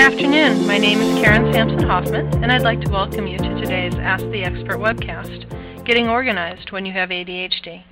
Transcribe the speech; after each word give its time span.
afternoon. 0.00 0.66
My 0.66 0.78
name 0.78 0.98
is 0.98 1.22
Karen 1.22 1.52
Sampson 1.52 1.86
Hoffman, 1.86 2.42
and 2.42 2.50
I'd 2.50 2.62
like 2.62 2.80
to 2.80 2.90
welcome 2.90 3.26
you 3.26 3.36
to 3.36 3.60
today's 3.60 3.94
Ask 3.96 4.24
the 4.30 4.42
Expert 4.42 4.78
webcast 4.78 5.84
Getting 5.84 6.08
Organized 6.08 6.72
When 6.72 6.86
You 6.86 6.94
Have 6.94 7.10
ADHD. 7.10 7.84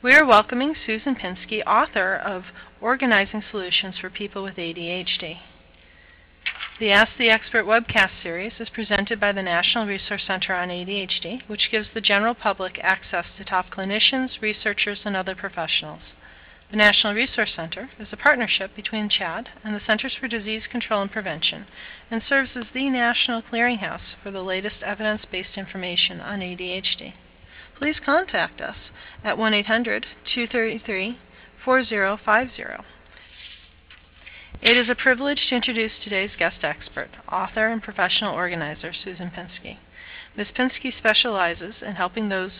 We 0.00 0.14
are 0.14 0.24
welcoming 0.24 0.76
Susan 0.86 1.16
Pinsky, 1.16 1.64
author 1.66 2.14
of 2.14 2.44
Organizing 2.80 3.42
Solutions 3.50 3.96
for 4.00 4.10
People 4.10 4.44
with 4.44 4.54
ADHD. 4.54 5.38
The 6.78 6.92
Ask 6.92 7.10
the 7.18 7.30
Expert 7.30 7.64
webcast 7.64 8.22
series 8.22 8.52
is 8.60 8.68
presented 8.68 9.18
by 9.18 9.32
the 9.32 9.42
National 9.42 9.86
Resource 9.86 10.22
Center 10.24 10.54
on 10.54 10.68
ADHD, 10.68 11.48
which 11.48 11.72
gives 11.72 11.88
the 11.92 12.00
general 12.00 12.34
public 12.34 12.78
access 12.80 13.26
to 13.36 13.44
top 13.44 13.70
clinicians, 13.70 14.40
researchers, 14.40 15.00
and 15.04 15.16
other 15.16 15.34
professionals. 15.34 16.02
The 16.70 16.76
National 16.76 17.14
Resource 17.14 17.50
Center 17.56 17.90
is 17.98 18.12
a 18.12 18.16
partnership 18.16 18.76
between 18.76 19.08
CHADD 19.08 19.48
and 19.64 19.74
the 19.74 19.80
Centers 19.84 20.14
for 20.14 20.28
Disease 20.28 20.68
Control 20.70 21.02
and 21.02 21.10
Prevention 21.10 21.66
and 22.12 22.22
serves 22.22 22.50
as 22.54 22.66
the 22.72 22.88
national 22.88 23.42
clearinghouse 23.42 24.14
for 24.22 24.30
the 24.30 24.44
latest 24.44 24.76
evidence 24.84 25.22
based 25.32 25.56
information 25.58 26.20
on 26.20 26.38
ADHD. 26.38 27.14
Please 27.76 27.96
contact 27.98 28.60
us 28.60 28.76
at 29.24 29.36
1 29.36 29.52
800 29.52 30.06
233 30.32 31.18
4050. 31.64 32.62
It 34.62 34.76
is 34.76 34.88
a 34.88 34.94
privilege 34.94 35.48
to 35.48 35.56
introduce 35.56 35.98
today's 36.04 36.36
guest 36.38 36.62
expert, 36.62 37.10
author 37.32 37.66
and 37.66 37.82
professional 37.82 38.32
organizer 38.32 38.92
Susan 38.92 39.32
Pinsky. 39.36 39.78
Ms. 40.36 40.46
Pinsky 40.56 40.96
specializes 40.96 41.82
in 41.82 41.96
helping 41.96 42.28
those 42.28 42.52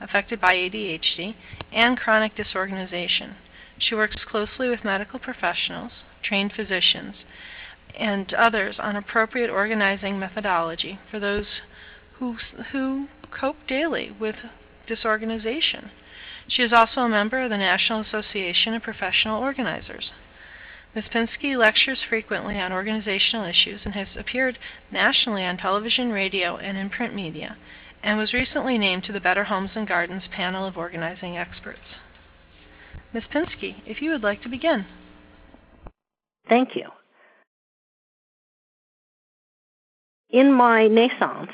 affected 0.00 0.40
by 0.40 0.54
ADHD 0.54 1.34
and 1.70 1.98
chronic 1.98 2.34
disorganization. 2.34 3.36
She 3.78 3.94
works 3.94 4.24
closely 4.24 4.68
with 4.68 4.84
medical 4.84 5.18
professionals, 5.18 5.92
trained 6.22 6.52
physicians, 6.52 7.14
and 7.94 8.32
others 8.34 8.78
on 8.78 8.96
appropriate 8.96 9.50
organizing 9.50 10.18
methodology 10.18 10.98
for 11.10 11.20
those 11.20 11.46
who, 12.18 12.36
who 12.72 13.08
cope 13.30 13.66
daily 13.66 14.10
with 14.10 14.36
disorganization. 14.86 15.90
She 16.48 16.62
is 16.62 16.72
also 16.72 17.02
a 17.02 17.08
member 17.08 17.40
of 17.40 17.50
the 17.50 17.56
National 17.56 18.00
Association 18.00 18.74
of 18.74 18.82
Professional 18.82 19.40
Organizers. 19.40 20.10
Ms. 20.94 21.04
Pinsky 21.12 21.56
lectures 21.56 22.02
frequently 22.02 22.58
on 22.58 22.72
organizational 22.72 23.46
issues 23.46 23.82
and 23.84 23.94
has 23.94 24.08
appeared 24.16 24.58
nationally 24.90 25.44
on 25.44 25.56
television, 25.56 26.10
radio, 26.10 26.56
and 26.56 26.76
in 26.78 26.90
print 26.90 27.14
media, 27.14 27.56
and 28.02 28.18
was 28.18 28.32
recently 28.32 28.78
named 28.78 29.04
to 29.04 29.12
the 29.12 29.20
Better 29.20 29.44
Homes 29.44 29.70
and 29.76 29.86
Gardens 29.86 30.26
panel 30.32 30.66
of 30.66 30.76
organizing 30.76 31.36
experts. 31.36 31.94
Ms. 33.12 33.24
Pinsky, 33.32 33.76
if 33.86 34.02
you 34.02 34.10
would 34.10 34.22
like 34.22 34.42
to 34.42 34.48
begin. 34.48 34.86
Thank 36.48 36.76
you. 36.76 36.88
In 40.30 40.52
my 40.52 40.88
naissance 40.88 41.52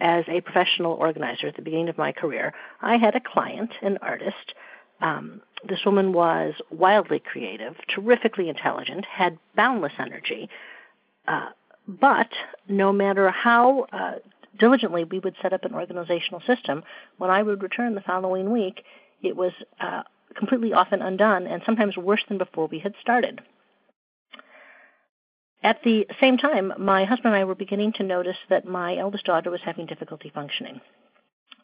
as 0.00 0.24
a 0.28 0.40
professional 0.40 0.92
organizer 0.92 1.46
at 1.46 1.56
the 1.56 1.62
beginning 1.62 1.88
of 1.88 1.96
my 1.96 2.12
career, 2.12 2.52
I 2.80 2.96
had 2.96 3.14
a 3.14 3.20
client, 3.20 3.70
an 3.82 3.98
artist, 4.02 4.54
um, 5.00 5.42
this 5.68 5.84
woman 5.84 6.12
was 6.12 6.54
wildly 6.70 7.20
creative, 7.20 7.76
terrifically 7.88 8.48
intelligent, 8.48 9.04
had 9.04 9.38
boundless 9.54 9.92
energy. 9.98 10.48
Uh, 11.28 11.50
but 11.86 12.28
no 12.68 12.92
matter 12.92 13.30
how 13.30 13.86
uh, 13.92 14.14
diligently 14.58 15.04
we 15.04 15.18
would 15.18 15.36
set 15.42 15.52
up 15.52 15.64
an 15.64 15.74
organizational 15.74 16.40
system, 16.46 16.82
when 17.18 17.30
I 17.30 17.42
would 17.42 17.62
return 17.62 17.94
the 17.94 18.00
following 18.00 18.50
week, 18.50 18.84
it 19.22 19.36
was 19.36 19.52
uh, 19.80 20.02
completely 20.36 20.72
off 20.72 20.88
and 20.92 21.02
undone, 21.02 21.46
and 21.46 21.62
sometimes 21.64 21.96
worse 21.96 22.22
than 22.28 22.38
before 22.38 22.66
we 22.66 22.78
had 22.78 22.94
started. 23.00 23.40
At 25.62 25.82
the 25.82 26.06
same 26.20 26.38
time, 26.38 26.72
my 26.78 27.04
husband 27.04 27.34
and 27.34 27.40
I 27.40 27.44
were 27.44 27.54
beginning 27.54 27.92
to 27.94 28.02
notice 28.02 28.36
that 28.50 28.68
my 28.68 28.96
eldest 28.96 29.24
daughter 29.24 29.50
was 29.50 29.60
having 29.64 29.86
difficulty 29.86 30.30
functioning. 30.32 30.80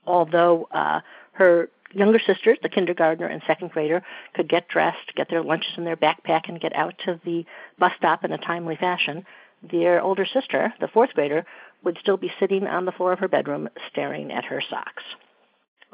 Although 0.07 0.67
uh, 0.73 1.01
her 1.33 1.69
younger 1.95 2.19
sisters, 2.19 2.59
the 2.63 2.69
kindergartner 2.69 3.27
and 3.27 3.43
second 3.47 3.71
grader, 3.71 4.03
could 4.35 4.49
get 4.49 4.69
dressed, 4.69 5.15
get 5.15 5.29
their 5.31 5.43
lunches 5.43 5.73
in 5.77 5.85
their 5.85 5.97
backpack, 5.97 6.49
and 6.49 6.61
get 6.61 6.75
out 6.75 6.95
to 7.05 7.21
the 7.25 7.45
bus 7.79 7.93
stop 7.99 8.25
in 8.25 8.33
a 8.33 8.39
timely 8.39 8.77
fashion. 8.77 9.25
Their 9.71 10.03
older 10.03 10.27
sister, 10.27 10.75
the 10.81 10.89
fourth 10.89 11.11
grader, 11.15 11.47
would 11.85 11.99
still 12.01 12.17
be 12.17 12.33
sitting 12.41 12.67
on 12.67 12.85
the 12.85 12.93
floor 12.93 13.13
of 13.13 13.21
her 13.21 13.29
bedroom 13.29 13.69
staring 13.91 14.33
at 14.33 14.47
her 14.47 14.63
socks. 14.69 15.05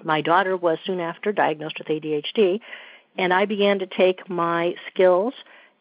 My 0.04 0.20
daughter 0.20 0.56
was 0.56 0.78
soon 0.84 1.00
after 1.00 1.32
diagnosed 1.32 1.78
with 1.78 1.88
ADHD, 1.88 2.60
and 3.16 3.32
I 3.32 3.44
began 3.46 3.80
to 3.80 3.86
take 3.86 4.28
my 4.28 4.74
skills 4.92 5.34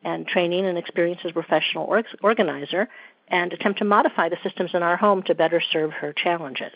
and 0.04 0.28
training 0.28 0.66
and 0.66 0.78
experience 0.78 1.22
as 1.24 1.32
a 1.32 1.34
professional 1.34 1.94
organizer 2.22 2.88
and 3.28 3.52
attempt 3.52 3.80
to 3.80 3.86
modify 3.86 4.30
the 4.30 4.38
systems 4.44 4.72
in 4.74 4.84
our 4.84 4.98
home 4.98 5.24
to 5.24 5.36
better 5.36 5.62
serve 5.72 5.92
her 5.92 6.14
challenges. 6.14 6.74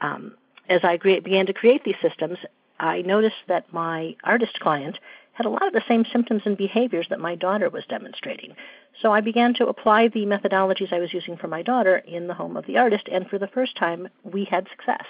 Um, 0.00 0.34
as 0.68 0.80
I 0.82 0.96
began 0.96 1.46
to 1.46 1.52
create 1.52 1.84
these 1.84 1.94
systems, 2.02 2.38
I 2.78 3.02
noticed 3.02 3.36
that 3.48 3.72
my 3.72 4.16
artist 4.24 4.58
client 4.60 4.98
had 5.32 5.46
a 5.46 5.50
lot 5.50 5.66
of 5.66 5.72
the 5.72 5.82
same 5.86 6.04
symptoms 6.12 6.42
and 6.44 6.56
behaviors 6.56 7.06
that 7.10 7.20
my 7.20 7.34
daughter 7.34 7.68
was 7.68 7.84
demonstrating. 7.88 8.54
So 9.00 9.12
I 9.12 9.20
began 9.20 9.54
to 9.54 9.66
apply 9.66 10.08
the 10.08 10.24
methodologies 10.24 10.92
I 10.92 10.98
was 10.98 11.12
using 11.12 11.36
for 11.36 11.46
my 11.46 11.62
daughter 11.62 11.98
in 11.98 12.26
the 12.26 12.34
home 12.34 12.56
of 12.56 12.66
the 12.66 12.78
artist, 12.78 13.08
and 13.10 13.28
for 13.28 13.38
the 13.38 13.46
first 13.46 13.76
time, 13.76 14.08
we 14.24 14.44
had 14.44 14.66
success. 14.70 15.04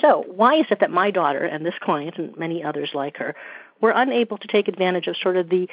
So, 0.00 0.24
why 0.26 0.56
is 0.56 0.66
it 0.70 0.80
that 0.80 0.90
my 0.90 1.10
daughter 1.10 1.44
and 1.44 1.64
this 1.64 1.74
client 1.80 2.16
and 2.18 2.36
many 2.36 2.64
others 2.64 2.90
like 2.94 3.18
her 3.18 3.34
were 3.80 3.92
unable 3.94 4.38
to 4.38 4.48
take 4.48 4.68
advantage 4.68 5.06
of 5.06 5.16
sort 5.16 5.36
of 5.36 5.48
the 5.48 5.68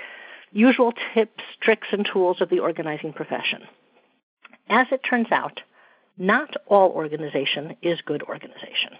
usual 0.52 0.94
tips, 1.14 1.44
tricks, 1.62 1.88
and 1.92 2.08
tools 2.12 2.42
of 2.42 2.50
the 2.50 2.60
organizing 2.60 3.14
profession? 3.14 3.62
As 4.68 4.88
it 4.92 5.02
turns 5.10 5.32
out, 5.32 5.62
not 6.18 6.56
all 6.68 6.92
organization 6.92 7.78
is 7.82 8.02
good 8.06 8.24
organization. 8.24 8.92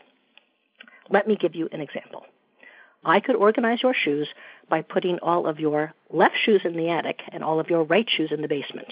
Let 1.10 1.28
me 1.28 1.36
give 1.36 1.56
you 1.56 1.68
an 1.72 1.82
example. 1.82 2.24
I 3.04 3.20
could 3.20 3.36
organize 3.36 3.82
your 3.82 3.94
shoes 3.94 4.28
by 4.70 4.82
putting 4.82 5.20
all 5.20 5.48
of 5.48 5.60
your 5.60 5.94
left 6.10 6.36
shoes 6.44 6.62
in 6.64 6.76
the 6.76 6.90
attic 6.90 7.20
and 7.32 7.44
all 7.44 7.60
of 7.60 7.70
your 7.70 7.84
right 7.84 8.08
shoes 8.10 8.32
in 8.32 8.42
the 8.42 8.48
basement. 8.48 8.88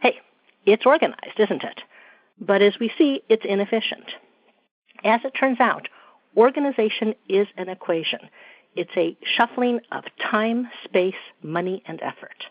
Hey, 0.00 0.16
it's 0.66 0.86
organized, 0.86 1.38
isn't 1.38 1.64
it? 1.64 1.80
But 2.40 2.62
as 2.62 2.74
we 2.80 2.90
see, 2.98 3.22
it's 3.28 3.44
inefficient. 3.44 4.04
As 5.04 5.20
it 5.24 5.30
turns 5.38 5.60
out, 5.60 5.88
organization 6.36 7.14
is 7.28 7.46
an 7.56 7.68
equation. 7.68 8.20
It's 8.74 8.96
a 8.96 9.16
shuffling 9.36 9.80
of 9.90 10.04
time, 10.30 10.68
space, 10.84 11.14
money, 11.42 11.82
and 11.86 12.00
effort. 12.02 12.46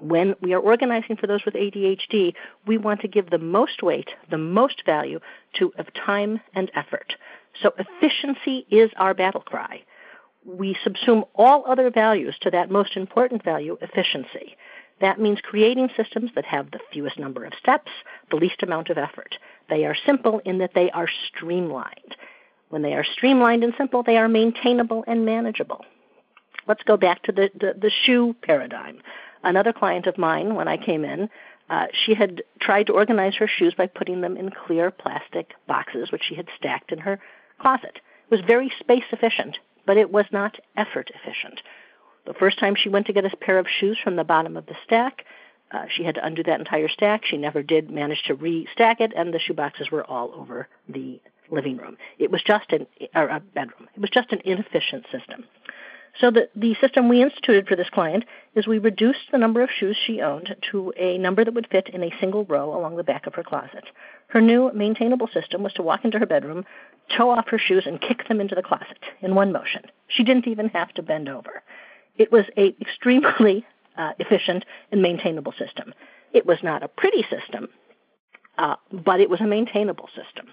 When 0.00 0.34
we 0.40 0.52
are 0.52 0.60
organizing 0.60 1.16
for 1.16 1.26
those 1.26 1.44
with 1.44 1.54
ADHD, 1.54 2.34
we 2.66 2.78
want 2.78 3.00
to 3.00 3.08
give 3.08 3.30
the 3.30 3.38
most 3.38 3.82
weight, 3.82 4.10
the 4.30 4.38
most 4.38 4.84
value 4.84 5.20
to 5.54 5.72
of 5.78 5.86
time 5.94 6.40
and 6.54 6.70
effort. 6.74 7.14
So 7.62 7.72
efficiency 7.78 8.66
is 8.70 8.90
our 8.96 9.14
battle 9.14 9.40
cry. 9.40 9.82
We 10.44 10.76
subsume 10.86 11.26
all 11.34 11.64
other 11.66 11.90
values 11.90 12.36
to 12.42 12.50
that 12.50 12.70
most 12.70 12.96
important 12.96 13.44
value, 13.44 13.76
efficiency. 13.80 14.56
That 15.00 15.20
means 15.20 15.38
creating 15.42 15.90
systems 15.96 16.30
that 16.34 16.44
have 16.44 16.70
the 16.70 16.80
fewest 16.92 17.18
number 17.18 17.44
of 17.44 17.52
steps, 17.60 17.90
the 18.30 18.36
least 18.36 18.62
amount 18.62 18.90
of 18.90 18.98
effort. 18.98 19.36
They 19.68 19.84
are 19.84 19.96
simple 20.06 20.40
in 20.44 20.58
that 20.58 20.74
they 20.74 20.90
are 20.90 21.08
streamlined. 21.28 22.16
When 22.68 22.82
they 22.82 22.94
are 22.94 23.04
streamlined 23.04 23.64
and 23.64 23.74
simple, 23.78 24.02
they 24.02 24.16
are 24.16 24.28
maintainable 24.28 25.04
and 25.06 25.24
manageable. 25.24 25.84
Let's 26.66 26.82
go 26.82 26.96
back 26.96 27.22
to 27.24 27.32
the, 27.32 27.50
the, 27.54 27.74
the 27.80 27.90
shoe 28.04 28.34
paradigm. 28.42 29.00
Another 29.42 29.72
client 29.72 30.06
of 30.06 30.18
mine, 30.18 30.54
when 30.54 30.68
I 30.68 30.76
came 30.76 31.04
in, 31.04 31.30
uh, 31.70 31.86
she 31.92 32.14
had 32.14 32.42
tried 32.60 32.86
to 32.86 32.94
organize 32.94 33.36
her 33.36 33.48
shoes 33.48 33.74
by 33.76 33.86
putting 33.86 34.20
them 34.20 34.36
in 34.36 34.50
clear 34.50 34.90
plastic 34.90 35.52
boxes, 35.66 36.10
which 36.10 36.24
she 36.28 36.34
had 36.34 36.48
stacked 36.56 36.92
in 36.92 36.98
her 36.98 37.20
closet. 37.60 37.96
It 37.96 38.30
was 38.30 38.40
very 38.46 38.72
space 38.80 39.04
efficient, 39.12 39.58
but 39.86 39.96
it 39.96 40.10
was 40.10 40.26
not 40.32 40.58
effort 40.76 41.10
efficient. 41.14 41.60
The 42.28 42.34
first 42.34 42.58
time 42.58 42.74
she 42.76 42.90
went 42.90 43.06
to 43.06 43.14
get 43.14 43.24
a 43.24 43.34
pair 43.34 43.58
of 43.58 43.66
shoes 43.80 43.96
from 44.04 44.16
the 44.16 44.22
bottom 44.22 44.58
of 44.58 44.66
the 44.66 44.76
stack, 44.84 45.24
uh, 45.70 45.86
she 45.88 46.04
had 46.04 46.16
to 46.16 46.24
undo 46.24 46.42
that 46.42 46.60
entire 46.60 46.88
stack. 46.88 47.24
She 47.24 47.38
never 47.38 47.62
did 47.62 47.90
manage 47.90 48.22
to 48.24 48.36
restack 48.36 49.00
it, 49.00 49.14
and 49.16 49.32
the 49.32 49.38
shoe 49.38 49.54
boxes 49.54 49.90
were 49.90 50.04
all 50.04 50.34
over 50.34 50.68
the 50.90 51.22
living 51.50 51.78
room. 51.78 51.96
It 52.18 52.30
was 52.30 52.42
just 52.42 52.70
an 52.70 52.86
or 53.14 53.28
a 53.28 53.40
bedroom. 53.40 53.88
It 53.94 54.00
was 54.00 54.10
just 54.10 54.30
an 54.30 54.42
inefficient 54.44 55.06
system. 55.10 55.44
So 56.20 56.30
the, 56.30 56.50
the 56.54 56.74
system 56.82 57.08
we 57.08 57.22
instituted 57.22 57.66
for 57.66 57.76
this 57.76 57.88
client 57.88 58.26
is 58.54 58.66
we 58.66 58.78
reduced 58.78 59.30
the 59.32 59.38
number 59.38 59.62
of 59.62 59.70
shoes 59.70 59.96
she 59.96 60.20
owned 60.20 60.54
to 60.70 60.92
a 60.98 61.16
number 61.16 61.46
that 61.46 61.54
would 61.54 61.68
fit 61.70 61.88
in 61.88 62.02
a 62.02 62.14
single 62.20 62.44
row 62.44 62.78
along 62.78 62.96
the 62.96 63.04
back 63.04 63.26
of 63.26 63.34
her 63.36 63.42
closet. 63.42 63.84
Her 64.26 64.42
new 64.42 64.70
maintainable 64.74 65.28
system 65.28 65.62
was 65.62 65.72
to 65.74 65.82
walk 65.82 66.04
into 66.04 66.18
her 66.18 66.26
bedroom, 66.26 66.66
toe 67.16 67.30
off 67.30 67.48
her 67.48 67.58
shoes, 67.58 67.84
and 67.86 68.02
kick 68.02 68.28
them 68.28 68.38
into 68.38 68.54
the 68.54 68.62
closet 68.62 68.98
in 69.22 69.34
one 69.34 69.50
motion. 69.50 69.84
She 70.08 70.24
didn't 70.24 70.46
even 70.46 70.68
have 70.70 70.92
to 70.94 71.02
bend 71.02 71.30
over. 71.30 71.62
It 72.18 72.32
was 72.32 72.44
a 72.56 72.74
extremely 72.80 73.64
uh, 73.96 74.12
efficient 74.18 74.64
and 74.92 75.00
maintainable 75.00 75.52
system. 75.52 75.94
It 76.32 76.44
was 76.44 76.58
not 76.62 76.82
a 76.82 76.88
pretty 76.88 77.22
system, 77.22 77.68
uh, 78.58 78.76
but 78.92 79.20
it 79.20 79.30
was 79.30 79.40
a 79.40 79.46
maintainable 79.46 80.08
system. 80.08 80.48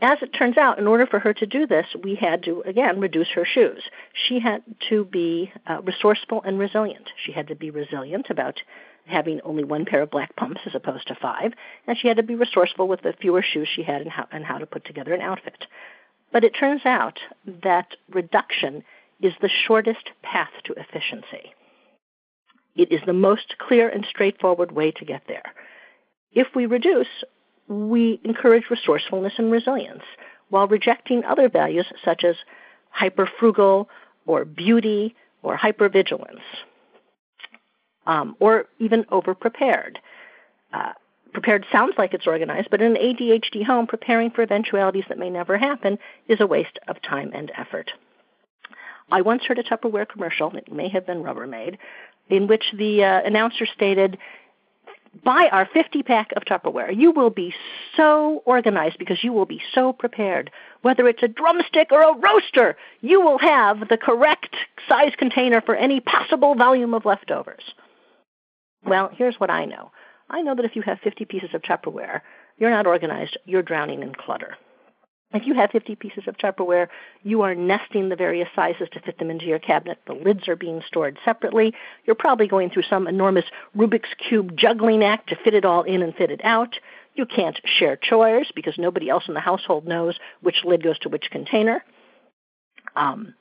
As 0.00 0.18
it 0.22 0.28
turns 0.32 0.56
out, 0.56 0.78
in 0.78 0.86
order 0.86 1.06
for 1.06 1.18
her 1.18 1.34
to 1.34 1.46
do 1.46 1.66
this, 1.66 1.86
we 2.04 2.14
had 2.14 2.44
to, 2.44 2.62
again, 2.62 3.00
reduce 3.00 3.30
her 3.30 3.44
shoes. 3.44 3.82
She 4.28 4.38
had 4.38 4.62
to 4.88 5.04
be 5.04 5.52
uh, 5.66 5.82
resourceful 5.82 6.40
and 6.44 6.56
resilient. 6.56 7.10
She 7.24 7.32
had 7.32 7.48
to 7.48 7.56
be 7.56 7.70
resilient 7.70 8.30
about 8.30 8.60
having 9.06 9.40
only 9.42 9.64
one 9.64 9.86
pair 9.86 10.02
of 10.02 10.10
black 10.10 10.36
pumps 10.36 10.60
as 10.66 10.74
opposed 10.76 11.08
to 11.08 11.16
five, 11.16 11.52
and 11.86 11.98
she 11.98 12.06
had 12.06 12.18
to 12.18 12.22
be 12.22 12.36
resourceful 12.36 12.86
with 12.86 13.02
the 13.02 13.14
fewer 13.20 13.42
shoes 13.42 13.68
she 13.74 13.82
had 13.82 14.02
and 14.02 14.10
how, 14.10 14.26
and 14.30 14.44
how 14.44 14.58
to 14.58 14.66
put 14.66 14.84
together 14.84 15.14
an 15.14 15.20
outfit. 15.20 15.66
But 16.30 16.44
it 16.44 16.50
turns 16.50 16.82
out 16.84 17.18
that 17.64 17.88
reduction 18.08 18.84
is 19.20 19.32
the 19.40 19.50
shortest 19.66 20.10
path 20.22 20.50
to 20.64 20.74
efficiency. 20.74 21.52
It 22.76 22.92
is 22.92 23.00
the 23.06 23.12
most 23.12 23.56
clear 23.58 23.88
and 23.88 24.06
straightforward 24.08 24.72
way 24.72 24.92
to 24.92 25.04
get 25.04 25.22
there. 25.26 25.54
If 26.32 26.48
we 26.54 26.66
reduce, 26.66 27.08
we 27.66 28.20
encourage 28.24 28.70
resourcefulness 28.70 29.34
and 29.38 29.50
resilience 29.50 30.04
while 30.48 30.68
rejecting 30.68 31.24
other 31.24 31.48
values 31.48 31.86
such 32.04 32.24
as 32.24 32.36
hyperfrugal 32.98 33.86
or 34.26 34.44
beauty 34.44 35.14
or 35.42 35.56
hypervigilance 35.56 36.40
um, 38.06 38.36
or 38.40 38.66
even 38.78 39.04
overprepared. 39.04 39.96
Uh, 40.72 40.92
prepared 41.32 41.64
sounds 41.70 41.94
like 41.98 42.14
it's 42.14 42.26
organized, 42.26 42.68
but 42.70 42.80
in 42.80 42.96
an 42.96 43.02
ADHD 43.02 43.64
home, 43.64 43.86
preparing 43.86 44.30
for 44.30 44.42
eventualities 44.42 45.04
that 45.08 45.18
may 45.18 45.30
never 45.30 45.58
happen 45.58 45.98
is 46.26 46.40
a 46.40 46.46
waste 46.46 46.78
of 46.88 47.00
time 47.02 47.30
and 47.34 47.52
effort. 47.56 47.92
I 49.10 49.22
once 49.22 49.44
heard 49.44 49.58
a 49.58 49.62
Tupperware 49.62 50.08
commercial, 50.08 50.54
it 50.56 50.70
may 50.70 50.88
have 50.88 51.06
been 51.06 51.22
Rubbermaid, 51.22 51.78
in 52.28 52.46
which 52.46 52.64
the 52.76 53.04
uh, 53.04 53.22
announcer 53.24 53.66
stated, 53.66 54.18
Buy 55.24 55.48
our 55.50 55.66
50 55.72 56.02
pack 56.02 56.32
of 56.36 56.44
Tupperware. 56.44 56.94
You 56.94 57.12
will 57.12 57.30
be 57.30 57.54
so 57.96 58.42
organized 58.44 58.98
because 58.98 59.24
you 59.24 59.32
will 59.32 59.46
be 59.46 59.60
so 59.74 59.92
prepared. 59.92 60.50
Whether 60.82 61.08
it's 61.08 61.22
a 61.22 61.28
drumstick 61.28 61.90
or 61.90 62.02
a 62.02 62.18
roaster, 62.18 62.76
you 63.00 63.20
will 63.20 63.38
have 63.38 63.88
the 63.88 63.96
correct 63.96 64.54
size 64.86 65.12
container 65.16 65.62
for 65.62 65.74
any 65.74 66.00
possible 66.00 66.54
volume 66.54 66.92
of 66.92 67.06
leftovers. 67.06 67.62
Well, 68.84 69.10
here's 69.12 69.40
what 69.40 69.50
I 69.50 69.64
know 69.64 69.90
I 70.30 70.42
know 70.42 70.54
that 70.54 70.64
if 70.64 70.76
you 70.76 70.82
have 70.82 70.98
50 71.00 71.24
pieces 71.24 71.50
of 71.54 71.62
Tupperware, 71.62 72.20
you're 72.58 72.70
not 72.70 72.86
organized, 72.86 73.38
you're 73.46 73.62
drowning 73.62 74.02
in 74.02 74.14
clutter. 74.14 74.56
If 75.32 75.46
you 75.46 75.54
have 75.54 75.70
50 75.70 75.94
pieces 75.96 76.24
of 76.26 76.38
Tupperware, 76.38 76.88
you 77.22 77.42
are 77.42 77.54
nesting 77.54 78.08
the 78.08 78.16
various 78.16 78.48
sizes 78.56 78.88
to 78.92 79.00
fit 79.00 79.18
them 79.18 79.30
into 79.30 79.44
your 79.44 79.58
cabinet. 79.58 79.98
The 80.06 80.14
lids 80.14 80.48
are 80.48 80.56
being 80.56 80.80
stored 80.86 81.18
separately. 81.22 81.74
You're 82.06 82.16
probably 82.16 82.48
going 82.48 82.70
through 82.70 82.84
some 82.88 83.06
enormous 83.06 83.44
Rubik's 83.76 84.14
Cube 84.26 84.56
juggling 84.56 85.04
act 85.04 85.28
to 85.28 85.36
fit 85.36 85.52
it 85.52 85.66
all 85.66 85.82
in 85.82 86.02
and 86.02 86.14
fit 86.14 86.30
it 86.30 86.40
out. 86.44 86.78
You 87.14 87.26
can't 87.26 87.60
share 87.78 87.96
chores 87.96 88.50
because 88.54 88.78
nobody 88.78 89.10
else 89.10 89.24
in 89.28 89.34
the 89.34 89.40
household 89.40 89.86
knows 89.86 90.18
which 90.40 90.64
lid 90.64 90.82
goes 90.82 90.98
to 91.00 91.10
which 91.10 91.30
container. 91.30 91.84
Um, 92.96 93.34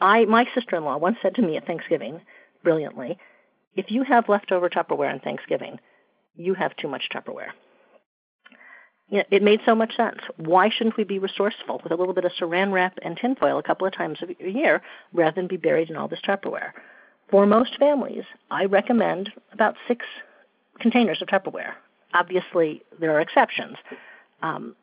I, 0.00 0.24
my 0.24 0.44
sister-in-law 0.54 0.98
once 0.98 1.18
said 1.22 1.36
to 1.36 1.42
me 1.42 1.56
at 1.56 1.66
Thanksgiving, 1.66 2.20
brilliantly, 2.64 3.16
if 3.76 3.92
you 3.92 4.02
have 4.02 4.28
leftover 4.28 4.68
Tupperware 4.68 5.12
on 5.12 5.20
Thanksgiving, 5.20 5.78
you 6.34 6.54
have 6.54 6.74
too 6.76 6.88
much 6.88 7.08
Tupperware. 7.14 7.50
You 9.10 9.18
know, 9.18 9.24
it 9.30 9.42
made 9.42 9.60
so 9.64 9.74
much 9.74 9.96
sense. 9.96 10.18
Why 10.36 10.68
shouldn't 10.68 10.96
we 10.96 11.04
be 11.04 11.18
resourceful 11.18 11.80
with 11.82 11.92
a 11.92 11.96
little 11.96 12.12
bit 12.12 12.26
of 12.26 12.32
saran 12.32 12.72
wrap 12.72 12.98
and 13.02 13.16
tinfoil 13.16 13.58
a 13.58 13.62
couple 13.62 13.86
of 13.86 13.94
times 13.94 14.18
a 14.22 14.50
year 14.50 14.82
rather 15.12 15.34
than 15.34 15.46
be 15.46 15.56
buried 15.56 15.88
in 15.88 15.96
all 15.96 16.08
this 16.08 16.20
Tupperware? 16.20 16.72
For 17.30 17.46
most 17.46 17.78
families, 17.78 18.24
I 18.50 18.66
recommend 18.66 19.32
about 19.52 19.76
six 19.86 20.04
containers 20.78 21.22
of 21.22 21.28
Tupperware. 21.28 21.72
Obviously, 22.14 22.82
there 23.00 23.12
are 23.12 23.20
exceptions. 23.20 23.76
Um, 24.42 24.76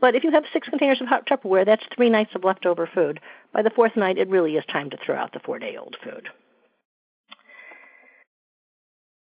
but 0.00 0.14
if 0.14 0.24
you 0.24 0.30
have 0.30 0.44
six 0.52 0.68
containers 0.68 1.00
of 1.00 1.08
Tupperware, 1.08 1.66
that's 1.66 1.84
three 1.94 2.10
nights 2.10 2.34
of 2.34 2.44
leftover 2.44 2.88
food. 2.92 3.20
By 3.52 3.62
the 3.62 3.70
fourth 3.70 3.96
night, 3.96 4.18
it 4.18 4.28
really 4.28 4.56
is 4.56 4.64
time 4.66 4.90
to 4.90 4.96
throw 5.04 5.16
out 5.16 5.32
the 5.32 5.40
four 5.40 5.58
day 5.58 5.76
old 5.76 5.96
food. 6.02 6.28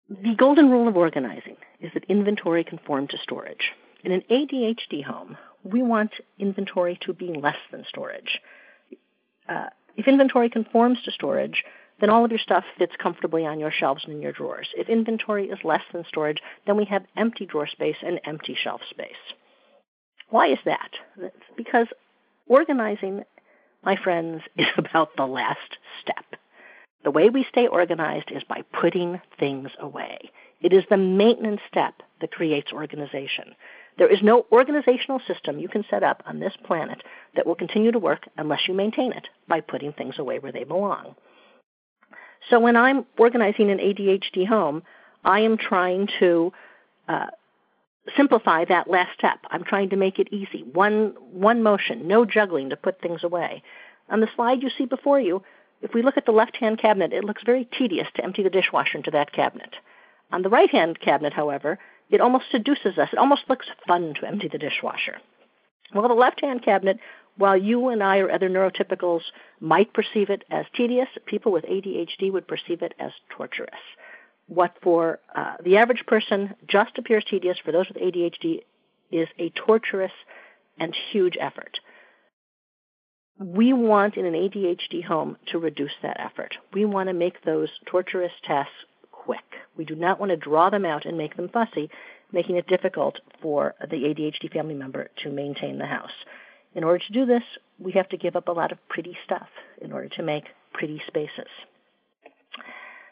The 0.09 0.35
golden 0.35 0.71
rule 0.71 0.89
of 0.89 0.97
organizing 0.97 1.57
is 1.81 1.93
that 1.95 2.05
inventory 2.09 2.65
conform 2.65 3.07
to 3.09 3.19
storage. 3.23 3.73
In 4.03 4.13
an 4.13 4.23
ADHD 4.31 5.05
home, 5.05 5.37
we 5.63 5.83
want 5.83 6.13
inventory 6.39 6.99
to 7.03 7.13
be 7.13 7.29
less 7.29 7.59
than 7.71 7.85
storage. 7.89 8.41
Uh, 9.49 9.67
if 9.97 10.09
inventory 10.09 10.49
conforms 10.49 10.99
to 11.05 11.11
storage, 11.11 11.65
then 12.01 12.09
all 12.09 12.25
of 12.25 12.31
your 12.31 12.41
stuff 12.41 12.65
fits 12.79 12.95
comfortably 13.01 13.45
on 13.45 13.61
your 13.61 13.71
shelves 13.71 14.05
and 14.05 14.15
in 14.15 14.23
your 14.23 14.33
drawers. 14.33 14.69
If 14.75 14.89
inventory 14.89 15.49
is 15.51 15.59
less 15.65 15.83
than 15.93 16.05
storage, 16.09 16.39
then 16.67 16.77
we 16.77 16.87
have 16.87 17.05
empty 17.17 17.45
drawer 17.45 17.67
space 17.67 17.97
and 18.03 18.21
empty 18.25 18.57
shelf 18.61 18.81
space. 18.89 19.13
Why 20.31 20.49
is 20.49 20.59
that? 20.65 20.91
Because 21.57 21.89
organizing, 22.47 23.25
my 23.85 23.97
friends, 23.97 24.43
is 24.57 24.67
about 24.79 25.17
the 25.17 25.27
last 25.27 25.77
step. 26.01 26.25
The 27.05 27.11
way 27.11 27.29
we 27.29 27.47
stay 27.51 27.67
organized 27.67 28.31
is 28.31 28.43
by 28.45 28.63
putting 28.81 29.21
things 29.39 29.71
away. 29.79 30.31
It 30.61 30.73
is 30.73 30.85
the 30.89 30.97
maintenance 30.97 31.61
step 31.69 31.95
that 32.21 32.33
creates 32.33 32.73
organization. 32.73 33.55
There 33.99 34.13
is 34.13 34.23
no 34.23 34.47
organizational 34.53 35.21
system 35.27 35.59
you 35.59 35.69
can 35.69 35.85
set 35.91 36.03
up 36.03 36.23
on 36.27 36.41
this 36.41 36.55
planet 36.65 37.03
that 37.37 37.47
will 37.47 37.55
continue 37.55 37.93
to 37.93 37.99
work 37.99 38.29
unless 38.37 38.69
you 38.69 38.75
maintain 38.75 39.13
it 39.13 39.29
by 39.49 39.61
putting 39.61 39.93
things 39.93 40.19
away 40.19 40.39
where 40.39 40.53
they 40.53 40.65
belong. 40.65 41.15
So 42.49 42.59
when 42.59 42.77
I'm 42.77 43.05
organizing 43.19 43.71
an 43.71 43.79
ADHD 43.79 44.47
home, 44.47 44.83
I 45.25 45.41
am 45.41 45.59
trying 45.59 46.09
to 46.21 46.53
uh, 47.09 47.27
simplify 48.17 48.65
that 48.65 48.89
last 48.89 49.11
step. 49.19 49.41
I'm 49.51 49.65
trying 49.65 49.91
to 49.91 49.97
make 49.97 50.19
it 50.19 50.33
easy. 50.33 50.63
One 50.63 51.15
one 51.31 51.63
motion, 51.63 52.09
no 52.09 52.25
juggling 52.25 52.71
to 52.71 52.77
put 52.77 53.01
things 53.01 53.23
away. 53.23 53.63
On 54.09 54.21
the 54.21 54.29
slide 54.35 54.63
you 54.63 54.71
see 54.77 54.87
before 54.87 55.21
you, 55.21 55.43
if 55.83 55.95
we 55.95 56.03
look 56.03 56.17
at 56.17 56.27
the 56.27 56.33
left-hand 56.33 56.79
cabinet, 56.79 57.13
it 57.13 57.25
looks 57.25 57.43
very 57.45 57.65
tedious 57.65 58.09
to 58.15 58.25
empty 58.25 58.43
the 58.43 58.51
dishwasher 58.51 58.99
into 58.99 59.11
that 59.13 59.33
cabinet. 59.33 59.77
On 60.33 60.43
the 60.43 60.49
right-hand 60.49 61.01
cabinet, 61.01 61.33
however, 61.33 61.79
it 62.11 62.21
almost 62.21 62.47
seduces 62.51 62.99
us. 62.99 63.09
It 63.13 63.19
almost 63.19 63.49
looks 63.49 63.67
fun 63.87 64.15
to 64.15 64.27
empty 64.27 64.49
the 64.49 64.59
dishwasher. 64.59 65.19
Well, 65.95 66.09
the 66.09 66.15
left-hand 66.15 66.65
cabinet, 66.65 66.99
while 67.37 67.57
you 67.57 67.89
and 67.89 68.03
I 68.03 68.19
or 68.19 68.31
other 68.31 68.49
neurotypicals 68.49 69.23
might 69.61 69.93
perceive 69.93 70.31
it 70.31 70.45
as 70.51 70.67
tedious, 70.75 71.09
people 71.27 71.53
with 71.53 71.65
ADHD 71.65 72.33
would 72.33 72.47
perceive 72.47 72.83
it 72.83 72.95
as 72.99 73.13
torturous. 73.37 73.71
What 74.47 74.77
for 74.83 75.21
uh, 75.35 75.55
the 75.65 75.77
average 75.77 76.05
person 76.07 76.55
just 76.67 76.99
appears 76.99 77.25
tedious, 77.29 77.59
for 77.65 77.73
those 77.73 77.89
with 77.89 78.03
ADHD 78.03 78.61
is 79.11 79.29
a 79.39 79.51
torturous 79.51 80.13
and 80.79 80.95
huge 81.13 81.37
effort 81.41 81.79
we 83.41 83.73
want 83.73 84.19
in 84.19 84.27
an 84.27 84.35
ADHD 84.35 85.03
home 85.03 85.39
to 85.47 85.59
reduce 85.59 85.95
that 86.03 86.21
effort. 86.21 86.59
We 86.75 86.85
want 86.85 87.09
to 87.09 87.15
make 87.15 87.43
those 87.43 87.71
torturous 87.87 88.33
tasks 88.45 88.73
quick. 89.31 89.61
We 89.77 89.85
do 89.85 89.95
not 89.95 90.19
want 90.19 90.31
to 90.31 90.37
draw 90.37 90.71
them 90.71 90.85
out 90.85 91.05
and 91.05 91.17
make 91.17 91.37
them 91.37 91.49
fussy, 91.49 91.89
making 92.33 92.57
it 92.57 92.67
difficult 92.67 93.21
for 93.41 93.77
the 93.81 93.97
ADHD 93.97 94.53
family 94.53 94.75
member 94.75 95.09
to 95.23 95.31
maintain 95.31 95.79
the 95.79 95.87
house. 95.87 96.11
In 96.75 96.83
order 96.83 96.99
to 96.99 97.13
do 97.13 97.27
this, 97.27 97.45
we 97.79 97.93
have 97.93 98.09
to 98.09 98.17
give 98.17 98.35
up 98.35 98.49
a 98.49 98.53
lot 98.53 98.73
of 98.73 98.89
pretty 98.89 99.17
stuff 99.25 99.47
in 99.81 99.93
order 99.93 100.09
to 100.09 100.25
make 100.25 100.47
pretty 100.73 101.01
spaces. 101.07 101.47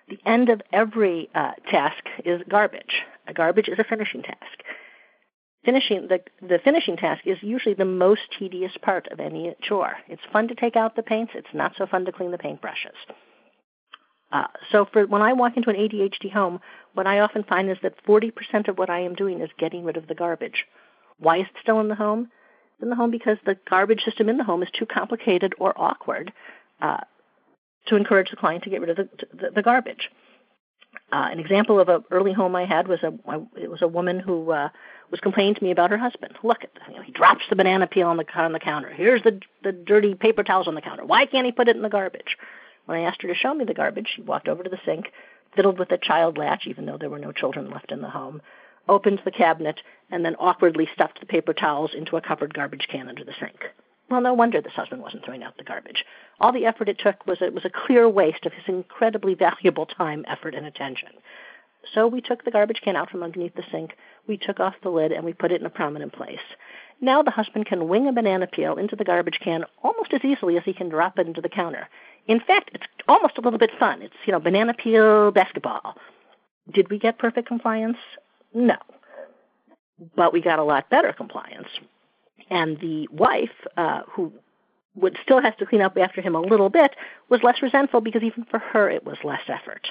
The 0.09 0.19
end 0.27 0.49
of 0.49 0.61
every 0.73 1.31
uh, 1.37 1.53
task 1.71 2.03
is 2.25 2.43
garbage. 2.49 3.05
A 3.29 3.33
garbage 3.33 3.69
is 3.69 3.79
a 3.79 3.85
finishing 3.85 4.23
task 4.23 4.65
finishing 5.65 6.09
the 6.09 6.21
the 6.41 6.59
finishing 6.65 6.97
task 6.97 7.27
is 7.27 7.37
usually 7.43 7.75
the 7.75 7.85
most 7.85 8.23
tedious 8.39 8.73
part 8.81 9.07
of 9.09 9.21
any 9.21 9.55
chore. 9.61 9.95
It's 10.09 10.23
fun 10.33 10.49
to 10.49 10.55
take 10.55 10.77
out 10.77 10.97
the 10.97 11.03
paints. 11.03 11.33
It's 11.35 11.53
not 11.53 11.73
so 11.77 11.85
fun 11.87 12.07
to 12.07 12.13
clean 12.13 12.31
the 12.31 12.39
paintbrushes. 12.39 12.97
Uh, 14.31 14.47
so 14.71 14.87
for 14.93 15.07
when 15.07 15.23
I 15.23 15.33
walk 15.33 15.57
into 15.57 15.71
an 15.71 15.77
ADHD 15.77 16.33
home, 16.33 16.61
what 16.95 17.07
I 17.07 17.21
often 17.21 17.45
find 17.45 17.71
is 17.71 17.79
that 17.83 18.05
40% 18.05 18.69
of 18.69 18.77
what 18.77 18.91
I 18.91 19.01
am 19.01 19.15
doing 19.15 19.41
is 19.41 19.51
getting 19.59 19.85
rid 19.85 19.97
of 19.97 20.07
the 20.07 20.15
garbage. 20.15 20.67
Why 21.19 21.39
is 21.39 21.47
it 21.47 21.61
still 21.63 21.81
in 21.81 21.89
the 21.89 21.95
home? 21.95 22.31
It's 22.75 22.83
in 22.83 22.91
the 22.91 22.97
home 22.97 23.11
because 23.11 23.39
the 23.45 23.57
garbage 23.69 24.03
system 24.05 24.29
in 24.29 24.37
the 24.37 24.45
home 24.45 24.63
is 24.63 24.69
too 24.71 24.87
complicated 24.87 25.55
or 25.59 25.73
awkward 25.77 26.33
uh, 26.81 26.99
to 27.87 27.97
encourage 27.97 28.31
the 28.31 28.37
client 28.37 28.65
to 28.65 28.71
get 28.71 28.81
rid 28.81 28.91
of 28.91 28.97
the, 28.97 29.09
the, 29.33 29.51
the 29.57 29.63
garbage. 29.63 30.11
Uh, 31.11 31.29
an 31.33 31.39
example 31.39 31.81
of 31.81 31.89
an 31.89 32.05
early 32.11 32.33
home 32.33 32.55
I 32.55 32.67
had 32.67 32.87
was 32.87 33.03
a 33.03 33.13
it 33.57 33.71
was 33.71 33.83
a 33.83 33.89
woman 33.89 34.21
who 34.21 34.51
uh, 34.51 34.69
was 35.11 35.21
complaining 35.21 35.55
to 35.55 35.65
me 35.65 35.71
about 35.71 35.91
her 35.91 35.99
husband. 35.99 36.35
Look 36.43 36.65
at 36.65 36.71
you 36.89 36.97
know, 36.97 37.03
he 37.03 37.13
drops 37.13 37.45
the 37.49 37.57
banana 37.57 37.87
peel 37.87 38.09
on 38.09 38.19
the 38.19 38.27
on 38.35 38.53
the 38.53 38.59
counter. 38.59 38.91
Here's 38.91 39.23
the 39.23 39.41
the 39.63 39.73
dirty 39.73 40.15
paper 40.15 40.43
towels 40.43 40.69
on 40.69 40.75
the 40.75 40.83
counter. 40.83 41.05
Why 41.05 41.27
can't 41.27 41.47
he 41.47 41.53
put 41.53 41.69
it 41.69 41.77
in 41.77 41.83
the 41.83 41.89
garbage? 41.89 42.37
When 42.89 42.97
I 42.97 43.03
asked 43.03 43.21
her 43.21 43.29
to 43.29 43.35
show 43.35 43.53
me 43.53 43.67
the 43.67 43.75
garbage, 43.75 44.09
she 44.17 44.23
walked 44.23 44.49
over 44.49 44.63
to 44.63 44.71
the 44.71 44.81
sink, 44.87 45.13
fiddled 45.55 45.79
with 45.79 45.91
the 45.91 45.99
child 45.99 46.39
latch, 46.39 46.67
even 46.67 46.87
though 46.87 46.97
there 46.97 47.11
were 47.11 47.19
no 47.19 47.33
children 47.33 47.71
left 47.71 47.93
in 47.93 48.01
the 48.01 48.09
home, 48.09 48.41
opened 48.89 49.21
the 49.27 49.31
cabinet, 49.31 49.83
and 50.11 50.25
then 50.25 50.35
awkwardly 50.37 50.89
stuffed 50.95 51.21
the 51.21 51.27
paper 51.27 51.53
towels 51.53 51.91
into 51.95 52.17
a 52.17 52.23
covered 52.23 52.55
garbage 52.55 52.89
can 52.91 53.11
under 53.11 53.25
the 53.25 53.35
sink. 53.39 53.61
Well, 54.09 54.23
no 54.23 54.33
wonder 54.33 54.63
this 54.63 54.73
husband 54.73 55.03
wasn't 55.03 55.23
throwing 55.23 55.43
out 55.43 55.59
the 55.59 55.65
garbage. 55.65 56.03
All 56.41 56.51
the 56.51 56.65
effort 56.65 56.89
it 56.89 56.99
took 56.99 57.27
was 57.27 57.43
it 57.43 57.53
was 57.53 57.67
a 57.67 57.87
clear 57.87 58.09
waste 58.09 58.47
of 58.47 58.55
his 58.55 58.65
incredibly 58.67 59.35
valuable 59.35 59.85
time, 59.85 60.25
effort, 60.27 60.55
and 60.55 60.65
attention. 60.65 61.11
So 61.93 62.07
we 62.07 62.23
took 62.23 62.43
the 62.43 62.51
garbage 62.51 62.81
can 62.83 62.97
out 62.97 63.11
from 63.11 63.23
underneath 63.23 63.55
the 63.55 63.65
sink, 63.71 63.99
we 64.27 64.39
took 64.39 64.61
off 64.61 64.81
the 64.83 64.89
lid, 64.89 65.13
and 65.13 65.27
we 65.27 65.35
put 65.35 65.53
it 65.53 65.61
in 65.61 65.67
a 65.67 65.71
prominent 65.71 66.15
place. 66.15 66.39
Now 67.03 67.23
the 67.23 67.31
husband 67.31 67.67
can 67.67 67.87
wing 67.89 68.09
a 68.09 68.13
banana 68.13 68.47
peel 68.47 68.79
into 68.79 68.97
the 68.97 69.05
garbage 69.05 69.41
can 69.45 69.67
almost 69.83 70.15
as 70.15 70.25
easily 70.25 70.57
as 70.57 70.65
he 70.65 70.73
can 70.73 70.89
drop 70.89 71.19
it 71.19 71.27
into 71.27 71.43
the 71.43 71.49
counter. 71.51 71.89
In 72.29 72.41
fact, 72.41 72.71
it's 72.75 72.85
almost 73.09 73.39
a 73.39 73.41
little 73.41 73.59
bit 73.59 73.71
fun. 73.79 74.03
It's, 74.03 74.15
you 74.27 74.33
know, 74.33 74.39
banana 74.39 74.75
peel 74.75 75.33
basketball. 75.33 75.97
Did 76.71 76.91
we 76.91 76.99
get 76.99 77.19
perfect 77.19 77.49
compliance? 77.49 77.97
No. 78.55 78.77
But 80.15 80.33
we 80.33 80.43
got 80.43 80.59
a 80.59 80.65
lot 80.65 80.91
better 80.91 81.13
compliance. 81.15 81.69
And 82.51 82.79
the 82.81 83.09
wife, 83.11 83.51
uh, 83.77 84.03
who 84.11 84.33
would 84.95 85.17
still 85.23 85.41
has 85.41 85.55
to 85.59 85.67
clean 85.67 85.81
up 85.81 85.97
after 85.97 86.21
him 86.21 86.35
a 86.35 86.41
little 86.41 86.69
bit, 86.69 86.95
was 87.31 87.43
less 87.43 87.63
resentful 87.63 88.01
because 88.03 88.23
even 88.23 88.45
for 88.45 88.59
her 88.59 88.91
it 88.91 89.05
was 89.05 89.17
less 89.25 89.43
effort. 89.49 89.89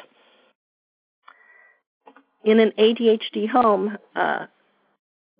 In 2.43 2.59
an 2.59 2.71
ADHD 2.77 3.49
home, 3.49 3.97
uh, 4.15 4.45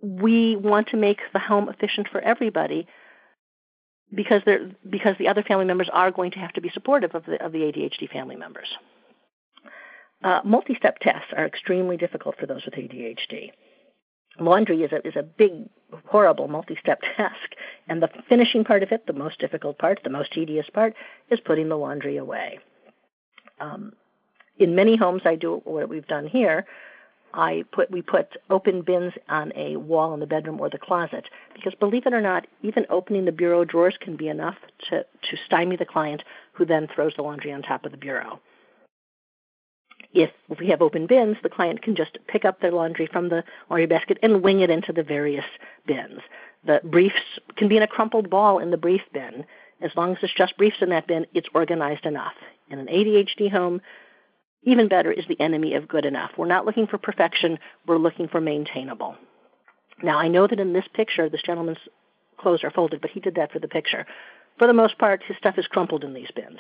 we 0.02 0.56
want 0.56 0.90
to 0.90 0.98
make 0.98 1.20
the 1.34 1.40
home 1.40 1.70
efficient 1.70 2.08
for 2.12 2.22
everybody 2.22 2.88
because 4.14 4.42
they're 4.46 4.72
because 4.90 5.16
the 5.20 5.28
other 5.28 5.44
family 5.44 5.66
members 5.66 5.90
are 5.92 6.12
going 6.12 6.32
to 6.32 6.40
have 6.40 6.54
to 6.54 6.62
be 6.62 6.70
supportive 6.70 7.14
of 7.16 7.26
the 7.26 7.44
of 7.44 7.52
the 7.52 7.60
ADHD 7.60 8.10
family 8.10 8.36
members. 8.36 8.68
Uh, 10.24 10.42
multi-step 10.44 10.98
tests 11.00 11.32
are 11.36 11.46
extremely 11.46 11.96
difficult 11.96 12.36
for 12.40 12.48
those 12.48 12.66
with 12.66 12.74
ADHD. 12.74 13.52
Laundry 14.40 14.84
is 14.84 14.92
a 14.92 15.06
is 15.08 15.16
a 15.16 15.24
big, 15.24 15.52
horrible 16.06 16.48
multi-step 16.48 17.02
task, 17.18 17.52
and 17.88 18.02
the 18.02 18.10
finishing 18.30 18.64
part 18.64 18.84
of 18.84 18.92
it, 18.92 19.06
the 19.08 19.14
most 19.14 19.40
difficult 19.40 19.78
part, 19.78 20.00
the 20.04 20.10
most 20.10 20.32
tedious 20.32 20.68
part, 20.74 20.94
is 21.30 21.40
putting 21.40 21.70
the 21.70 21.78
laundry 21.78 22.18
away. 22.18 22.60
Um, 23.60 23.94
in 24.58 24.76
many 24.76 24.96
homes, 24.96 25.22
I 25.26 25.36
do 25.36 25.62
what 25.66 25.90
we've 25.90 26.08
done 26.08 26.28
here. 26.28 26.66
I 27.34 27.66
put 27.72 27.92
we 27.92 28.02
put 28.02 28.36
open 28.50 28.82
bins 28.82 29.14
on 29.30 29.52
a 29.56 29.78
wall 29.78 30.14
in 30.14 30.20
the 30.20 30.26
bedroom 30.26 30.60
or 30.60 30.70
the 30.70 30.78
closet 30.78 31.26
because 31.54 31.76
believe 31.76 32.06
it 32.06 32.14
or 32.14 32.22
not, 32.22 32.48
even 32.62 32.86
opening 32.90 33.26
the 33.26 33.32
bureau 33.32 33.66
drawers 33.66 33.98
can 34.00 34.16
be 34.16 34.28
enough 34.28 34.58
to 34.90 35.04
to 35.04 35.38
stymie 35.46 35.76
the 35.76 35.86
client 35.86 36.24
who 36.54 36.66
then 36.66 36.88
throws 36.94 37.14
the 37.16 37.22
laundry 37.22 37.52
on 37.52 37.62
top 37.62 37.86
of 37.86 37.92
the 37.92 37.98
bureau. 37.98 38.40
If 40.14 40.32
we 40.60 40.70
have 40.70 40.82
open 40.82 41.06
bins, 41.06 41.38
the 41.44 41.50
client 41.50 41.82
can 41.82 41.96
just 41.96 42.18
pick 42.28 42.46
up 42.46 42.60
their 42.60 42.72
laundry 42.72 43.08
from 43.08 43.30
the 43.30 43.44
laundry 43.70 43.88
basket 43.88 44.18
and 44.24 44.42
wing 44.42 44.62
it 44.62 44.70
into 44.70 44.94
the 44.94 45.04
various 45.04 45.46
bins. 45.86 46.22
The 46.66 46.82
briefs 46.84 47.40
can 47.56 47.68
be 47.68 47.78
in 47.78 47.84
a 47.84 47.88
crumpled 47.88 48.30
ball 48.30 48.60
in 48.60 48.72
the 48.72 48.78
brief 48.78 49.02
bin. 49.14 49.46
As 49.82 49.92
long 49.96 50.14
as 50.14 50.18
it's 50.24 50.34
just 50.34 50.58
briefs 50.58 50.82
in 50.82 50.90
that 50.90 51.08
bin, 51.08 51.28
it's 51.34 51.50
organized 51.54 52.06
enough. 52.06 52.34
In 52.70 52.80
an 52.80 52.88
ADHD 52.88 53.52
home, 53.52 53.82
even 54.68 54.90
better 54.90 55.12
is 55.12 55.26
the 55.28 55.40
enemy 55.40 55.76
of 55.76 55.88
good 55.88 56.06
enough. 56.06 56.32
We're 56.38 56.46
not 56.46 56.66
looking 56.66 56.88
for 56.88 56.98
perfection, 56.98 57.58
we're 57.88 57.98
looking 57.98 58.28
for 58.28 58.42
maintainable. 58.42 59.16
Now, 60.04 60.20
I 60.20 60.28
know 60.28 60.46
that 60.46 60.60
in 60.60 60.74
this 60.74 60.88
picture, 60.94 61.30
this 61.30 61.42
gentleman's 61.42 61.80
clothes 62.38 62.66
are 62.66 62.72
folded, 62.72 63.00
but 63.00 63.12
he 63.12 63.22
did 63.22 63.36
that 63.36 63.54
for 63.54 63.60
the 63.60 63.70
picture. 63.70 64.06
For 64.58 64.68
the 64.68 64.74
most 64.74 64.98
part, 64.98 65.24
his 65.24 65.38
stuff 65.38 65.58
is 65.58 65.68
crumpled 65.68 66.04
in 66.04 66.14
these 66.14 66.30
bins. 66.36 66.60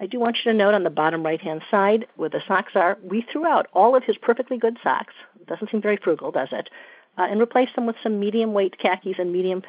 I 0.00 0.06
do 0.06 0.20
want 0.20 0.36
you 0.36 0.52
to 0.52 0.56
note 0.56 0.74
on 0.74 0.84
the 0.84 0.90
bottom 0.90 1.24
right 1.24 1.40
hand 1.40 1.62
side 1.68 2.06
where 2.14 2.28
the 2.28 2.42
socks 2.46 2.72
are, 2.76 2.96
we 3.02 3.26
threw 3.32 3.44
out 3.44 3.66
all 3.72 3.96
of 3.96 4.04
his 4.04 4.16
perfectly 4.16 4.56
good 4.56 4.78
socks. 4.84 5.14
Doesn't 5.48 5.70
seem 5.70 5.82
very 5.82 5.96
frugal, 5.96 6.30
does 6.30 6.50
it? 6.52 6.70
Uh, 7.18 7.22
and 7.28 7.40
replaced 7.40 7.74
them 7.74 7.86
with 7.86 7.96
some 8.04 8.20
medium 8.20 8.52
weight 8.52 8.78
khakis 8.78 9.18
and 9.18 9.32
medium 9.32 9.62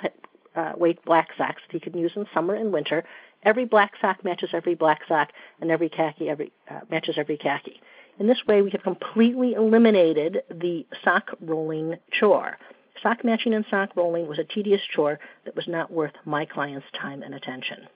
uh, 0.55 0.74
weight 0.77 1.03
black 1.05 1.29
socks 1.36 1.63
that 1.65 1.74
he 1.74 1.79
could 1.79 1.96
use 1.96 2.12
in 2.15 2.27
summer 2.34 2.53
and 2.53 2.72
winter 2.72 3.03
Every 3.43 3.65
black 3.65 3.93
sock 4.01 4.24
matches 4.24 4.50
every 4.53 4.75
black 4.75 5.01
sock, 5.08 5.29
and 5.62 5.72
every 5.72 5.89
khaki 5.89 6.29
every, 6.29 6.51
uh, 6.69 6.81
matches 6.89 7.15
every 7.17 7.38
khaki. 7.38 7.81
In 8.19 8.27
this 8.27 8.46
way, 8.46 8.62
we 8.62 8.72
have 8.72 8.84
completely 8.84 9.53
eliminated 9.53 10.43
the 10.50 10.86
sock 11.03 11.31
rolling 11.39 11.96
chore. 12.12 12.58
Sock 13.01 13.24
matching 13.24 13.53
and 13.53 13.65
sock 13.69 13.96
rolling 13.96 14.27
was 14.27 14.39
a 14.39 14.43
tedious 14.43 14.81
chore 14.93 15.19
that 15.46 15.55
was 15.55 15.69
not 15.69 15.89
worth 15.89 16.12
my 16.25 16.46
client's 16.46 16.88
time 16.91 17.24
and 17.24 17.34
attention. 17.34 17.88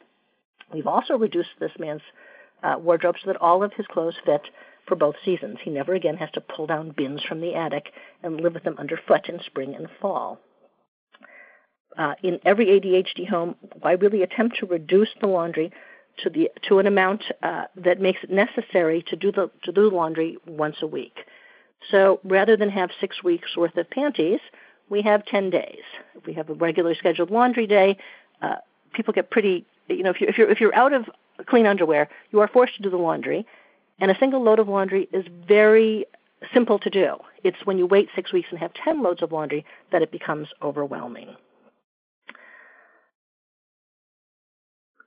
We've 0.74 0.88
also 0.88 1.18
reduced 1.18 1.50
this 1.60 1.78
man's 1.78 2.02
uh, 2.64 2.78
wardrobe 2.80 3.16
so 3.22 3.28
that 3.32 3.42
all 3.42 3.64
of 3.64 3.74
his 3.74 3.86
clothes 3.88 4.16
fit 4.26 4.44
for 4.88 4.96
both 4.96 5.16
seasons. 5.26 5.58
He 5.62 5.70
never 5.70 5.94
again 5.94 6.16
has 6.18 6.32
to 6.32 6.42
pull 6.42 6.68
down 6.68 6.92
bins 6.96 7.22
from 7.22 7.42
the 7.42 7.54
attic 7.54 7.92
and 8.24 8.40
live 8.40 8.54
with 8.54 8.64
them 8.64 8.78
underfoot 8.78 9.28
in 9.28 9.42
spring 9.42 9.76
and 9.76 9.90
fall 10.00 10.40
uh, 11.98 12.16
in 12.24 12.40
every 12.46 12.68
ADHD 12.68 13.28
home, 13.28 13.56
I 13.84 13.94
really 13.94 14.24
attempt 14.24 14.58
to 14.60 14.66
reduce 14.66 15.10
the 15.20 15.28
laundry 15.28 15.72
to 16.20 16.30
the 16.30 16.52
to 16.68 16.80
an 16.80 16.88
amount 16.88 17.24
uh, 17.42 17.66
that 17.76 18.00
makes 18.00 18.20
it 18.24 18.30
necessary 18.30 19.04
to 19.08 19.16
do 19.16 19.32
the 19.32 19.50
to 19.64 19.72
do 19.72 19.90
the 19.90 19.96
laundry 19.96 20.38
once 20.46 20.78
a 20.82 20.88
week. 20.88 21.20
So 21.90 22.20
rather 22.24 22.56
than 22.56 22.70
have 22.70 22.92
six 23.02 23.24
weeks 23.24 23.58
worth 23.58 23.76
of 23.78 23.90
panties, 23.90 24.40
we 24.90 25.02
have 25.02 25.26
ten 25.26 25.50
days. 25.50 25.82
If 26.16 26.26
we 26.26 26.34
have 26.34 26.50
a 26.50 26.54
regular 26.54 26.96
scheduled 26.96 27.32
laundry 27.32 27.68
day, 27.68 27.98
uh, 28.42 28.58
people 28.94 29.14
get 29.14 29.32
pretty. 29.32 29.66
You 29.90 30.04
know, 30.04 30.12
if 30.12 30.22
you're 30.22 30.30
if 30.30 30.38
you're 30.38 30.50
if 30.50 30.62
you're 30.62 30.76
out 30.76 30.94
of 30.94 31.10
clean 31.48 31.66
underwear, 31.66 32.10
you 32.32 32.40
are 32.42 32.48
forced 32.48 32.76
to 32.76 32.84
do 32.84 32.90
the 32.90 32.98
laundry, 32.98 33.46
and 34.00 34.12
a 34.12 34.18
single 34.20 34.42
load 34.42 34.60
of 34.60 34.68
laundry 34.68 35.10
is 35.12 35.26
very 35.48 36.06
simple 36.54 36.80
to 36.80 36.90
do. 36.90 37.16
It's 37.44 37.58
when 37.66 37.78
you 37.78 37.86
wait 37.86 38.10
six 38.16 38.32
weeks 38.32 38.50
and 38.52 38.60
have 38.60 38.74
ten 38.74 39.02
loads 39.02 39.22
of 39.22 39.32
laundry 39.32 39.66
that 39.92 40.02
it 40.02 40.12
becomes 40.12 40.48
overwhelming. 40.62 41.36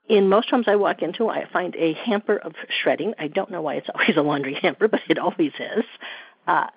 In 0.09 0.29
most 0.29 0.49
homes 0.49 0.65
I 0.67 0.75
walk 0.75 1.01
into, 1.01 1.29
I 1.29 1.47
find 1.51 1.75
a 1.75 1.93
hamper 1.93 2.37
of 2.37 2.53
shredding. 2.81 3.13
I 3.19 3.27
don't 3.27 3.51
know 3.51 3.61
why 3.61 3.75
it's 3.75 3.89
always 3.93 4.17
a 4.17 4.21
laundry 4.21 4.55
hamper, 4.55 4.87
but 4.87 5.01
it 5.09 5.17
always 5.17 5.53
is. 5.59 5.85
Uh, 6.47 6.67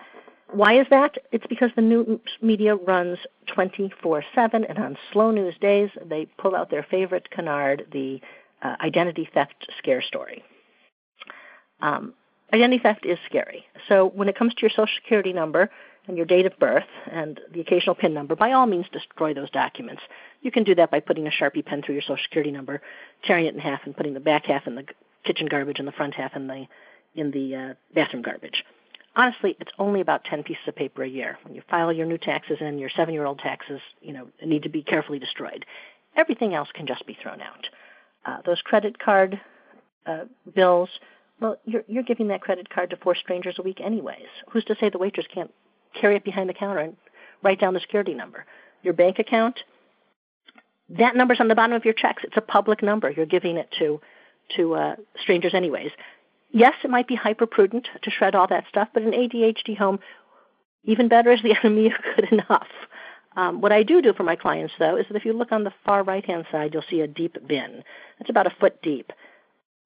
why 0.52 0.80
is 0.80 0.86
that? 0.90 1.14
It's 1.30 1.46
because 1.48 1.70
the 1.76 1.82
news 1.82 2.20
media 2.42 2.74
runs 2.74 3.18
24 3.54 4.24
7, 4.34 4.64
and 4.64 4.78
on 4.78 4.98
slow 5.12 5.30
news 5.30 5.54
days, 5.60 5.90
they 6.04 6.26
pull 6.38 6.56
out 6.56 6.70
their 6.70 6.84
favorite 6.90 7.30
canard, 7.30 7.86
the 7.92 8.20
uh, 8.62 8.74
identity 8.80 9.28
theft 9.32 9.54
scare 9.78 10.02
story. 10.02 10.42
Um, 11.80 12.14
identity 12.52 12.82
theft 12.82 13.06
is 13.06 13.18
scary. 13.26 13.64
So 13.88 14.06
when 14.06 14.28
it 14.28 14.36
comes 14.36 14.54
to 14.54 14.62
your 14.62 14.70
social 14.70 14.88
security 15.00 15.32
number, 15.32 15.70
and 16.06 16.16
your 16.16 16.26
date 16.26 16.46
of 16.46 16.58
birth 16.58 16.86
and 17.10 17.40
the 17.52 17.60
occasional 17.60 17.94
PIN 17.94 18.14
number, 18.14 18.34
by 18.34 18.52
all 18.52 18.66
means 18.66 18.86
destroy 18.92 19.34
those 19.34 19.50
documents. 19.50 20.02
You 20.42 20.50
can 20.50 20.64
do 20.64 20.74
that 20.74 20.90
by 20.90 21.00
putting 21.00 21.26
a 21.26 21.30
Sharpie 21.30 21.64
pen 21.64 21.82
through 21.82 21.94
your 21.94 22.02
Social 22.02 22.22
Security 22.22 22.50
number, 22.50 22.82
tearing 23.24 23.46
it 23.46 23.54
in 23.54 23.60
half, 23.60 23.80
and 23.84 23.96
putting 23.96 24.14
the 24.14 24.20
back 24.20 24.46
half 24.46 24.66
in 24.66 24.74
the 24.74 24.84
kitchen 25.24 25.46
garbage 25.46 25.78
and 25.78 25.86
the 25.86 25.92
front 25.92 26.14
half 26.14 26.34
in 26.34 26.46
the 26.46 26.66
in 27.14 27.30
the 27.32 27.54
uh, 27.54 27.74
bathroom 27.94 28.22
garbage. 28.22 28.64
Honestly, 29.16 29.56
it's 29.58 29.72
only 29.78 30.00
about 30.00 30.24
10 30.24 30.44
pieces 30.44 30.62
of 30.68 30.76
paper 30.76 31.02
a 31.02 31.08
year. 31.08 31.36
When 31.42 31.54
you 31.54 31.62
file 31.68 31.92
your 31.92 32.06
new 32.06 32.18
taxes 32.18 32.58
and 32.60 32.78
your 32.78 32.88
seven-year-old 32.88 33.40
taxes, 33.40 33.80
you 34.00 34.12
know, 34.12 34.28
need 34.44 34.62
to 34.62 34.68
be 34.68 34.84
carefully 34.84 35.18
destroyed. 35.18 35.66
Everything 36.16 36.54
else 36.54 36.68
can 36.72 36.86
just 36.86 37.04
be 37.06 37.18
thrown 37.20 37.40
out. 37.40 37.68
Uh, 38.24 38.38
those 38.46 38.62
credit 38.62 39.00
card 39.00 39.40
uh, 40.06 40.26
bills, 40.54 40.88
well, 41.40 41.56
you're, 41.64 41.82
you're 41.88 42.04
giving 42.04 42.28
that 42.28 42.40
credit 42.40 42.70
card 42.70 42.90
to 42.90 42.96
four 42.96 43.16
strangers 43.16 43.56
a 43.58 43.62
week 43.62 43.80
anyways. 43.80 44.28
Who's 44.50 44.64
to 44.66 44.76
say 44.78 44.90
the 44.90 44.98
waitress 44.98 45.26
can't 45.32 45.50
carry 45.98 46.16
it 46.16 46.24
behind 46.24 46.48
the 46.48 46.54
counter 46.54 46.80
and 46.80 46.96
write 47.42 47.60
down 47.60 47.74
the 47.74 47.80
security 47.80 48.14
number. 48.14 48.44
Your 48.82 48.94
bank 48.94 49.18
account, 49.18 49.60
that 50.90 51.16
number's 51.16 51.40
on 51.40 51.48
the 51.48 51.54
bottom 51.54 51.76
of 51.76 51.84
your 51.84 51.94
checks. 51.94 52.22
It's 52.24 52.36
a 52.36 52.42
public 52.42 52.82
number. 52.82 53.10
You're 53.10 53.26
giving 53.26 53.56
it 53.56 53.68
to 53.78 54.00
to 54.56 54.74
uh, 54.74 54.96
strangers 55.22 55.54
anyways. 55.54 55.92
Yes, 56.50 56.74
it 56.82 56.90
might 56.90 57.06
be 57.06 57.14
hyper 57.14 57.46
prudent 57.46 57.86
to 58.02 58.10
shred 58.10 58.34
all 58.34 58.48
that 58.48 58.64
stuff, 58.68 58.88
but 58.92 59.04
an 59.04 59.12
ADHD 59.12 59.76
home, 59.78 60.00
even 60.84 61.08
better 61.08 61.30
is 61.30 61.40
the 61.42 61.54
enemy 61.62 61.86
of 61.86 61.92
good 62.16 62.32
enough. 62.32 62.66
Um, 63.36 63.60
what 63.60 63.70
I 63.70 63.84
do 63.84 64.02
do 64.02 64.12
for 64.12 64.24
my 64.24 64.34
clients, 64.34 64.74
though, 64.78 64.96
is 64.96 65.06
that 65.08 65.16
if 65.16 65.24
you 65.24 65.32
look 65.32 65.52
on 65.52 65.62
the 65.62 65.72
far 65.86 66.02
right 66.02 66.24
hand 66.24 66.46
side, 66.50 66.74
you'll 66.74 66.84
see 66.90 67.00
a 67.00 67.06
deep 67.06 67.36
bin. 67.46 67.84
It's 68.18 68.30
about 68.30 68.48
a 68.48 68.56
foot 68.58 68.82
deep. 68.82 69.12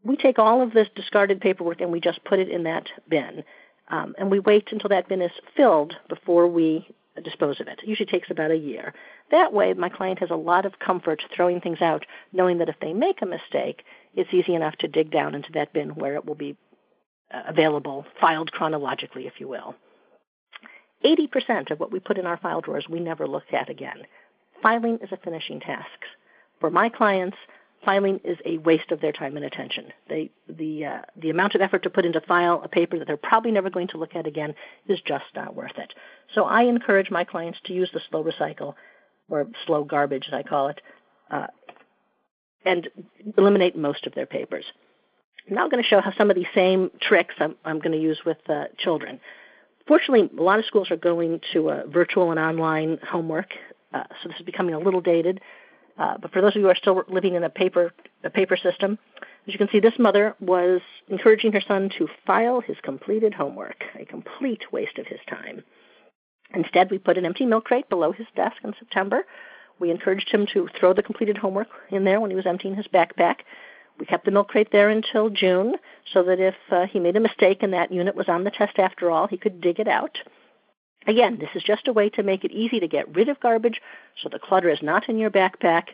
We 0.03 0.17
take 0.17 0.39
all 0.39 0.63
of 0.63 0.73
this 0.73 0.89
discarded 0.95 1.41
paperwork 1.41 1.81
and 1.81 1.93
we 1.93 2.01
just 2.01 2.25
put 2.25 2.39
it 2.39 2.49
in 2.49 2.63
that 2.65 2.89
bin. 3.09 3.45
Um, 3.89 4.15
and 4.19 4.31
we 4.31 4.41
wait 4.41 4.69
until 4.73 4.89
that 4.89 5.09
bin 5.09 5.21
is 5.23 5.31
filled 5.57 5.95
before 6.09 6.47
we 6.47 6.89
dispose 7.23 7.61
of 7.61 7.69
it. 7.69 7.81
It 7.83 7.89
usually 7.89 8.11
takes 8.11 8.31
about 8.31 8.51
a 8.51 8.57
year. 8.57 8.93
That 9.31 9.53
way, 9.53 9.73
my 9.75 9.89
client 9.89 10.19
has 10.19 10.31
a 10.31 10.37
lot 10.37 10.67
of 10.67 10.79
comfort 10.79 11.23
throwing 11.35 11.61
things 11.61 11.81
out, 11.81 12.05
knowing 12.33 12.59
that 12.59 12.69
if 12.69 12.77
they 12.81 12.93
make 12.93 13.23
a 13.23 13.27
mistake, 13.27 13.85
it's 14.15 14.33
easy 14.33 14.55
enough 14.55 14.77
to 14.77 14.89
dig 14.89 15.11
down 15.11 15.35
into 15.35 15.53
that 15.53 15.73
bin 15.73 15.91
where 15.91 16.15
it 16.15 16.25
will 16.25 16.35
be 16.35 16.57
uh, 17.33 17.43
available, 17.47 18.05
filed 18.21 18.51
chronologically, 18.53 19.27
if 19.27 19.35
you 19.39 19.49
will. 19.49 19.75
80% 21.05 21.71
of 21.71 21.79
what 21.79 21.93
we 21.93 22.01
put 22.01 22.19
in 22.19 22.27
our 22.27 22.39
file 22.39 22.61
drawers 22.61 22.87
we 22.89 23.01
never 23.01 23.27
look 23.27 23.53
at 23.53 23.69
again. 23.69 24.05
Filing 24.63 24.99
is 25.03 25.13
a 25.13 25.19
finishing 25.19 25.61
task. 25.61 25.89
For 26.61 26.71
my 26.71 26.89
clients, 26.89 27.37
filing 27.85 28.21
is 28.25 28.39
a 28.45 28.59
waste 28.59 28.91
of 28.91 29.01
their 29.01 29.13
time 29.13 29.37
and 29.37 29.45
attention. 29.45 29.93
They, 30.09 30.31
the, 30.49 30.87
uh, 30.87 30.99
the 31.17 31.31
amount 31.31 31.55
of 31.55 31.61
effort 31.61 31.83
to 31.85 31.91
put 31.91 32.05
into 32.05 32.21
file 32.21 32.61
a 32.65 32.69
paper 32.69 32.99
that 32.99 33.07
they're 33.07 33.17
probably 33.17 33.51
never 33.51 33.71
going 33.71 33.89
to 33.89 33.99
look 33.99 34.15
at 34.15 34.27
again 34.27 34.55
is 34.89 35.01
just 35.07 35.25
not 35.35 35.55
worth 35.55 35.77
it. 35.79 35.93
So 36.35 36.45
I 36.45 36.63
encourage 36.63 37.11
my 37.11 37.25
clients 37.25 37.59
to 37.67 37.73
use 37.73 37.91
the 37.93 38.01
slow 38.11 38.25
recycle, 38.25 38.75
or 39.29 39.49
slow 39.67 39.85
garbage 39.85 40.25
as 40.29 40.35
I 40.35 40.43
call 40.43 40.69
it, 40.69 40.81
uh, 41.31 41.47
and 42.65 42.89
eliminate 43.37 43.77
most 43.77 44.07
of 44.07 44.15
their 44.15 44.27
papers. 44.27 44.65
I'm 45.49 45.57
now 45.57 45.69
going 45.69 45.83
to 45.83 45.89
show 45.89 46.01
how 46.01 46.13
some 46.17 46.31
of 46.31 46.37
these 46.37 46.47
same 46.55 46.91
tricks 47.01 47.35
I'm, 47.39 47.57
I'm 47.65 47.79
going 47.79 47.93
to 47.93 48.01
use 48.01 48.21
with 48.25 48.39
uh, 48.49 48.65
children. 48.79 49.21
Fortunately, 49.87 50.31
a 50.39 50.43
lot 50.43 50.59
of 50.59 50.65
schools 50.65 50.91
are 50.91 50.97
going 50.97 51.41
to 51.53 51.71
uh, 51.71 51.83
virtual 51.87 52.31
and 52.31 52.41
online 52.41 52.99
homework, 53.07 53.51
uh, 53.93 54.05
so 54.23 54.29
this 54.29 54.39
is 54.39 54.47
becoming 54.47 54.75
a 54.75 54.79
little 54.79 55.03
dated. 55.03 55.41
Uh, 55.97 56.19
but 56.21 56.33
for 56.33 56.41
those 56.41 56.53
of 56.53 56.57
you 56.57 56.63
who 56.63 56.71
are 56.71 56.75
still 56.75 57.03
living 57.09 57.35
in 57.35 57.45
a 57.45 57.51
paper 57.51 57.93
a 58.25 58.31
paper 58.31 58.57
system, 58.57 58.99
As 59.47 59.53
you 59.53 59.59
can 59.59 59.69
see, 59.71 59.81
this 59.81 59.99
mother 59.99 60.35
was 60.41 60.81
encouraging 61.09 61.53
her 61.53 61.61
son 61.61 61.91
to 61.99 62.09
file 62.27 62.61
his 62.61 62.77
completed 62.83 63.35
homework, 63.35 63.85
a 63.99 64.07
complete 64.07 64.73
waste 64.73 64.99
of 64.99 65.07
his 65.07 65.21
time. 65.29 65.63
Instead, 66.55 66.91
we 66.91 66.99
put 66.99 67.19
an 67.19 67.27
empty 67.27 67.45
milk 67.45 67.65
crate 67.65 67.89
below 67.91 68.13
his 68.13 68.27
desk 68.35 68.57
in 68.65 68.73
September. 68.79 69.27
We 69.79 69.91
encouraged 69.91 70.31
him 70.31 70.47
to 70.55 70.69
throw 70.79 70.95
the 70.95 71.03
completed 71.03 71.37
homework 71.37 71.69
in 71.91 72.05
there 72.05 72.21
when 72.21 72.31
he 72.31 72.37
was 72.37 72.47
emptying 72.47 72.77
his 72.77 72.89
backpack. 72.89 73.41
We 73.99 74.07
kept 74.07 74.25
the 74.25 74.31
milk 74.31 74.49
crate 74.49 74.73
there 74.73 74.89
until 74.89 75.29
June 75.29 75.77
so 76.13 76.23
that 76.23 76.41
if 76.41 76.55
uh, 76.71 76.87
he 76.87 76.99
made 76.99 77.17
a 77.17 77.21
mistake 77.21 77.63
and 77.63 77.73
that 77.75 77.93
unit 77.93 78.17
was 78.17 78.29
on 78.29 78.45
the 78.45 78.51
test 78.51 78.79
after 78.79 79.11
all, 79.11 79.27
he 79.27 79.37
could 79.37 79.61
dig 79.61 79.79
it 79.79 79.89
out. 79.89 80.19
Again, 81.07 81.39
this 81.39 81.51
is 81.55 81.63
just 81.63 81.89
a 81.89 81.93
way 81.93 82.09
to 82.11 82.23
make 82.23 82.45
it 82.45 82.53
easy 82.53 82.81
to 82.81 82.89
get 82.89 83.15
rid 83.15 83.29
of 83.29 83.41
garbage 83.41 83.81
so 84.23 84.29
the 84.29 84.39
clutter 84.39 84.71
is 84.71 84.79
not 84.83 85.09
in 85.09 85.19
your 85.19 85.31
backpack 85.31 85.89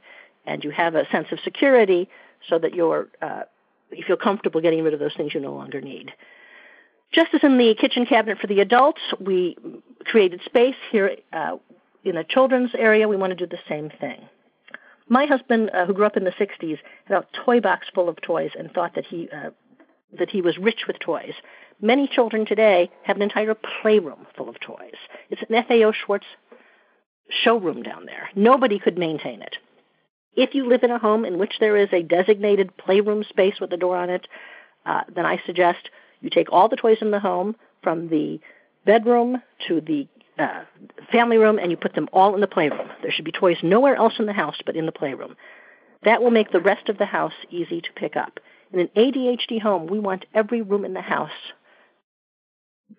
and 0.46 0.62
you 0.62 0.70
have 0.70 0.94
a 0.94 1.08
sense 1.10 1.28
of 1.32 1.38
security 1.40 2.08
so 2.48 2.58
that 2.58 2.74
you're, 2.74 3.08
uh, 3.20 3.42
you 3.90 4.04
feel 4.06 4.16
comfortable 4.16 4.60
getting 4.60 4.82
rid 4.84 4.94
of 4.94 5.00
those 5.00 5.14
things 5.16 5.34
you 5.34 5.40
no 5.40 5.52
longer 5.52 5.80
need. 5.80 6.12
Just 7.12 7.34
as 7.34 7.42
in 7.42 7.58
the 7.58 7.74
kitchen 7.74 8.06
cabinet 8.06 8.38
for 8.38 8.46
the 8.46 8.60
adults, 8.60 9.00
we 9.18 9.56
created 10.04 10.40
space 10.44 10.76
here 10.92 11.16
uh, 11.32 11.56
in 12.04 12.14
the 12.14 12.24
children's 12.24 12.70
area. 12.74 13.08
We 13.08 13.16
want 13.16 13.36
to 13.36 13.36
do 13.36 13.46
the 13.46 13.58
same 13.68 13.90
thing. 14.00 14.28
My 15.08 15.26
husband, 15.26 15.70
uh, 15.74 15.86
who 15.86 15.92
grew 15.92 16.06
up 16.06 16.16
in 16.16 16.22
the 16.22 16.30
60s, 16.30 16.78
had 17.06 17.16
a 17.16 17.26
toy 17.44 17.60
box 17.60 17.88
full 17.92 18.08
of 18.08 18.20
toys 18.20 18.52
and 18.56 18.70
thought 18.70 18.94
that 18.94 19.06
he 19.06 19.28
uh, 19.30 19.50
that 20.18 20.30
he 20.30 20.40
was 20.40 20.56
rich 20.58 20.84
with 20.86 20.98
toys. 20.98 21.34
Many 21.82 22.08
children 22.08 22.44
today 22.44 22.90
have 23.04 23.16
an 23.16 23.22
entire 23.22 23.54
playroom 23.54 24.26
full 24.36 24.50
of 24.50 24.60
toys. 24.60 24.96
It's 25.30 25.42
an 25.48 25.64
FAO 25.64 25.92
Schwarz 25.92 26.24
showroom 27.42 27.82
down 27.82 28.04
there. 28.04 28.28
Nobody 28.34 28.78
could 28.78 28.98
maintain 28.98 29.40
it. 29.40 29.56
If 30.34 30.54
you 30.54 30.68
live 30.68 30.82
in 30.82 30.90
a 30.90 30.98
home 30.98 31.24
in 31.24 31.38
which 31.38 31.54
there 31.58 31.76
is 31.76 31.88
a 31.92 32.02
designated 32.02 32.76
playroom 32.76 33.24
space 33.24 33.54
with 33.60 33.72
a 33.72 33.78
door 33.78 33.96
on 33.96 34.10
it, 34.10 34.28
uh, 34.84 35.02
then 35.14 35.24
I 35.24 35.40
suggest 35.46 35.88
you 36.20 36.28
take 36.28 36.52
all 36.52 36.68
the 36.68 36.76
toys 36.76 36.98
in 37.00 37.10
the 37.10 37.20
home 37.20 37.56
from 37.82 38.08
the 38.08 38.40
bedroom 38.84 39.42
to 39.68 39.80
the 39.80 40.06
uh, 40.38 40.64
family 41.10 41.38
room 41.38 41.58
and 41.58 41.70
you 41.70 41.78
put 41.78 41.94
them 41.94 42.08
all 42.12 42.34
in 42.34 42.42
the 42.42 42.46
playroom. 42.46 42.88
There 43.02 43.10
should 43.10 43.24
be 43.24 43.32
toys 43.32 43.56
nowhere 43.62 43.96
else 43.96 44.14
in 44.18 44.26
the 44.26 44.32
house 44.34 44.60
but 44.66 44.76
in 44.76 44.86
the 44.86 44.92
playroom. 44.92 45.34
That 46.04 46.22
will 46.22 46.30
make 46.30 46.52
the 46.52 46.60
rest 46.60 46.90
of 46.90 46.98
the 46.98 47.06
house 47.06 47.32
easy 47.50 47.80
to 47.80 47.92
pick 47.94 48.16
up. 48.16 48.38
In 48.72 48.80
an 48.80 48.90
ADHD 48.96 49.60
home, 49.60 49.86
we 49.86 49.98
want 49.98 50.26
every 50.34 50.62
room 50.62 50.84
in 50.84 50.94
the 50.94 51.00
house 51.00 51.30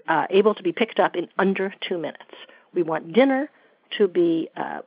uh, 0.07 0.27
able 0.29 0.55
to 0.55 0.63
be 0.63 0.71
picked 0.71 0.99
up 0.99 1.15
in 1.15 1.27
under 1.37 1.73
two 1.87 1.97
minutes. 1.97 2.23
We 2.73 2.83
want 2.83 3.13
dinner 3.13 3.49
to 3.97 4.07
be 4.07 4.49
uh, 4.55 4.79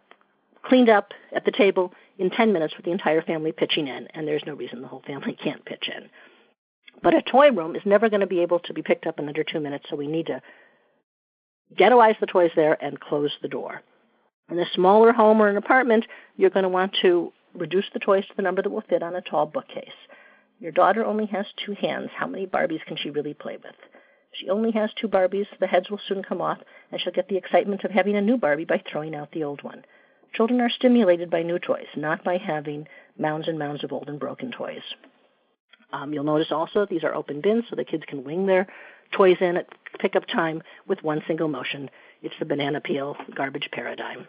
cleaned 0.64 0.88
up 0.88 1.12
at 1.34 1.44
the 1.44 1.52
table 1.52 1.92
in 2.18 2.30
10 2.30 2.52
minutes 2.52 2.74
with 2.76 2.84
the 2.84 2.92
entire 2.92 3.22
family 3.22 3.52
pitching 3.52 3.88
in, 3.88 4.08
and 4.14 4.26
there's 4.26 4.44
no 4.46 4.54
reason 4.54 4.80
the 4.80 4.88
whole 4.88 5.02
family 5.06 5.32
can't 5.42 5.64
pitch 5.64 5.88
in. 5.94 6.08
But 7.02 7.14
a 7.14 7.22
toy 7.22 7.50
room 7.50 7.76
is 7.76 7.82
never 7.84 8.08
going 8.08 8.20
to 8.20 8.26
be 8.26 8.40
able 8.40 8.60
to 8.60 8.72
be 8.72 8.82
picked 8.82 9.06
up 9.06 9.18
in 9.18 9.28
under 9.28 9.44
two 9.44 9.60
minutes, 9.60 9.86
so 9.90 9.96
we 9.96 10.06
need 10.06 10.26
to 10.26 10.40
ghettoize 11.78 12.18
the 12.20 12.26
toys 12.26 12.50
there 12.56 12.82
and 12.82 13.00
close 13.00 13.32
the 13.42 13.48
door. 13.48 13.82
In 14.50 14.58
a 14.58 14.66
smaller 14.74 15.12
home 15.12 15.40
or 15.40 15.48
an 15.48 15.56
apartment, 15.56 16.06
you're 16.36 16.50
going 16.50 16.64
to 16.64 16.68
want 16.68 16.96
to 17.02 17.32
reduce 17.54 17.86
the 17.92 17.98
toys 17.98 18.24
to 18.26 18.36
the 18.36 18.42
number 18.42 18.62
that 18.62 18.70
will 18.70 18.82
fit 18.82 19.02
on 19.02 19.16
a 19.16 19.20
tall 19.20 19.46
bookcase. 19.46 19.88
Your 20.60 20.72
daughter 20.72 21.04
only 21.04 21.26
has 21.26 21.46
two 21.64 21.74
hands. 21.74 22.10
How 22.14 22.26
many 22.26 22.46
Barbies 22.46 22.84
can 22.86 22.96
she 22.96 23.10
really 23.10 23.34
play 23.34 23.56
with? 23.56 23.74
She 24.34 24.48
only 24.48 24.72
has 24.72 24.92
two 24.94 25.08
Barbies. 25.08 25.46
The 25.60 25.66
heads 25.66 25.90
will 25.90 26.00
soon 26.08 26.22
come 26.22 26.40
off, 26.40 26.58
and 26.90 27.00
she'll 27.00 27.12
get 27.12 27.28
the 27.28 27.36
excitement 27.36 27.84
of 27.84 27.90
having 27.90 28.16
a 28.16 28.20
new 28.20 28.36
Barbie 28.36 28.64
by 28.64 28.82
throwing 28.90 29.14
out 29.14 29.30
the 29.32 29.44
old 29.44 29.62
one. 29.62 29.84
Children 30.34 30.60
are 30.60 30.70
stimulated 30.70 31.30
by 31.30 31.42
new 31.42 31.58
toys, 31.58 31.86
not 31.96 32.24
by 32.24 32.38
having 32.38 32.88
mounds 33.16 33.46
and 33.46 33.58
mounds 33.58 33.84
of 33.84 33.92
old 33.92 34.08
and 34.08 34.18
broken 34.18 34.50
toys. 34.50 34.82
Um, 35.92 36.12
you'll 36.12 36.24
notice 36.24 36.50
also 36.50 36.86
these 36.86 37.04
are 37.04 37.14
open 37.14 37.40
bins 37.40 37.64
so 37.70 37.76
the 37.76 37.84
kids 37.84 38.02
can 38.08 38.24
wing 38.24 38.46
their 38.46 38.66
toys 39.12 39.36
in 39.40 39.56
at 39.56 39.68
pickup 40.00 40.26
time 40.26 40.62
with 40.88 41.04
one 41.04 41.22
single 41.28 41.46
motion. 41.46 41.88
It's 42.20 42.34
the 42.40 42.44
banana 42.44 42.80
peel 42.80 43.16
garbage 43.34 43.68
paradigm. 43.70 44.26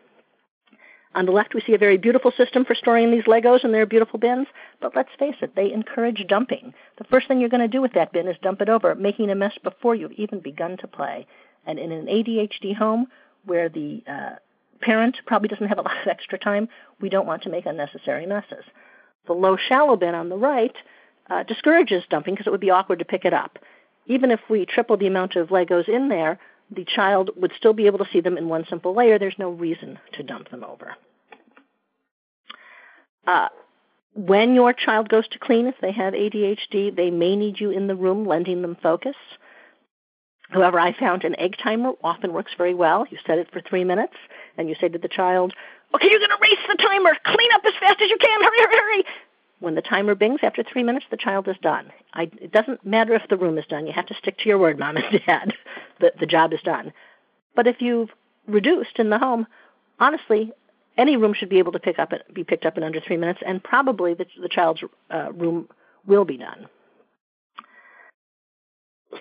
On 1.16 1.26
the 1.26 1.32
left, 1.32 1.54
we 1.54 1.62
see 1.62 1.74
a 1.74 1.78
very 1.78 1.98
beautiful 1.98 2.32
system 2.36 2.66
for 2.66 2.76
storing 2.76 3.10
these 3.10 3.24
Legos 3.24 3.64
in 3.64 3.72
their 3.72 3.86
beautiful 3.86 4.20
bins, 4.20 4.48
but 4.82 4.98
let's 4.98 5.10
face 5.18 5.38
it, 5.42 5.56
they 5.56 5.72
encourage 5.72 6.28
dumping. 6.28 6.74
The 6.98 7.06
first 7.06 7.30
thing 7.30 7.40
you're 7.40 7.48
going 7.48 7.62
to 7.62 7.70
do 7.70 7.82
with 7.82 7.94
that 7.94 8.12
bin 8.12 8.28
is 8.28 8.36
dump 8.42 8.62
it 8.62 8.68
over, 8.68 8.94
making 8.96 9.30
a 9.30 9.36
mess 9.36 9.54
before 9.64 9.96
you've 9.96 10.12
even 10.12 10.42
begun 10.42 10.76
to 10.78 10.88
play. 10.88 11.26
And 11.66 11.80
in 11.80 11.94
an 11.94 12.08
ADHD 12.08 12.76
home 12.76 13.08
where 13.46 13.70
the 13.70 14.04
uh, 14.06 14.36
parent 14.82 15.16
probably 15.26 15.48
doesn't 15.48 15.68
have 15.68 15.78
a 15.78 15.82
lot 15.84 16.02
of 16.02 16.08
extra 16.08 16.38
time, 16.38 16.68
we 17.00 17.08
don't 17.08 17.26
want 17.26 17.44
to 17.44 17.50
make 17.50 17.66
unnecessary 17.66 18.26
messes. 18.26 18.66
The 19.26 19.34
low 19.34 19.56
shallow 19.56 19.96
bin 19.96 20.16
on 20.16 20.28
the 20.28 20.38
right 20.38 20.76
uh, 21.30 21.44
discourages 21.44 22.04
dumping 22.10 22.34
because 22.34 22.48
it 22.48 22.52
would 22.52 22.60
be 22.60 22.72
awkward 22.72 23.00
to 23.00 23.06
pick 23.06 23.24
it 23.24 23.34
up. 23.34 23.58
Even 24.06 24.32
if 24.32 24.42
we 24.50 24.66
triple 24.66 24.98
the 24.98 25.08
amount 25.08 25.38
of 25.38 25.48
Legos 25.48 25.88
in 25.88 26.10
there, 26.10 26.40
the 26.72 26.86
child 26.86 27.32
would 27.36 27.54
still 27.58 27.74
be 27.74 27.88
able 27.88 28.00
to 28.00 28.08
see 28.12 28.22
them 28.22 28.38
in 28.38 28.50
one 28.50 28.66
simple 28.70 28.96
layer. 28.96 29.20
There's 29.20 29.36
no 29.38 29.50
reason 29.50 30.00
to 30.14 30.24
dump 30.24 30.50
them 30.50 30.64
over. 30.64 30.96
Uh, 33.28 33.50
when 34.14 34.56
your 34.56 34.74
child 34.74 35.10
goes 35.10 35.28
to 35.30 35.40
clean, 35.40 35.68
if 35.68 35.76
they 35.82 35.92
have 35.92 36.14
ADHD, 36.14 36.96
they 36.96 37.12
may 37.12 37.36
need 37.36 37.60
you 37.60 37.72
in 37.72 37.88
the 37.88 37.96
room 37.96 38.26
lending 38.26 38.62
them 38.62 38.78
focus. 38.82 39.16
However, 40.50 40.80
I 40.80 40.98
found 40.98 41.24
an 41.24 41.38
egg 41.40 41.56
timer 41.62 41.94
often 42.04 42.32
works 42.32 42.52
very 42.58 42.74
well. 42.74 43.06
You 43.10 43.18
set 43.26 43.40
it 43.40 43.52
for 43.52 43.62
three 43.62 43.84
minutes, 43.84 44.14
and 44.58 44.70
you 44.70 44.76
say 44.80 44.88
to 44.88 45.00
the 45.00 45.08
child, 45.08 45.54
Okay, 45.94 46.08
you're 46.10 46.20
going 46.20 46.30
to 46.30 46.38
race 46.42 46.60
the 46.68 46.76
timer. 46.76 47.16
Clean 47.26 47.50
up 47.54 47.62
as 47.66 47.74
fast 47.80 48.02
as 48.02 48.10
you 48.10 48.18
can. 48.18 48.42
Hurry, 48.42 48.58
hurry, 48.60 48.76
hurry. 48.76 49.04
When 49.66 49.74
the 49.74 49.82
timer 49.82 50.14
bings 50.14 50.42
after 50.44 50.62
three 50.62 50.84
minutes, 50.84 51.08
the 51.10 51.18
child 51.18 51.48
is 51.48 51.56
done. 51.60 51.92
I, 52.14 52.30
it 52.40 52.52
doesn't 52.52 52.86
matter 52.86 53.16
if 53.16 53.28
the 53.28 53.36
room 53.36 53.58
is 53.58 53.66
done. 53.66 53.88
You 53.88 53.94
have 53.94 54.06
to 54.06 54.14
stick 54.14 54.38
to 54.38 54.48
your 54.48 54.60
word, 54.60 54.78
mom 54.78 54.96
and 54.96 55.20
dad. 55.26 55.54
the, 56.00 56.12
the 56.20 56.28
job 56.28 56.54
is 56.54 56.60
done. 56.64 56.94
But 57.56 57.66
if 57.66 57.78
you've 57.82 58.12
reduced 58.46 59.00
in 59.00 59.10
the 59.10 59.18
home, 59.18 59.48
honestly, 60.00 60.52
any 61.00 61.18
room 61.18 61.34
should 61.34 61.50
be 61.50 61.58
able 61.58 61.72
to 61.72 61.80
pick 61.80 61.98
up 61.98 62.14
be 62.32 62.44
picked 62.44 62.68
up 62.68 62.78
in 62.78 62.84
under 62.84 63.02
three 63.02 63.18
minutes, 63.18 63.40
and 63.44 63.64
probably 63.64 64.14
the, 64.14 64.28
the 64.40 64.50
child's 64.50 64.84
uh, 65.10 65.32
room 65.34 65.68
will 66.06 66.26
be 66.26 66.38
done. 66.38 66.68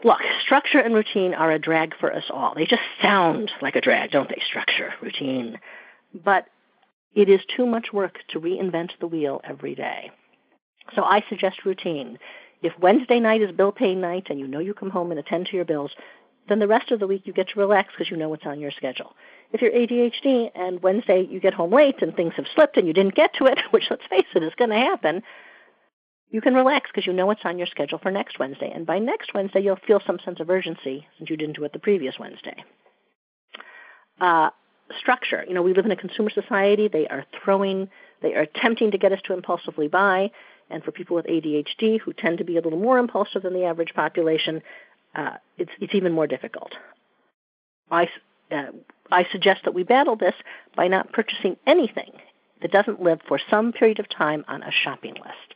Look, 0.04 0.20
structure 0.42 0.78
and 0.78 0.94
routine 0.94 1.32
are 1.32 1.52
a 1.52 1.58
drag 1.58 1.96
for 1.98 2.12
us 2.12 2.24
all. 2.28 2.52
They 2.54 2.66
just 2.66 2.82
sound 3.00 3.50
like 3.62 3.76
a 3.76 3.80
drag, 3.80 4.10
don't 4.10 4.28
they? 4.28 4.42
Structure, 4.46 4.92
routine. 5.00 5.58
But 6.12 6.48
it 7.14 7.30
is 7.30 7.40
too 7.56 7.64
much 7.64 7.94
work 7.94 8.18
to 8.28 8.40
reinvent 8.40 8.90
the 9.00 9.06
wheel 9.06 9.40
every 9.42 9.74
day. 9.74 10.10
So 10.94 11.02
I 11.02 11.24
suggest 11.28 11.64
routine. 11.64 12.18
If 12.62 12.72
Wednesday 12.78 13.20
night 13.20 13.42
is 13.42 13.52
bill 13.52 13.72
pay 13.72 13.94
night 13.94 14.28
and 14.30 14.38
you 14.38 14.46
know 14.46 14.58
you 14.58 14.74
come 14.74 14.90
home 14.90 15.10
and 15.10 15.20
attend 15.20 15.46
to 15.46 15.56
your 15.56 15.64
bills, 15.64 15.92
then 16.48 16.58
the 16.58 16.68
rest 16.68 16.90
of 16.90 17.00
the 17.00 17.06
week 17.06 17.22
you 17.24 17.32
get 17.32 17.48
to 17.48 17.58
relax 17.58 17.92
because 17.92 18.10
you 18.10 18.16
know 18.16 18.28
what's 18.28 18.46
on 18.46 18.60
your 18.60 18.70
schedule. 18.70 19.14
If 19.52 19.62
you're 19.62 19.72
ADHD 19.72 20.50
and 20.54 20.82
Wednesday 20.82 21.26
you 21.28 21.40
get 21.40 21.54
home 21.54 21.72
late 21.72 22.02
and 22.02 22.14
things 22.14 22.34
have 22.36 22.46
slipped 22.54 22.76
and 22.76 22.86
you 22.86 22.92
didn't 22.92 23.14
get 23.14 23.34
to 23.34 23.46
it, 23.46 23.58
which 23.70 23.84
let's 23.90 24.06
face 24.08 24.26
it 24.34 24.42
is 24.42 24.52
going 24.56 24.70
to 24.70 24.76
happen, 24.76 25.22
you 26.30 26.40
can 26.40 26.54
relax 26.54 26.90
because 26.90 27.06
you 27.06 27.12
know 27.12 27.26
what's 27.26 27.44
on 27.44 27.58
your 27.58 27.66
schedule 27.66 27.98
for 27.98 28.10
next 28.10 28.38
Wednesday. 28.38 28.70
And 28.74 28.86
by 28.86 28.98
next 28.98 29.32
Wednesday, 29.34 29.60
you'll 29.60 29.78
feel 29.86 30.00
some 30.04 30.18
sense 30.24 30.40
of 30.40 30.50
urgency 30.50 31.06
since 31.16 31.30
you 31.30 31.36
didn't 31.36 31.56
do 31.56 31.64
it 31.64 31.72
the 31.72 31.78
previous 31.78 32.16
Wednesday. 32.18 32.64
Uh, 34.20 34.50
structure. 34.98 35.44
You 35.46 35.54
know, 35.54 35.62
we 35.62 35.74
live 35.74 35.86
in 35.86 35.92
a 35.92 35.96
consumer 35.96 36.30
society. 36.30 36.88
They 36.88 37.06
are 37.08 37.24
throwing, 37.42 37.88
they 38.22 38.34
are 38.34 38.42
attempting 38.42 38.90
to 38.90 38.98
get 38.98 39.12
us 39.12 39.20
to 39.26 39.32
impulsively 39.32 39.88
buy. 39.88 40.30
And 40.70 40.82
for 40.82 40.92
people 40.92 41.16
with 41.16 41.26
ADHD 41.26 42.00
who 42.00 42.12
tend 42.12 42.38
to 42.38 42.44
be 42.44 42.56
a 42.56 42.60
little 42.60 42.78
more 42.78 42.98
impulsive 42.98 43.42
than 43.42 43.52
the 43.52 43.64
average 43.64 43.94
population, 43.94 44.62
uh, 45.14 45.34
it's, 45.58 45.70
it's 45.80 45.94
even 45.94 46.12
more 46.12 46.26
difficult. 46.26 46.72
I, 47.90 48.08
uh, 48.50 48.66
I 49.10 49.26
suggest 49.30 49.62
that 49.64 49.74
we 49.74 49.82
battle 49.82 50.16
this 50.16 50.34
by 50.74 50.88
not 50.88 51.12
purchasing 51.12 51.56
anything 51.66 52.12
that 52.62 52.72
doesn't 52.72 53.02
live 53.02 53.20
for 53.28 53.38
some 53.50 53.72
period 53.72 53.98
of 53.98 54.08
time 54.08 54.44
on 54.48 54.62
a 54.62 54.70
shopping 54.70 55.14
list. 55.14 55.54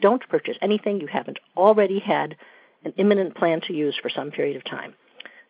Don't 0.00 0.28
purchase 0.28 0.56
anything 0.60 1.00
you 1.00 1.06
haven't 1.06 1.38
already 1.56 1.98
had 1.98 2.36
an 2.84 2.92
imminent 2.96 3.36
plan 3.36 3.60
to 3.62 3.72
use 3.72 3.96
for 4.00 4.10
some 4.10 4.30
period 4.30 4.56
of 4.56 4.64
time. 4.64 4.94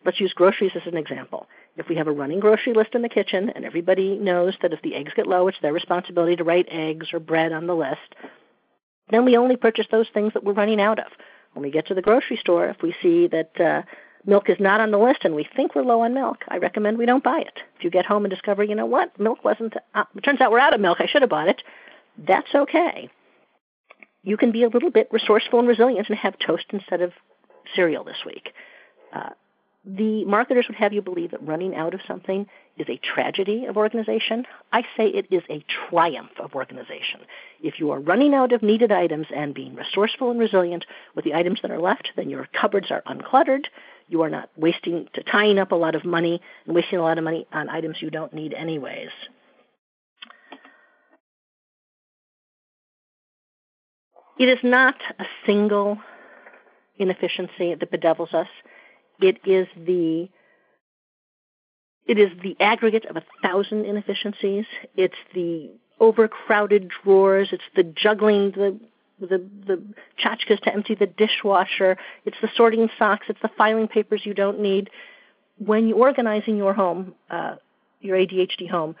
Let's 0.05 0.19
use 0.19 0.33
groceries 0.33 0.73
as 0.75 0.85
an 0.85 0.97
example. 0.97 1.47
If 1.75 1.87
we 1.89 1.95
have 1.95 2.07
a 2.07 2.11
running 2.11 2.39
grocery 2.39 2.73
list 2.73 2.93
in 2.93 3.01
the 3.01 3.09
kitchen 3.09 3.49
and 3.49 3.65
everybody 3.65 4.17
knows 4.17 4.55
that 4.61 4.73
if 4.73 4.81
the 4.81 4.95
eggs 4.95 5.13
get 5.15 5.27
low, 5.27 5.47
it's 5.47 5.57
their 5.61 5.73
responsibility 5.73 6.35
to 6.35 6.43
write 6.43 6.67
eggs 6.69 7.07
or 7.13 7.19
bread 7.19 7.51
on 7.51 7.67
the 7.67 7.75
list, 7.75 8.15
then 9.09 9.25
we 9.25 9.37
only 9.37 9.55
purchase 9.55 9.85
those 9.91 10.07
things 10.13 10.33
that 10.33 10.43
we're 10.43 10.53
running 10.53 10.81
out 10.81 10.99
of. 10.99 11.11
When 11.53 11.63
we 11.63 11.71
get 11.71 11.87
to 11.87 11.93
the 11.93 12.01
grocery 12.01 12.37
store, 12.37 12.67
if 12.69 12.81
we 12.81 12.95
see 13.01 13.27
that 13.27 13.59
uh, 13.59 13.81
milk 14.25 14.49
is 14.49 14.57
not 14.59 14.81
on 14.81 14.91
the 14.91 14.97
list 14.97 15.19
and 15.23 15.35
we 15.35 15.47
think 15.55 15.75
we're 15.75 15.83
low 15.83 16.01
on 16.01 16.13
milk, 16.13 16.37
I 16.47 16.57
recommend 16.57 16.97
we 16.97 17.05
don't 17.05 17.23
buy 17.23 17.39
it. 17.39 17.59
If 17.77 17.83
you 17.83 17.91
get 17.91 18.05
home 18.05 18.25
and 18.25 18.31
discover, 18.31 18.63
you 18.63 18.75
know 18.75 18.85
what, 18.85 19.19
milk 19.19 19.43
wasn't, 19.43 19.75
uh, 19.93 20.03
it 20.15 20.21
turns 20.21 20.41
out 20.41 20.51
we're 20.51 20.59
out 20.59 20.73
of 20.73 20.81
milk, 20.81 20.97
I 20.99 21.07
should 21.07 21.21
have 21.21 21.29
bought 21.29 21.49
it, 21.49 21.61
that's 22.17 22.53
okay. 22.53 23.09
You 24.23 24.37
can 24.37 24.51
be 24.51 24.63
a 24.63 24.69
little 24.69 24.91
bit 24.91 25.09
resourceful 25.11 25.59
and 25.59 25.67
resilient 25.67 26.09
and 26.09 26.17
have 26.17 26.35
toast 26.39 26.65
instead 26.71 27.01
of 27.01 27.11
cereal 27.75 28.03
this 28.03 28.23
week. 28.25 28.49
Uh, 29.13 29.29
the 29.85 30.23
marketers 30.25 30.65
would 30.69 30.77
have 30.77 30.93
you 30.93 31.01
believe 31.01 31.31
that 31.31 31.45
running 31.45 31.75
out 31.75 31.93
of 31.93 31.99
something 32.07 32.47
is 32.77 32.87
a 32.89 32.97
tragedy 32.97 33.65
of 33.65 33.75
organization. 33.75 34.45
I 34.71 34.83
say 34.95 35.07
it 35.07 35.27
is 35.29 35.43
a 35.49 35.63
triumph 35.89 36.31
of 36.39 36.55
organization. 36.55 37.19
If 37.61 37.79
you 37.79 37.91
are 37.91 37.99
running 37.99 38.33
out 38.33 38.53
of 38.53 38.63
needed 38.63 38.91
items 38.93 39.27
and 39.35 39.53
being 39.53 39.75
resourceful 39.75 40.31
and 40.31 40.39
resilient 40.39 40.85
with 41.15 41.25
the 41.25 41.33
items 41.33 41.59
that 41.61 41.71
are 41.71 41.81
left, 41.81 42.11
then 42.15 42.29
your 42.29 42.47
cupboards 42.59 42.91
are 42.91 43.03
uncluttered. 43.07 43.65
You 44.07 44.21
are 44.21 44.29
not 44.29 44.49
wasting 44.55 45.07
to 45.13 45.23
tying 45.23 45.59
up 45.59 45.71
a 45.71 45.75
lot 45.75 45.95
of 45.95 46.05
money 46.05 46.41
and 46.65 46.75
wasting 46.75 46.99
a 46.99 47.03
lot 47.03 47.17
of 47.17 47.23
money 47.25 47.45
on 47.51 47.69
items 47.69 47.97
you 48.01 48.09
don't 48.09 48.33
need 48.33 48.53
anyways. 48.53 49.09
It 54.39 54.49
is 54.49 54.59
not 54.63 54.95
a 55.19 55.25
single 55.45 55.97
inefficiency 56.97 57.75
that 57.75 57.91
bedevils 57.91 58.33
us. 58.33 58.47
It 59.19 59.39
is 59.45 59.67
the 59.77 60.29
it 62.05 62.19
is 62.19 62.29
the 62.41 62.57
aggregate 62.59 63.05
of 63.05 63.15
a 63.15 63.23
thousand 63.41 63.85
inefficiencies. 63.85 64.65
It's 64.95 65.15
the 65.33 65.71
overcrowded 65.99 66.89
drawers. 67.03 67.49
It's 67.51 67.63
the 67.75 67.83
juggling 67.83 68.51
the 68.51 68.79
the 69.19 69.37
the 69.67 69.81
tchotchkes 70.21 70.59
to 70.61 70.73
empty 70.73 70.95
the 70.95 71.05
dishwasher. 71.05 71.97
It's 72.25 72.37
the 72.41 72.49
sorting 72.55 72.89
socks. 72.99 73.27
It's 73.29 73.41
the 73.41 73.51
filing 73.57 73.87
papers 73.87 74.21
you 74.25 74.33
don't 74.33 74.59
need. 74.59 74.89
When 75.57 75.87
you're 75.87 75.99
organizing 75.99 76.57
your 76.57 76.73
home, 76.73 77.13
uh, 77.29 77.55
your 78.01 78.17
ADHD 78.17 78.69
home, 78.69 78.95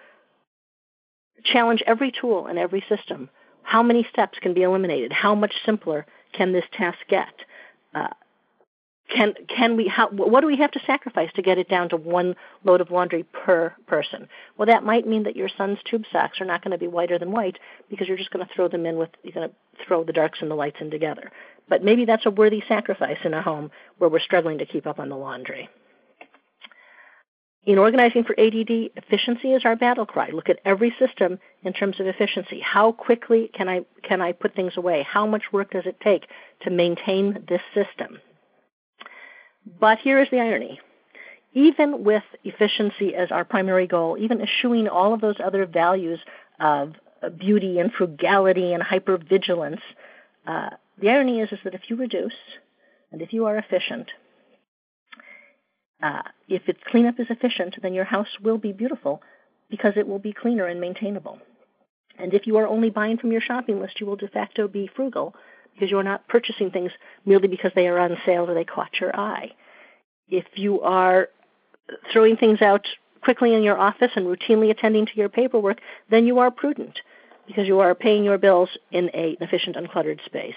challenge 1.43 1.83
every 1.85 2.11
tool 2.11 2.47
and 2.47 2.57
every 2.57 2.83
system. 2.87 3.29
How 3.63 3.81
many 3.83 4.07
steps 4.11 4.37
can 4.39 4.53
be 4.53 4.61
eliminated? 4.61 5.11
How 5.11 5.35
much 5.35 5.53
simpler 5.65 6.05
can 6.31 6.53
this 6.53 6.65
task 6.73 6.99
get? 7.09 7.33
Uh, 7.93 8.07
can 9.13 9.33
can 9.47 9.77
we 9.77 9.87
how 9.87 10.09
what 10.09 10.41
do 10.41 10.47
we 10.47 10.57
have 10.57 10.71
to 10.71 10.79
sacrifice 10.85 11.29
to 11.35 11.41
get 11.41 11.57
it 11.57 11.69
down 11.69 11.89
to 11.89 11.97
one 11.97 12.35
load 12.63 12.81
of 12.81 12.91
laundry 12.91 13.23
per 13.23 13.73
person 13.87 14.27
well 14.57 14.65
that 14.65 14.83
might 14.83 15.07
mean 15.07 15.23
that 15.23 15.35
your 15.35 15.49
son's 15.57 15.77
tube 15.89 16.03
socks 16.11 16.41
are 16.41 16.45
not 16.45 16.63
going 16.63 16.71
to 16.71 16.77
be 16.77 16.87
whiter 16.87 17.19
than 17.19 17.31
white 17.31 17.57
because 17.89 18.07
you're 18.07 18.17
just 18.17 18.31
going 18.31 18.45
to 18.45 18.53
throw 18.53 18.67
them 18.67 18.85
in 18.85 18.97
with 18.97 19.09
you're 19.23 19.33
going 19.33 19.47
to 19.47 19.85
throw 19.85 20.03
the 20.03 20.13
darks 20.13 20.39
and 20.41 20.49
the 20.49 20.55
lights 20.55 20.77
in 20.81 20.89
together 20.89 21.31
but 21.69 21.83
maybe 21.83 22.05
that's 22.05 22.25
a 22.25 22.31
worthy 22.31 22.63
sacrifice 22.67 23.19
in 23.23 23.33
a 23.33 23.41
home 23.41 23.69
where 23.97 24.09
we're 24.09 24.19
struggling 24.19 24.57
to 24.57 24.65
keep 24.65 24.87
up 24.87 24.99
on 24.99 25.09
the 25.09 25.15
laundry 25.15 25.69
in 27.65 27.77
organizing 27.77 28.25
for 28.25 28.37
ADD, 28.37 28.91
efficiency 28.97 29.53
is 29.53 29.63
our 29.63 29.77
battle 29.77 30.05
cry. 30.05 30.29
Look 30.31 30.49
at 30.49 30.59
every 30.65 30.93
system 30.99 31.39
in 31.63 31.71
terms 31.71 31.97
of 31.99 32.07
efficiency. 32.07 32.59
How 32.59 32.91
quickly 32.91 33.49
can 33.53 33.69
I 33.69 33.85
can 34.03 34.21
I 34.21 34.33
put 34.33 34.53
things 34.53 34.73
away? 34.75 35.05
How 35.09 35.25
much 35.25 35.43
work 35.53 35.71
does 35.71 35.85
it 35.85 35.97
take 36.01 36.27
to 36.63 36.69
maintain 36.69 37.45
this 37.47 37.61
system? 37.73 38.19
But 39.79 39.99
here 39.99 40.21
is 40.21 40.29
the 40.29 40.39
irony. 40.39 40.79
Even 41.53 42.03
with 42.03 42.23
efficiency 42.43 43.15
as 43.15 43.31
our 43.31 43.45
primary 43.45 43.87
goal, 43.87 44.17
even 44.19 44.41
eschewing 44.41 44.87
all 44.87 45.13
of 45.13 45.21
those 45.21 45.35
other 45.43 45.65
values 45.65 46.19
of 46.59 46.93
beauty 47.37 47.79
and 47.79 47.91
frugality 47.93 48.73
and 48.73 48.83
hypervigilance, 48.83 49.81
uh, 50.47 50.71
the 50.99 51.09
irony 51.09 51.39
is, 51.39 51.51
is 51.51 51.59
that 51.63 51.73
if 51.73 51.89
you 51.89 51.95
reduce 51.95 52.33
and 53.11 53.21
if 53.21 53.33
you 53.33 53.45
are 53.45 53.57
efficient, 53.57 54.09
uh, 56.01 56.23
if 56.49 56.67
its 56.67 56.79
cleanup 56.87 57.19
is 57.19 57.27
efficient, 57.29 57.75
then 57.81 57.93
your 57.93 58.03
house 58.03 58.27
will 58.41 58.57
be 58.57 58.73
beautiful 58.73 59.21
because 59.69 59.93
it 59.95 60.07
will 60.07 60.19
be 60.19 60.33
cleaner 60.33 60.65
and 60.65 60.81
maintainable. 60.81 61.39
And 62.17 62.33
if 62.33 62.45
you 62.45 62.57
are 62.57 62.67
only 62.67 62.89
buying 62.89 63.17
from 63.17 63.31
your 63.31 63.41
shopping 63.41 63.79
list, 63.79 63.99
you 63.99 64.05
will 64.05 64.17
de 64.17 64.27
facto 64.27 64.67
be 64.67 64.89
frugal 64.93 65.33
because 65.73 65.89
you're 65.89 66.03
not 66.03 66.27
purchasing 66.27 66.71
things 66.71 66.91
merely 67.25 67.47
because 67.47 67.71
they 67.75 67.87
are 67.87 67.99
on 67.99 68.17
sale 68.25 68.49
or 68.49 68.53
they 68.53 68.63
caught 68.63 68.99
your 68.99 69.15
eye. 69.15 69.51
If 70.29 70.45
you 70.55 70.81
are 70.81 71.29
throwing 72.11 72.37
things 72.37 72.61
out 72.61 72.87
quickly 73.21 73.53
in 73.53 73.63
your 73.63 73.77
office 73.77 74.11
and 74.15 74.25
routinely 74.25 74.69
attending 74.69 75.05
to 75.05 75.15
your 75.15 75.29
paperwork, 75.29 75.79
then 76.09 76.25
you 76.25 76.39
are 76.39 76.51
prudent 76.51 76.99
because 77.47 77.67
you 77.67 77.79
are 77.79 77.95
paying 77.95 78.23
your 78.23 78.37
bills 78.37 78.69
in 78.91 79.09
a, 79.13 79.35
an 79.35 79.37
efficient, 79.41 79.75
uncluttered 79.75 80.23
space. 80.25 80.55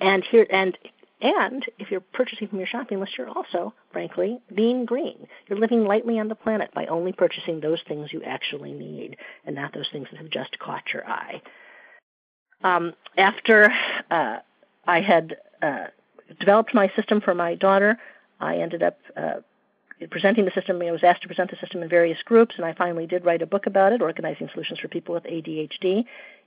And 0.00 0.24
here, 0.24 0.46
and 0.50 0.76
and 1.22 1.64
if 1.78 1.90
you're 1.90 2.00
purchasing 2.00 2.48
from 2.48 2.58
your 2.58 2.66
shopping 2.66 2.98
list, 2.98 3.12
you're 3.16 3.28
also, 3.28 3.72
frankly, 3.92 4.40
being 4.52 4.84
green. 4.84 5.28
You're 5.46 5.58
living 5.58 5.84
lightly 5.84 6.18
on 6.18 6.26
the 6.26 6.34
planet 6.34 6.70
by 6.74 6.86
only 6.86 7.12
purchasing 7.12 7.60
those 7.60 7.78
things 7.86 8.12
you 8.12 8.22
actually 8.24 8.72
need 8.72 9.16
and 9.46 9.54
not 9.54 9.72
those 9.72 9.88
things 9.92 10.08
that 10.10 10.18
have 10.18 10.30
just 10.30 10.58
caught 10.58 10.82
your 10.92 11.08
eye. 11.08 11.40
Um, 12.62 12.94
after 13.16 13.72
uh, 14.10 14.38
I 14.86 15.00
had 15.00 15.36
uh, 15.60 15.86
developed 16.40 16.74
my 16.74 16.90
system 16.96 17.20
for 17.20 17.34
my 17.34 17.54
daughter, 17.54 17.98
I 18.40 18.56
ended 18.58 18.82
up 18.82 18.98
uh, 19.16 19.34
presenting 20.10 20.44
the 20.44 20.50
system. 20.52 20.80
I 20.82 20.90
was 20.90 21.04
asked 21.04 21.22
to 21.22 21.28
present 21.28 21.50
the 21.50 21.56
system 21.56 21.82
in 21.82 21.88
various 21.88 22.18
groups, 22.24 22.54
and 22.56 22.64
I 22.64 22.74
finally 22.74 23.06
did 23.06 23.24
write 23.24 23.42
a 23.42 23.46
book 23.46 23.66
about 23.66 23.92
it, 23.92 24.02
Organizing 24.02 24.48
Solutions 24.52 24.78
for 24.80 24.88
People 24.88 25.14
with 25.14 25.24
ADHD. 25.24 26.04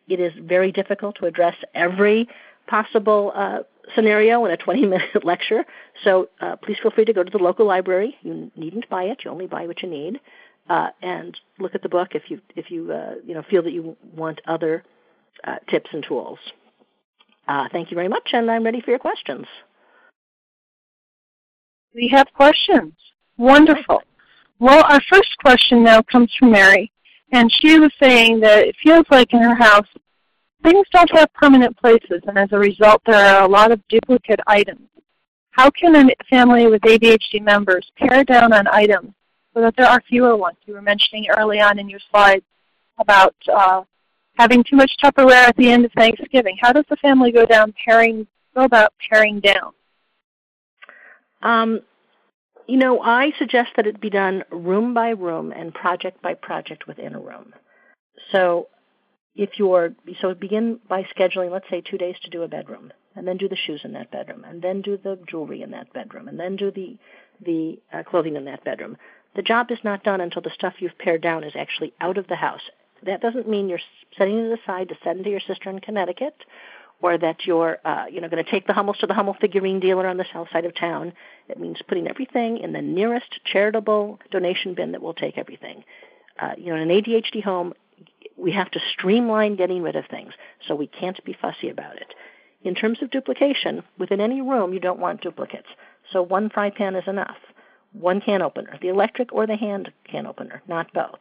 It 0.08 0.19
is 0.19 0.34
very 0.39 0.71
difficult 0.71 1.15
to 1.17 1.25
address 1.25 1.56
every 1.73 2.28
possible 2.67 3.32
uh, 3.36 3.60
scenario 3.93 4.43
in 4.45 4.51
a 4.51 4.58
20 4.58 4.86
minute 4.86 5.10
lecture. 5.25 5.65
So 6.04 6.30
uh, 6.41 6.56
please 6.58 6.78
feel 6.82 6.91
free 6.91 7.06
to 7.06 7.13
go 7.13 7.23
to 7.23 7.32
the 7.32 7.38
local 7.43 7.65
library. 7.65 8.15
You 8.21 8.51
needn't 8.56 8.89
buy 8.89 9.04
it. 9.04 9.19
You 9.23 9.32
only 9.32 9.47
buy 9.47 9.67
what 9.67 9.82
you 9.82 9.89
need. 9.89 10.19
Uh, 10.67 10.89
and 11.01 11.38
look 11.60 11.75
at 11.75 11.84
the 11.84 11.89
book 11.89 12.10
if 12.15 12.23
you 12.30 12.41
if 12.56 12.71
you 12.71 12.91
uh, 12.91 13.15
you 13.23 13.36
know 13.36 13.43
feel 13.43 13.62
that 13.62 13.71
you 13.71 13.95
want 14.15 14.41
other 14.47 14.84
uh, 15.43 15.56
tips 15.69 15.89
and 15.93 16.04
tools. 16.04 16.39
Uh, 17.48 17.67
thank 17.71 17.91
you 17.91 17.95
very 17.95 18.08
much, 18.08 18.30
and 18.34 18.50
I'm 18.50 18.63
ready 18.63 18.82
for 18.82 18.89
your 18.89 19.00
questions. 19.00 19.45
We 21.93 22.10
have 22.10 22.28
questions. 22.34 22.93
Wonderful. 23.38 24.02
Well, 24.60 24.84
our 24.89 25.02
first 25.12 25.38
question 25.39 25.84
now 25.84 26.02
comes 26.02 26.34
from 26.39 26.52
Mary, 26.52 26.91
and 27.32 27.52
she 27.52 27.80
was 27.80 27.91
saying 28.02 28.39
that 28.39 28.67
it 28.67 28.76
feels 28.84 29.06
like 29.12 29.34
in 29.34 29.41
her 29.41 29.56
house 29.56 29.88
things 30.63 30.88
don't 30.91 31.12
have 31.15 31.32
permanent 31.34 31.78
places, 31.78 32.21
and 32.28 32.38
as 32.38 32.50
a 32.52 32.58
result, 32.58 33.02
there 33.06 33.36
are 33.36 33.43
a 33.43 33.48
lot 33.48 33.71
of 33.71 33.88
duplicate 33.88 34.39
items. 34.48 34.88
How 35.52 35.69
can 35.69 35.95
a 35.95 36.13
family 36.30 36.67
with 36.67 36.82
ADHD 36.82 37.41
members 37.41 37.89
pare 37.98 38.24
down 38.24 38.52
on 38.52 38.67
items 38.67 39.13
so 39.54 39.62
that 39.62 39.76
there 39.78 39.88
are 39.88 40.02
fewer 40.10 40.36
ones? 40.36 40.58
You 40.65 40.74
were 40.74 40.82
mentioning 40.82 41.28
early 41.30 41.62
on 41.62 41.80
in 41.80 41.88
your 41.88 42.00
slides 42.12 42.43
about 42.98 43.36
uh, 43.54 43.84
having 44.38 44.63
too 44.63 44.76
much 44.76 44.91
Tupperware 45.04 45.48
at 45.48 45.56
the 45.58 45.69
end 45.69 45.86
of 45.86 45.91
Thanksgiving. 45.93 46.58
How 46.60 46.71
does 46.71 46.86
the 46.89 46.98
family 46.98 47.32
go 47.32 47.45
down 47.45 47.74
paring 47.86 48.28
go 48.56 48.63
about 48.63 48.93
paring 49.10 49.39
down? 49.39 49.74
Um, 51.41 51.82
you 52.67 52.78
know, 52.78 53.02
I 53.02 53.32
suggest 53.38 53.71
that 53.76 53.86
it 53.86 54.02
be 54.02 54.10
done 54.10 54.43
room 54.50 54.93
by 54.93 55.10
room 55.10 55.52
and 55.52 55.74
project 55.74 56.21
by 56.21 56.34
project 56.34 56.88
within 56.88 57.13
a 57.13 57.19
room. 57.19 57.54
So 58.32 58.67
if 59.36 59.52
you're 59.58 59.93
so 60.21 60.34
begin 60.34 60.80
by 60.88 61.04
scheduling 61.15 61.52
let's 61.52 61.69
say 61.69 61.82
two 61.82 61.98
days 61.98 62.15
to 62.24 62.30
do 62.30 62.43
a 62.43 62.48
bedroom 62.48 62.91
and 63.15 63.28
then 63.28 63.38
do 63.38 63.50
the 63.50 63.56
shoes 63.56 63.82
in 63.84 63.93
that 63.93 64.12
bedroom 64.12 64.43
and 64.45 64.62
then 64.62 64.82
do 64.82 64.98
the 64.98 65.19
jewelry 65.30 65.62
in 65.62 65.71
that 65.71 65.91
bedroom 65.93 66.28
and 66.28 66.39
then 66.39 66.56
do 66.56 66.71
the 66.71 66.98
the 67.45 67.78
uh, 67.93 68.04
clothing 68.04 68.36
in 68.36 68.45
that 68.45 68.63
bedroom 68.63 68.98
the 69.36 69.41
job 69.41 69.69
is 69.69 69.80
not 69.84 70.04
done 70.04 70.21
until 70.21 70.41
the 70.41 70.50
stuff 70.52 70.76
you've 70.80 70.98
pared 70.98 71.21
down 71.21 71.43
is 71.43 71.54
actually 71.58 71.93
out 72.00 72.17
of 72.17 72.28
the 72.28 72.36
house 72.36 72.62
that 73.06 73.22
doesn't 73.22 73.48
mean 73.48 73.70
you're 73.70 73.80
setting 74.18 74.38
it 74.38 74.60
aside 74.60 74.89
to 74.89 74.96
send 75.04 75.24
to 75.24 75.30
your 75.30 75.39
sister 75.39 75.70
in 75.70 75.80
connecticut 75.80 76.36
or 77.02 77.18
that 77.18 77.46
you're 77.46 77.78
uh, 77.86 78.06
you 78.10 78.22
know 78.22 78.30
going 78.30 78.44
to 78.44 78.50
take 78.50 78.68
the 78.68 78.74
hummels 78.74 78.98
to 79.00 79.08
the 79.08 79.13
hummel 79.13 79.36
figurine 79.39 79.80
dealer 79.80 80.08
on 80.08 80.18
the 80.18 80.26
south 80.34 80.48
side 80.52 80.65
of 80.65 80.76
town 80.76 81.13
it 81.50 81.60
means 81.60 81.78
putting 81.88 82.08
everything 82.08 82.58
in 82.58 82.74
the 82.74 82.82
nearest 82.82 83.39
charitable 83.46 84.20
donation 84.32 84.74
bin 84.74 84.91
that 84.91 85.02
will 85.02 85.13
take 85.13 85.38
everything 85.38 85.84
uh, 86.39 86.52
you 86.58 86.68
know 86.68 86.76
in 86.76 86.89
an 86.89 87.02
adhd 87.02 87.44
home 87.44 87.74
we 88.38 88.52
have 88.52 88.72
to 88.72 88.80
streamline 88.94 89.56
getting 89.56 89.82
rid 89.82 89.96
of 89.96 90.06
things, 90.08 90.34
so 90.68 90.76
we 90.76 90.88
can't 90.88 91.24
be 91.24 91.38
fussy 91.39 91.70
about 91.70 91.96
it. 91.98 92.13
In 92.63 92.76
terms 92.76 93.02
of 93.02 93.12
duplication, 93.12 93.84
within 93.98 94.20
any 94.20 94.41
room 94.41 94.74
you 94.74 94.80
don't 94.80 95.00
want 95.00 95.22
duplicates, 95.22 95.68
so 96.12 96.22
one 96.22 96.50
fry 96.50 96.70
pan 96.70 96.96
is 96.96 97.08
enough. 97.08 97.38
One 97.94 98.20
can 98.20 98.41
opener, 98.41 98.78
the 98.82 98.89
electric 98.89 99.32
or 99.32 99.48
the 99.48 99.56
hand 99.56 99.91
can 100.04 100.28
opener, 100.28 100.62
not 100.68 100.91
both. 100.94 101.20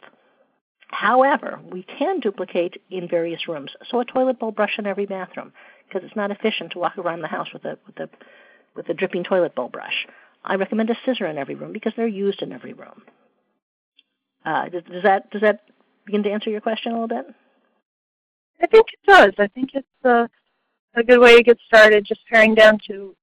However, 0.95 1.59
we 1.73 1.83
can 1.83 2.21
duplicate 2.21 2.81
in 2.89 3.09
various 3.09 3.49
rooms, 3.49 3.73
so 3.91 3.99
a 3.99 4.05
toilet 4.05 4.39
bowl 4.39 4.53
brush 4.53 4.79
in 4.79 4.87
every 4.87 5.07
bathroom, 5.07 5.53
because 5.89 6.07
it's 6.07 6.15
not 6.15 6.31
efficient 6.31 6.71
to 6.73 6.79
walk 6.79 6.97
around 6.97 7.21
the 7.21 7.27
house 7.27 7.49
with 7.53 7.65
a 7.65 7.77
with 7.85 7.99
a 7.99 8.09
with 8.77 8.89
a 8.89 8.95
dripping 8.95 9.25
toilet 9.25 9.57
bowl 9.57 9.69
brush. 9.69 10.07
I 10.45 10.55
recommend 10.55 10.91
a 10.91 10.97
scissor 11.05 11.27
in 11.27 11.37
every 11.37 11.57
room 11.57 11.73
because 11.73 11.95
they're 11.97 12.07
used 12.07 12.43
in 12.43 12.53
every 12.53 12.75
room. 12.75 13.03
Uh, 14.45 14.69
does, 14.69 14.85
does 14.85 15.03
that 15.03 15.31
does 15.33 15.43
that 15.43 15.63
begin 16.07 16.23
to 16.23 16.31
answer 16.31 16.51
your 16.51 16.61
question 16.61 16.93
a 16.93 17.01
little 17.01 17.09
bit? 17.09 17.27
I 18.63 18.67
think 18.69 18.87
it 18.93 19.11
does. 19.11 19.33
I 19.39 19.49
think 19.49 19.71
it's 19.75 20.05
a, 20.05 20.29
a 20.95 21.03
good 21.03 21.19
way 21.19 21.37
to 21.37 21.43
get 21.43 21.59
started, 21.67 22.05
just 22.05 22.21
paring 22.31 22.55
down 22.55 22.79
to, 22.87 23.17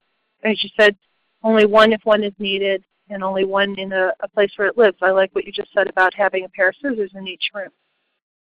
as 0.44 0.62
you 0.62 0.70
said, 0.78 0.98
only 1.42 1.66
one 1.66 1.94
if 1.94 2.02
one 2.04 2.26
is 2.26 2.34
needed 2.38 2.84
and 3.12 3.24
only 3.24 3.46
one 3.46 3.78
in 3.78 3.92
a, 3.92 4.12
a 4.22 4.28
place 4.28 4.52
where 4.56 4.68
it 4.68 4.78
lives. 4.78 4.98
I 5.02 5.12
like 5.12 5.34
what 5.34 5.46
you 5.46 5.52
just 5.52 5.74
said 5.74 5.90
about 5.90 6.14
having 6.14 6.46
a 6.46 6.50
pair 6.50 6.70
of 6.70 6.76
scissors 6.82 7.12
in 7.14 7.28
each 7.28 7.50
room. 7.54 7.70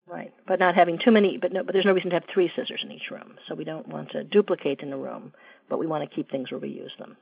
Right, 0.08 0.34
but 0.47 0.60
not 0.60 0.75
having 0.75 0.99
too 0.99 1.12
many. 1.12 1.38
But 1.38 1.51
no, 1.51 1.63
but 1.63 1.73
there's 1.73 1.86
no 1.86 1.93
reason 1.93 2.12
to 2.12 2.17
have 2.17 2.30
three 2.32 2.51
scissors 2.56 2.82
in 2.84 2.91
each 2.91 3.10
room. 3.10 3.36
So 3.47 3.56
we 3.56 3.63
don't 3.63 3.88
want 3.88 4.12
to 4.12 4.23
duplicate 4.23 4.82
in 4.82 4.93
a 4.93 4.97
room, 4.97 5.34
but 5.69 5.80
we 5.80 5.88
want 5.88 6.08
to 6.08 6.15
keep 6.15 6.30
things 6.30 6.51
where 6.51 6.60
we 6.60 6.69
use 6.69 6.91
them. 6.99 7.17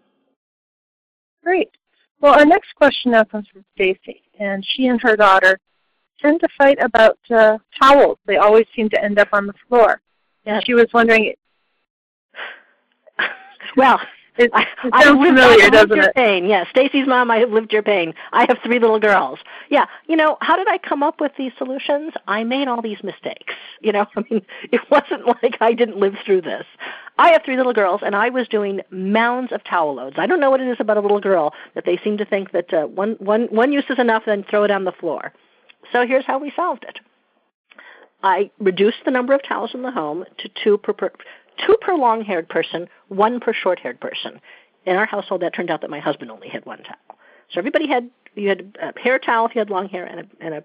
Great. 1.43 1.69
Well, 2.19 2.33
our 2.33 2.45
next 2.45 2.75
question 2.75 3.11
now 3.11 3.23
comes 3.23 3.47
from 3.51 3.63
Stacy, 3.75 4.21
and 4.39 4.65
she 4.65 4.87
and 4.87 5.01
her 5.01 5.15
daughter 5.15 5.59
tend 6.21 6.39
to 6.39 6.47
fight 6.57 6.77
about 6.81 7.17
uh, 7.29 7.57
towels. 7.81 8.17
They 8.25 8.37
always 8.37 8.65
seem 8.75 8.89
to 8.89 9.03
end 9.03 9.19
up 9.19 9.29
on 9.33 9.47
the 9.47 9.53
floor. 9.67 10.01
And 10.45 10.63
she 10.65 10.73
was 10.73 10.87
wondering. 10.93 11.33
well, 13.77 13.99
it, 14.37 14.51
I, 14.53 14.65
I 14.91 15.03
sounds 15.03 15.19
lived, 15.19 15.37
familiar, 15.37 15.61
I 15.61 15.63
have 15.65 15.73
lived 15.73 15.89
doesn't 15.89 15.95
your 15.95 16.09
it? 16.09 16.15
pain. 16.15 16.45
Yeah, 16.45 16.63
Stacy's 16.69 17.07
mom. 17.07 17.29
I 17.29 17.37
have 17.37 17.51
lived 17.51 17.71
your 17.71 17.83
pain. 17.83 18.13
I 18.31 18.45
have 18.47 18.57
three 18.63 18.79
little 18.79 18.99
girls. 18.99 19.39
Yeah, 19.69 19.85
you 20.07 20.15
know, 20.15 20.37
how 20.41 20.55
did 20.55 20.67
I 20.67 20.77
come 20.77 21.03
up 21.03 21.21
with 21.21 21.31
these 21.37 21.51
solutions? 21.57 22.13
I 22.27 22.43
made 22.43 22.67
all 22.67 22.81
these 22.81 23.03
mistakes. 23.03 23.53
You 23.81 23.91
know, 23.91 24.05
I 24.15 24.23
mean, 24.29 24.41
it 24.71 24.81
wasn't 24.89 25.27
like 25.27 25.57
I 25.61 25.73
didn't 25.73 25.97
live 25.97 26.15
through 26.25 26.41
this. 26.41 26.65
I 27.17 27.31
have 27.31 27.43
three 27.45 27.57
little 27.57 27.73
girls, 27.73 28.01
and 28.03 28.15
I 28.15 28.29
was 28.29 28.47
doing 28.47 28.81
mounds 28.89 29.51
of 29.51 29.63
towel 29.63 29.95
loads. 29.95 30.15
I 30.17 30.25
don't 30.25 30.39
know 30.39 30.49
what 30.49 30.61
it 30.61 30.67
is 30.67 30.77
about 30.79 30.97
a 30.97 31.01
little 31.01 31.21
girl 31.21 31.53
that 31.75 31.85
they 31.85 31.97
seem 32.03 32.17
to 32.17 32.25
think 32.25 32.51
that 32.51 32.73
uh, 32.73 32.87
one 32.87 33.15
one 33.19 33.43
one 33.51 33.71
use 33.71 33.85
is 33.89 33.99
enough, 33.99 34.23
then 34.25 34.43
throw 34.49 34.63
it 34.63 34.71
on 34.71 34.83
the 34.83 34.91
floor. 34.91 35.31
So 35.91 36.07
here's 36.07 36.25
how 36.25 36.39
we 36.39 36.51
solved 36.55 36.85
it. 36.87 36.99
I 38.23 38.49
reduced 38.57 38.99
the 39.03 39.11
number 39.11 39.33
of 39.33 39.43
towels 39.43 39.71
in 39.73 39.81
the 39.81 39.91
home 39.91 40.23
to 40.37 40.49
two 40.63 40.77
per, 40.77 40.93
per 40.93 41.11
two 41.65 41.77
per 41.81 41.95
long-haired 41.95 42.49
person, 42.49 42.87
one 43.07 43.39
per 43.39 43.53
short-haired 43.53 43.99
person 43.99 44.39
in 44.85 44.95
our 44.95 45.05
household, 45.05 45.41
that 45.41 45.53
turned 45.53 45.71
out 45.71 45.81
that 45.81 45.89
my 45.89 45.99
husband 45.99 46.31
only 46.31 46.49
had 46.49 46.65
one 46.65 46.83
towel. 46.83 47.17
So 47.51 47.59
everybody 47.59 47.87
had 47.87 48.09
you 48.35 48.49
had 48.49 48.77
a 48.81 48.99
hair 48.99 49.19
towel 49.19 49.45
if 49.45 49.55
you 49.55 49.59
had 49.59 49.69
long 49.69 49.89
hair, 49.89 50.05
and 50.05 50.21
a 50.21 50.25
and 50.39 50.53
a 50.55 50.63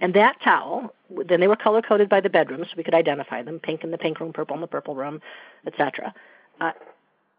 and 0.00 0.14
that 0.14 0.36
towel. 0.42 0.92
Then 1.28 1.40
they 1.40 1.48
were 1.48 1.56
color 1.56 1.82
coded 1.82 2.08
by 2.08 2.20
the 2.20 2.28
bedrooms, 2.28 2.66
so 2.68 2.74
we 2.76 2.82
could 2.82 2.94
identify 2.94 3.42
them: 3.42 3.60
pink 3.60 3.84
in 3.84 3.90
the 3.90 3.98
pink 3.98 4.20
room, 4.20 4.32
purple 4.32 4.54
in 4.54 4.60
the 4.60 4.66
purple 4.66 4.94
room, 4.94 5.20
etc. 5.66 6.14
Uh, 6.60 6.72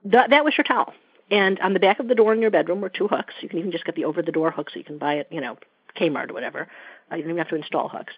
that 0.05 0.29
that 0.29 0.45
was 0.45 0.57
your 0.57 0.63
towel. 0.63 0.93
And 1.29 1.59
on 1.59 1.73
the 1.73 1.79
back 1.79 1.99
of 1.99 2.07
the 2.07 2.15
door 2.15 2.33
in 2.33 2.41
your 2.41 2.51
bedroom 2.51 2.79
were 2.79 2.89
two 2.89 3.07
hooks. 3.07 3.33
You 3.41 3.49
can 3.49 3.59
even 3.59 3.71
just 3.71 3.85
get 3.85 3.95
the 3.95 4.05
over 4.05 4.21
the 4.21 4.31
door 4.31 4.51
hooks. 4.51 4.73
so 4.73 4.79
you 4.79 4.85
can 4.85 4.97
buy 4.97 5.15
it, 5.15 5.27
you 5.29 5.41
know, 5.41 5.57
Kmart 5.99 6.29
or 6.29 6.33
whatever. 6.33 6.67
Uh, 7.11 7.15
you 7.15 7.23
don't 7.23 7.31
even 7.31 7.37
have 7.37 7.49
to 7.49 7.55
install 7.55 7.89
hooks. 7.89 8.13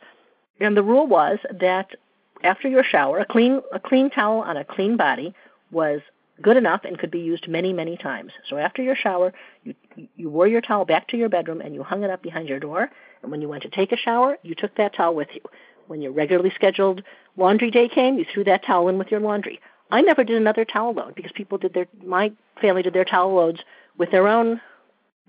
And 0.60 0.78
the 0.78 0.84
rule 0.84 1.08
was 1.08 1.40
that 1.60 1.96
after 2.44 2.68
your 2.68 2.84
shower, 2.84 3.20
a 3.20 3.26
clean 3.26 3.62
a 3.72 3.80
clean 3.80 4.10
towel 4.10 4.42
on 4.42 4.58
a 4.58 4.64
clean 4.64 4.98
body 4.98 5.34
was 5.72 6.02
good 6.42 6.58
enough 6.58 6.82
and 6.86 6.98
could 6.98 7.12
be 7.12 7.20
used 7.20 7.48
many, 7.48 7.74
many 7.74 7.98
times. 7.98 8.32
So 8.50 8.58
after 8.58 8.82
your 8.82 8.96
shower, 8.96 9.34
you 9.64 9.76
you 10.16 10.30
wore 10.30 10.48
your 10.48 10.62
towel 10.62 10.86
back 10.86 11.08
to 11.10 11.18
your 11.18 11.30
bedroom 11.30 11.62
and 11.62 11.74
you 11.74 11.84
hung 11.84 12.04
it 12.04 12.10
up 12.10 12.22
behind 12.22 12.48
your 12.48 12.60
door. 12.60 12.90
And 13.22 13.32
when 13.32 13.42
you 13.42 13.50
went 13.50 13.64
to 13.64 13.70
take 13.70 13.92
a 13.92 13.98
shower, 13.98 14.38
you 14.44 14.56
took 14.56 14.76
that 14.76 14.96
towel 14.96 15.16
with 15.16 15.30
you. 15.34 15.42
When 15.88 16.02
your 16.02 16.12
regularly 16.12 16.52
scheduled 16.56 17.04
laundry 17.36 17.72
day 17.72 17.90
came, 17.90 18.18
you 18.18 18.26
threw 18.32 18.44
that 18.46 18.64
towel 18.66 18.88
in 18.90 18.98
with 18.98 19.12
your 19.12 19.20
laundry. 19.20 19.60
I 19.92 20.02
never 20.02 20.24
did 20.24 20.38
another 20.38 20.66
towel 20.66 20.94
load 20.94 21.16
because 21.16 21.32
people 21.34 21.58
did 21.58 21.74
their 21.74 21.88
my 22.06 22.32
family 22.62 22.84
did 22.84 22.94
their 22.94 23.06
towel 23.06 23.34
loads 23.34 23.60
with 23.98 24.12
their 24.12 24.28
own 24.28 24.62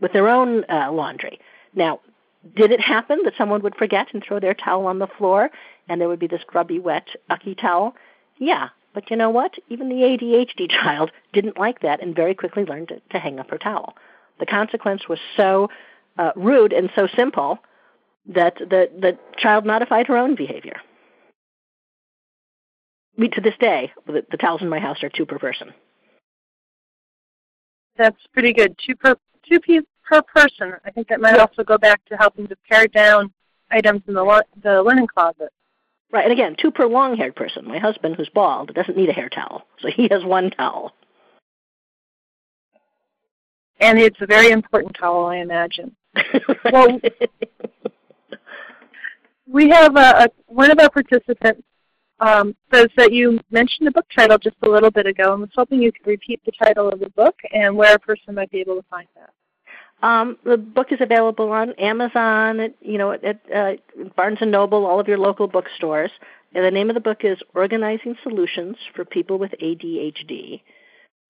with 0.01 0.12
their 0.12 0.29
own 0.29 0.64
uh, 0.68 0.92
laundry. 0.92 1.40
Now, 1.75 2.01
did 2.57 2.72
it 2.72 2.81
happen 2.81 3.20
that 3.24 3.35
someone 3.37 3.62
would 3.62 3.76
forget 3.76 4.09
and 4.12 4.22
throw 4.22 4.40
their 4.40 4.55
towel 4.55 4.87
on 4.87 4.98
the 4.98 5.07
floor 5.07 5.50
and 5.88 6.00
there 6.00 6.09
would 6.09 6.18
be 6.18 6.26
this 6.26 6.44
grubby, 6.46 6.79
wet, 6.79 7.09
ucky 7.29 7.55
towel? 7.55 7.94
Yeah, 8.38 8.68
but 8.94 9.11
you 9.11 9.16
know 9.16 9.31
what? 9.31 9.55
Even 9.68 9.88
the 9.88 9.96
ADHD 9.96 10.70
child 10.83 11.11
didn't 11.33 11.59
like 11.59 11.81
that 11.81 12.03
and 12.03 12.14
very 12.14 12.35
quickly 12.35 12.64
learned 12.64 12.88
to, 12.88 13.00
to 13.12 13.18
hang 13.18 13.38
up 13.38 13.50
her 13.50 13.59
towel. 13.59 13.94
The 14.38 14.46
consequence 14.46 15.09
was 15.09 15.18
so 15.37 15.68
uh, 16.18 16.33
rude 16.35 16.72
and 16.72 16.90
so 16.96 17.07
simple 17.16 17.59
that 18.26 18.57
the, 18.57 18.90
the 18.98 19.18
child 19.38 19.66
modified 19.66 20.07
her 20.07 20.16
own 20.16 20.35
behavior. 20.35 20.76
We, 23.16 23.29
to 23.29 23.40
this 23.40 23.55
day, 23.61 23.92
the, 24.07 24.24
the 24.31 24.37
towels 24.37 24.62
in 24.62 24.68
my 24.68 24.79
house 24.79 25.03
are 25.03 25.11
two 25.11 25.26
per 25.26 25.38
person. 25.38 25.74
That's 27.96 28.16
pretty 28.33 28.55
good. 28.55 28.76
Two 28.79 28.96
per 28.96 29.16
two 29.46 29.61
pe- 29.61 29.81
per 30.11 30.23
person. 30.23 30.75
I 30.85 30.90
think 30.90 31.09
that 31.09 31.20
might 31.20 31.38
also 31.38 31.62
go 31.62 31.79
back 31.79 32.05
to 32.07 32.16
helping 32.16 32.49
to 32.49 32.57
pare 32.68 32.88
down 32.88 33.33
items 33.70 34.03
in 34.09 34.14
the 34.14 34.44
the 34.62 34.83
linen 34.83 35.07
closet. 35.07 35.53
Right, 36.12 36.25
and 36.25 36.33
again, 36.33 36.57
two 36.61 36.73
per 36.73 36.87
long 36.87 37.16
haired 37.16 37.37
person. 37.37 37.66
My 37.66 37.79
husband, 37.79 38.16
who's 38.16 38.29
bald, 38.35 38.75
doesn't 38.75 38.96
need 38.96 39.09
a 39.09 39.12
hair 39.12 39.29
towel, 39.29 39.62
so 39.81 39.88
he 39.88 40.09
has 40.11 40.25
one 40.25 40.51
towel. 40.51 40.92
And 43.79 43.99
it's 43.99 44.20
a 44.20 44.27
very 44.27 44.51
important 44.51 44.96
towel, 44.99 45.27
I 45.27 45.37
imagine. 45.37 45.94
well, 46.73 47.01
we 49.46 49.70
have 49.70 49.96
a, 49.96 50.25
a, 50.25 50.29
one 50.46 50.70
of 50.70 50.79
our 50.81 50.90
participants 50.90 51.62
um, 52.18 52.55
says 52.75 52.88
that 52.96 53.12
you 53.12 53.40
mentioned 53.51 53.87
the 53.87 53.92
book 53.92 54.05
title 54.14 54.37
just 54.37 54.57
a 54.64 54.68
little 54.68 54.90
bit 54.90 55.07
ago 55.07 55.33
and 55.33 55.40
was 55.40 55.51
hoping 55.55 55.81
you 55.81 55.92
could 55.92 56.07
repeat 56.07 56.40
the 56.44 56.53
title 56.62 56.88
of 56.88 56.99
the 56.99 57.09
book 57.11 57.37
and 57.55 57.75
where 57.75 57.94
a 57.94 57.99
person 57.99 58.35
might 58.35 58.51
be 58.51 58.61
able 58.61 58.75
to 58.75 58.85
find 58.90 59.07
that. 59.14 59.31
Um, 60.02 60.38
the 60.44 60.56
book 60.56 60.92
is 60.92 61.00
available 61.00 61.52
on 61.52 61.72
Amazon, 61.74 62.60
at, 62.60 62.74
you 62.80 62.96
know, 62.96 63.12
at, 63.12 63.24
at 63.24 63.46
uh, 63.54 64.04
Barnes 64.16 64.38
and 64.40 64.50
Noble, 64.50 64.86
all 64.86 64.98
of 64.98 65.08
your 65.08 65.18
local 65.18 65.46
bookstores. 65.46 66.10
And 66.54 66.64
the 66.64 66.70
name 66.70 66.90
of 66.90 66.94
the 66.94 67.00
book 67.00 67.18
is 67.22 67.38
Organizing 67.54 68.16
Solutions 68.22 68.76
for 68.94 69.04
People 69.04 69.38
with 69.38 69.52
ADHD. 69.62 70.62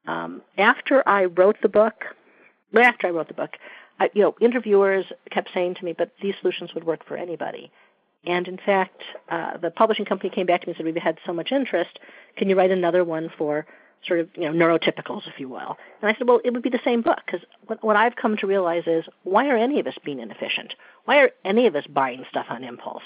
Um, 0.07 0.43
after 0.57 1.07
I 1.07 1.27
wrote 1.27 1.57
the 1.63 1.69
book, 1.69 1.95
after 2.75 3.09
I 3.09 3.11
wrote 3.11 3.29
the 3.29 3.35
book, 3.35 3.57
I, 3.99 4.09
you 4.15 4.23
know, 4.23 4.35
interviewers 4.41 5.05
kept 5.31 5.51
saying 5.53 5.75
to 5.75 5.85
me, 5.85 5.93
"But 5.93 6.13
these 6.23 6.35
solutions 6.41 6.73
would 6.75 6.85
work 6.85 7.05
for 7.07 7.17
anybody." 7.17 7.71
And 8.25 8.49
in 8.49 8.57
fact, 8.57 9.03
uh, 9.29 9.59
the 9.59 9.71
publishing 9.71 10.07
company 10.07 10.31
came 10.31 10.47
back 10.47 10.63
to 10.63 10.67
me 10.67 10.71
and 10.73 10.77
said, 10.79 10.87
"We've 10.87 11.03
had 11.03 11.19
so 11.27 11.35
much 11.35 11.53
interest. 11.53 11.99
Can 12.37 12.49
you 12.49 12.57
write 12.57 12.71
another 12.71 13.05
one 13.05 13.31
for 13.37 13.67
sort 14.07 14.21
of 14.21 14.29
you 14.35 14.51
know 14.51 14.53
neurotypicals, 14.53 15.27
if 15.27 15.39
you 15.39 15.49
will. 15.49 15.77
And 16.01 16.11
I 16.11 16.15
said, 16.17 16.27
well, 16.27 16.41
it 16.45 16.53
would 16.53 16.63
be 16.63 16.71
the 16.71 16.81
same 16.85 17.03
book 17.03 17.19
because 17.25 17.41
what, 17.67 17.83
what 17.85 17.97
I've 17.97 18.17
come 18.17 18.37
to 18.39 18.47
realize 18.47 18.85
is 18.87 19.05
why 19.25 19.49
are 19.49 19.57
any 19.57 19.81
of 19.81 19.87
us 19.87 19.95
being 20.05 20.21
inefficient? 20.21 20.75
Why 21.05 21.19
are 21.19 21.31
any 21.45 21.67
of 21.67 21.77
us 21.77 21.87
buying 21.87 22.25
stuff 22.31 22.47
on 22.49 22.65
impulse? 22.65 23.03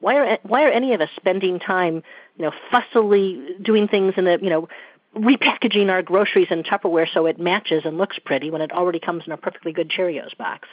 Why 0.00 0.16
are 0.16 0.38
why 0.42 0.64
are 0.64 0.70
any 0.70 0.94
of 0.94 1.00
us 1.00 1.10
spending 1.16 1.60
time 1.60 2.02
you 2.36 2.44
know 2.44 2.52
fussily 2.72 3.62
doing 3.62 3.88
things 3.88 4.14
in 4.16 4.24
the 4.24 4.38
you 4.42 4.50
know 4.50 4.68
repackaging 5.16 5.90
our 5.90 6.02
groceries 6.02 6.48
in 6.50 6.62
Tupperware 6.62 7.06
so 7.12 7.26
it 7.26 7.38
matches 7.38 7.82
and 7.84 7.98
looks 7.98 8.18
pretty 8.24 8.50
when 8.50 8.62
it 8.62 8.72
already 8.72 8.98
comes 8.98 9.24
in 9.26 9.32
a 9.32 9.36
perfectly 9.36 9.72
good 9.72 9.90
Cheerios 9.90 10.36
box? 10.38 10.68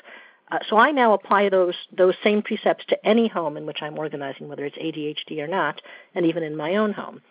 Uh, 0.52 0.60
so 0.68 0.78
I 0.78 0.92
now 0.92 1.14
apply 1.14 1.50
those 1.50 1.76
those 1.96 2.16
same 2.24 2.42
precepts 2.42 2.86
to 2.88 3.06
any 3.06 3.28
home 3.28 3.56
in 3.56 3.66
which 3.66 3.80
I'm 3.82 4.00
organizing, 4.00 4.48
whether 4.48 4.66
it's 4.66 4.78
ADHD 4.78 5.40
or 5.40 5.48
not, 5.48 5.82
and 6.16 6.26
even 6.26 6.44
in 6.44 6.56
my 6.56 6.76
own 6.76 6.94
home. 6.94 7.22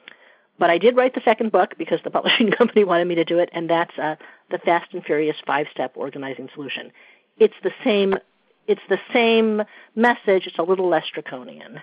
But 0.59 0.71
I 0.71 0.79
did 0.79 0.97
write 0.97 1.15
the 1.15 1.23
second 1.25 1.53
book 1.53 1.75
because 1.79 2.01
the 2.03 2.11
publishing 2.19 2.51
company 2.51 2.85
wanted 2.85 3.07
me 3.07 3.15
to 3.17 3.25
do 3.25 3.39
it, 3.39 3.49
and 3.53 3.69
that's 3.71 3.97
uh, 3.99 4.17
the 4.51 4.59
Fast 4.59 4.93
and 4.93 5.05
Furious 5.05 5.37
Five-Step 5.47 5.93
Organizing 5.95 6.49
Solution. 6.55 6.91
It's 7.39 7.55
the 7.63 7.73
same. 7.85 8.15
It's 8.67 8.83
the 8.89 8.99
same 9.13 9.63
message. 9.95 10.47
It's 10.47 10.59
a 10.59 10.63
little 10.63 10.89
less 10.89 11.05
draconian. 11.15 11.81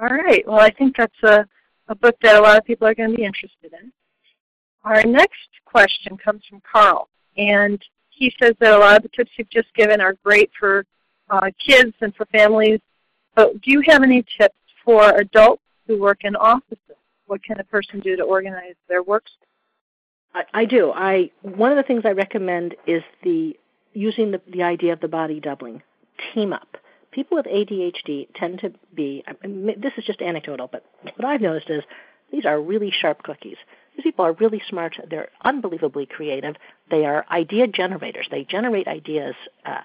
All 0.00 0.08
right. 0.08 0.42
Well, 0.46 0.60
I 0.60 0.70
think 0.70 0.96
that's 0.96 1.22
a, 1.22 1.46
a 1.88 1.94
book 1.94 2.16
that 2.22 2.36
a 2.36 2.40
lot 2.40 2.58
of 2.58 2.64
people 2.64 2.88
are 2.88 2.94
going 2.94 3.10
to 3.10 3.16
be 3.16 3.24
interested 3.24 3.72
in. 3.80 3.92
Our 4.82 5.02
next 5.04 5.50
question 5.66 6.16
comes 6.16 6.42
from 6.48 6.62
Carl, 6.72 7.08
and 7.36 7.80
he 8.08 8.32
says 8.42 8.54
that 8.60 8.72
a 8.72 8.78
lot 8.78 8.96
of 8.96 9.02
the 9.02 9.10
tips 9.10 9.30
you've 9.36 9.50
just 9.50 9.72
given 9.74 10.00
are 10.00 10.14
great 10.24 10.50
for 10.58 10.86
uh, 11.28 11.50
kids 11.64 11.92
and 12.00 12.14
for 12.16 12.24
families. 12.26 12.80
But 13.36 13.60
do 13.60 13.70
you 13.70 13.82
have 13.86 14.02
any 14.02 14.24
tips 14.38 14.56
for 14.84 15.10
adults 15.16 15.62
who 15.90 16.00
work 16.00 16.18
in 16.22 16.36
offices? 16.36 16.78
What 17.26 17.42
can 17.42 17.58
a 17.58 17.64
person 17.64 18.00
do 18.00 18.16
to 18.16 18.22
organize 18.22 18.74
their 18.88 19.02
workspace? 19.02 19.46
I, 20.34 20.44
I 20.54 20.64
do. 20.64 20.92
I 20.92 21.30
one 21.42 21.72
of 21.72 21.76
the 21.76 21.82
things 21.82 22.02
I 22.04 22.12
recommend 22.12 22.76
is 22.86 23.02
the 23.24 23.56
using 23.92 24.30
the, 24.30 24.40
the 24.48 24.62
idea 24.62 24.92
of 24.92 25.00
the 25.00 25.08
body 25.08 25.40
doubling. 25.40 25.82
Team 26.32 26.52
up. 26.52 26.76
People 27.10 27.36
with 27.36 27.46
ADHD 27.46 28.28
tend 28.36 28.60
to 28.60 28.72
be. 28.94 29.24
This 29.42 29.92
is 29.96 30.04
just 30.04 30.22
anecdotal, 30.22 30.68
but 30.70 30.84
what 31.16 31.24
I've 31.24 31.40
noticed 31.40 31.70
is 31.70 31.82
these 32.30 32.46
are 32.46 32.60
really 32.60 32.92
sharp 32.92 33.24
cookies. 33.24 33.56
These 33.96 34.04
people 34.04 34.24
are 34.24 34.32
really 34.34 34.62
smart. 34.68 34.96
They're 35.08 35.30
unbelievably 35.42 36.06
creative. 36.06 36.54
They 36.90 37.04
are 37.04 37.26
idea 37.30 37.66
generators. 37.66 38.28
They 38.30 38.44
generate 38.44 38.86
ideas 38.86 39.34
uh, 39.66 39.80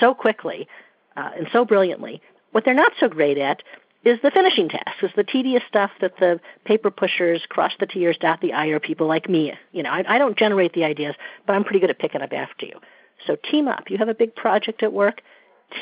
so 0.00 0.12
quickly 0.12 0.68
uh, 1.16 1.30
and 1.38 1.48
so 1.50 1.64
brilliantly. 1.64 2.20
What 2.52 2.66
they're 2.66 2.74
not 2.74 2.92
so 3.00 3.08
great 3.08 3.38
at 3.38 3.62
is 4.04 4.18
the 4.22 4.30
finishing 4.30 4.68
task, 4.68 5.02
is 5.02 5.10
the 5.16 5.24
tedious 5.24 5.62
stuff 5.68 5.90
that 6.00 6.18
the 6.18 6.40
paper 6.64 6.90
pushers, 6.90 7.42
cross 7.48 7.72
the 7.80 7.86
T's, 7.86 8.16
dot 8.18 8.40
the 8.40 8.52
I, 8.52 8.68
or 8.68 8.80
people 8.80 9.06
like 9.06 9.28
me. 9.28 9.52
You 9.72 9.82
know, 9.82 9.90
I, 9.90 10.04
I 10.14 10.18
don't 10.18 10.36
generate 10.36 10.74
the 10.74 10.84
ideas, 10.84 11.14
but 11.46 11.54
I'm 11.54 11.64
pretty 11.64 11.80
good 11.80 11.90
at 11.90 11.98
picking 11.98 12.22
up 12.22 12.32
after 12.32 12.66
you. 12.66 12.78
So 13.26 13.36
team 13.50 13.68
up. 13.68 13.90
You 13.90 13.98
have 13.98 14.08
a 14.08 14.14
big 14.14 14.34
project 14.34 14.82
at 14.82 14.92
work, 14.92 15.22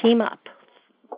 team 0.00 0.20
up. 0.20 0.40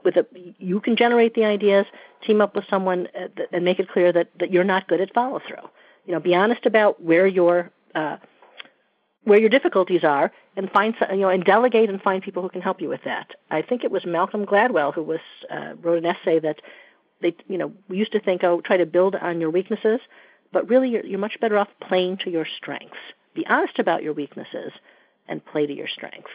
With 0.05 0.17
a, 0.17 0.27
you 0.59 0.81
can 0.81 0.97
generate 0.97 1.35
the 1.35 1.45
ideas. 1.45 1.87
Team 2.27 2.41
up 2.41 2.55
with 2.55 2.65
someone 2.69 3.09
uh, 3.19 3.29
and 3.53 3.65
make 3.65 3.79
it 3.79 3.89
clear 3.89 4.13
that, 4.13 4.29
that 4.41 4.53
you're 4.53 4.65
not 4.65 4.89
good 4.89 5.01
at 5.01 5.15
follow 5.15 5.41
through. 5.47 5.69
You 6.07 6.13
know, 6.13 6.21
be 6.21 6.35
honest 6.35 6.67
about 6.67 7.03
where 7.03 7.27
your 7.27 7.71
uh, 7.95 8.17
where 9.25 9.41
your 9.41 9.49
difficulties 9.49 10.05
are, 10.05 10.31
and 10.57 10.71
find 10.71 10.95
you 11.11 11.19
know 11.19 11.29
and 11.29 11.45
delegate 11.45 11.91
and 11.91 12.01
find 12.01 12.23
people 12.23 12.43
who 12.43 12.49
can 12.49 12.63
help 12.63 12.81
you 12.81 12.89
with 12.89 13.03
that. 13.05 13.31
I 13.51 13.63
think 13.63 13.85
it 13.85 13.91
was 13.91 14.05
Malcolm 14.07 14.47
Gladwell 14.47 14.95
who 14.95 15.03
was 15.03 15.21
uh, 15.51 15.75
wrote 15.83 15.99
an 15.99 16.07
essay 16.07 16.39
that 16.41 16.61
they 17.21 17.35
you 17.49 17.59
know 17.59 17.73
we 17.89 17.97
used 17.97 18.13
to 18.13 18.21
think 18.21 18.45
oh 18.45 18.61
try 18.61 18.77
to 18.77 18.87
build 18.87 19.15
on 19.15 19.41
your 19.41 19.51
weaknesses 19.51 20.01
but 20.53 20.69
really 20.69 20.91
you're, 20.91 21.05
you're 21.05 21.19
much 21.19 21.39
better 21.41 21.59
off 21.59 21.69
playing 21.81 22.17
to 22.19 22.31
your 22.31 22.47
strengths 22.57 22.97
be 23.37 23.47
honest 23.47 23.79
about 23.79 24.03
your 24.03 24.15
weaknesses 24.15 24.73
and 25.29 25.45
play 25.45 25.67
to 25.67 25.73
your 25.73 25.87
strengths. 25.87 26.31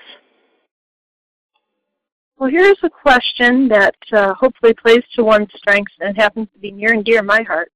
Well, 2.38 2.50
here's 2.50 2.78
a 2.84 2.90
question 2.90 3.68
that 3.68 3.96
uh, 4.12 4.34
hopefully 4.34 4.74
plays 4.74 5.04
to 5.16 5.24
one's 5.24 5.50
strengths 5.56 5.94
and 6.00 6.16
happens 6.16 6.48
to 6.54 6.60
be 6.60 6.72
near 6.72 6.94
and 6.94 7.04
dear 7.04 7.22
my 7.22 7.42
heart. 7.44 7.72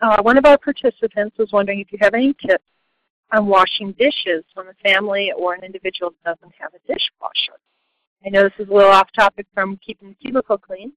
Uh, 0.00 0.22
one 0.22 0.38
of 0.38 0.46
our 0.46 0.58
participants 0.58 1.36
was 1.38 1.52
wondering 1.52 1.80
if 1.80 1.92
you 1.92 1.98
have 2.00 2.14
any 2.14 2.34
tips 2.34 2.64
on 3.32 3.46
washing 3.46 3.92
dishes 3.92 4.44
when 4.54 4.66
a 4.66 4.88
family 4.88 5.32
or 5.36 5.54
an 5.54 5.62
individual 5.62 6.12
doesn't 6.24 6.52
have 6.58 6.72
a 6.74 6.78
dishwasher. 6.92 7.58
I 8.24 8.30
know 8.30 8.42
this 8.42 8.52
is 8.58 8.68
a 8.68 8.72
little 8.72 8.90
off 8.90 9.08
topic 9.16 9.46
from 9.54 9.78
keeping 9.84 10.08
the 10.08 10.14
cubicle 10.14 10.58
clean, 10.58 10.92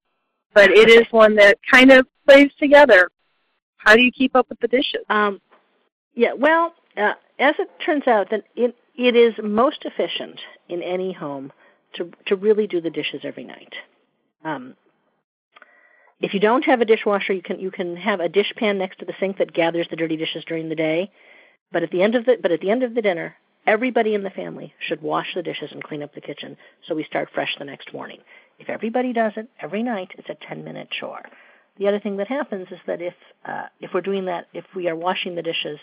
but 0.55 0.71
it 0.71 0.89
is 0.89 1.05
one 1.11 1.35
that 1.35 1.59
kind 1.69 1.91
of 1.91 2.07
plays 2.27 2.49
together. 2.57 3.09
How 3.77 3.95
do 3.95 4.01
you 4.01 4.11
keep 4.11 4.35
up 4.35 4.49
with 4.49 4.59
the 4.61 4.67
dishes? 4.67 5.03
Um, 5.09 5.39
yeah, 6.15 6.33
well, 6.33 6.73
uh, 6.97 7.13
as 7.37 7.55
it 7.59 7.69
turns 7.85 8.07
out, 8.07 8.31
that 8.31 8.45
it, 8.55 8.75
it 8.95 9.15
is 9.15 9.35
most 9.43 9.85
efficient 9.85 10.39
in 10.69 10.81
any 10.81 11.13
home 11.13 11.51
to 11.95 12.09
to 12.25 12.35
really 12.35 12.65
do 12.65 12.81
the 12.81 12.89
dishes 12.89 13.21
every 13.23 13.43
night. 13.43 13.75
Um, 14.43 14.75
if 16.21 16.33
you 16.33 16.39
don't 16.39 16.63
have 16.63 16.81
a 16.81 16.85
dishwasher, 16.85 17.33
you 17.33 17.41
can 17.41 17.59
you 17.59 17.69
can 17.69 17.97
have 17.97 18.21
a 18.21 18.29
dishpan 18.29 18.77
next 18.77 18.99
to 18.99 19.05
the 19.05 19.13
sink 19.19 19.37
that 19.37 19.53
gathers 19.53 19.87
the 19.89 19.97
dirty 19.97 20.15
dishes 20.15 20.45
during 20.47 20.69
the 20.69 20.75
day. 20.75 21.11
But 21.71 21.83
at 21.83 21.91
the 21.91 22.01
end 22.01 22.15
of 22.15 22.25
the 22.25 22.37
but 22.41 22.51
at 22.51 22.61
the 22.61 22.71
end 22.71 22.83
of 22.83 22.95
the 22.95 23.01
dinner, 23.01 23.35
everybody 23.67 24.13
in 24.13 24.23
the 24.23 24.29
family 24.29 24.73
should 24.79 25.01
wash 25.01 25.33
the 25.35 25.43
dishes 25.43 25.71
and 25.71 25.83
clean 25.83 26.01
up 26.01 26.13
the 26.15 26.21
kitchen 26.21 26.55
so 26.87 26.95
we 26.95 27.03
start 27.03 27.29
fresh 27.33 27.55
the 27.59 27.65
next 27.65 27.93
morning. 27.93 28.19
If 28.59 28.69
everybody 28.69 29.13
does 29.13 29.33
it 29.35 29.49
every 29.59 29.83
night, 29.83 30.11
it's 30.17 30.29
a 30.29 30.47
10 30.47 30.63
minute 30.63 30.89
chore. 30.91 31.23
The 31.77 31.87
other 31.87 31.99
thing 31.99 32.17
that 32.17 32.27
happens 32.27 32.67
is 32.71 32.79
that 32.87 33.01
if 33.01 33.13
uh, 33.45 33.63
if 33.81 33.91
we're 33.93 34.01
doing 34.01 34.25
that, 34.25 34.47
if 34.53 34.65
we 34.75 34.87
are 34.87 34.95
washing 34.95 35.35
the 35.35 35.41
dishes 35.41 35.79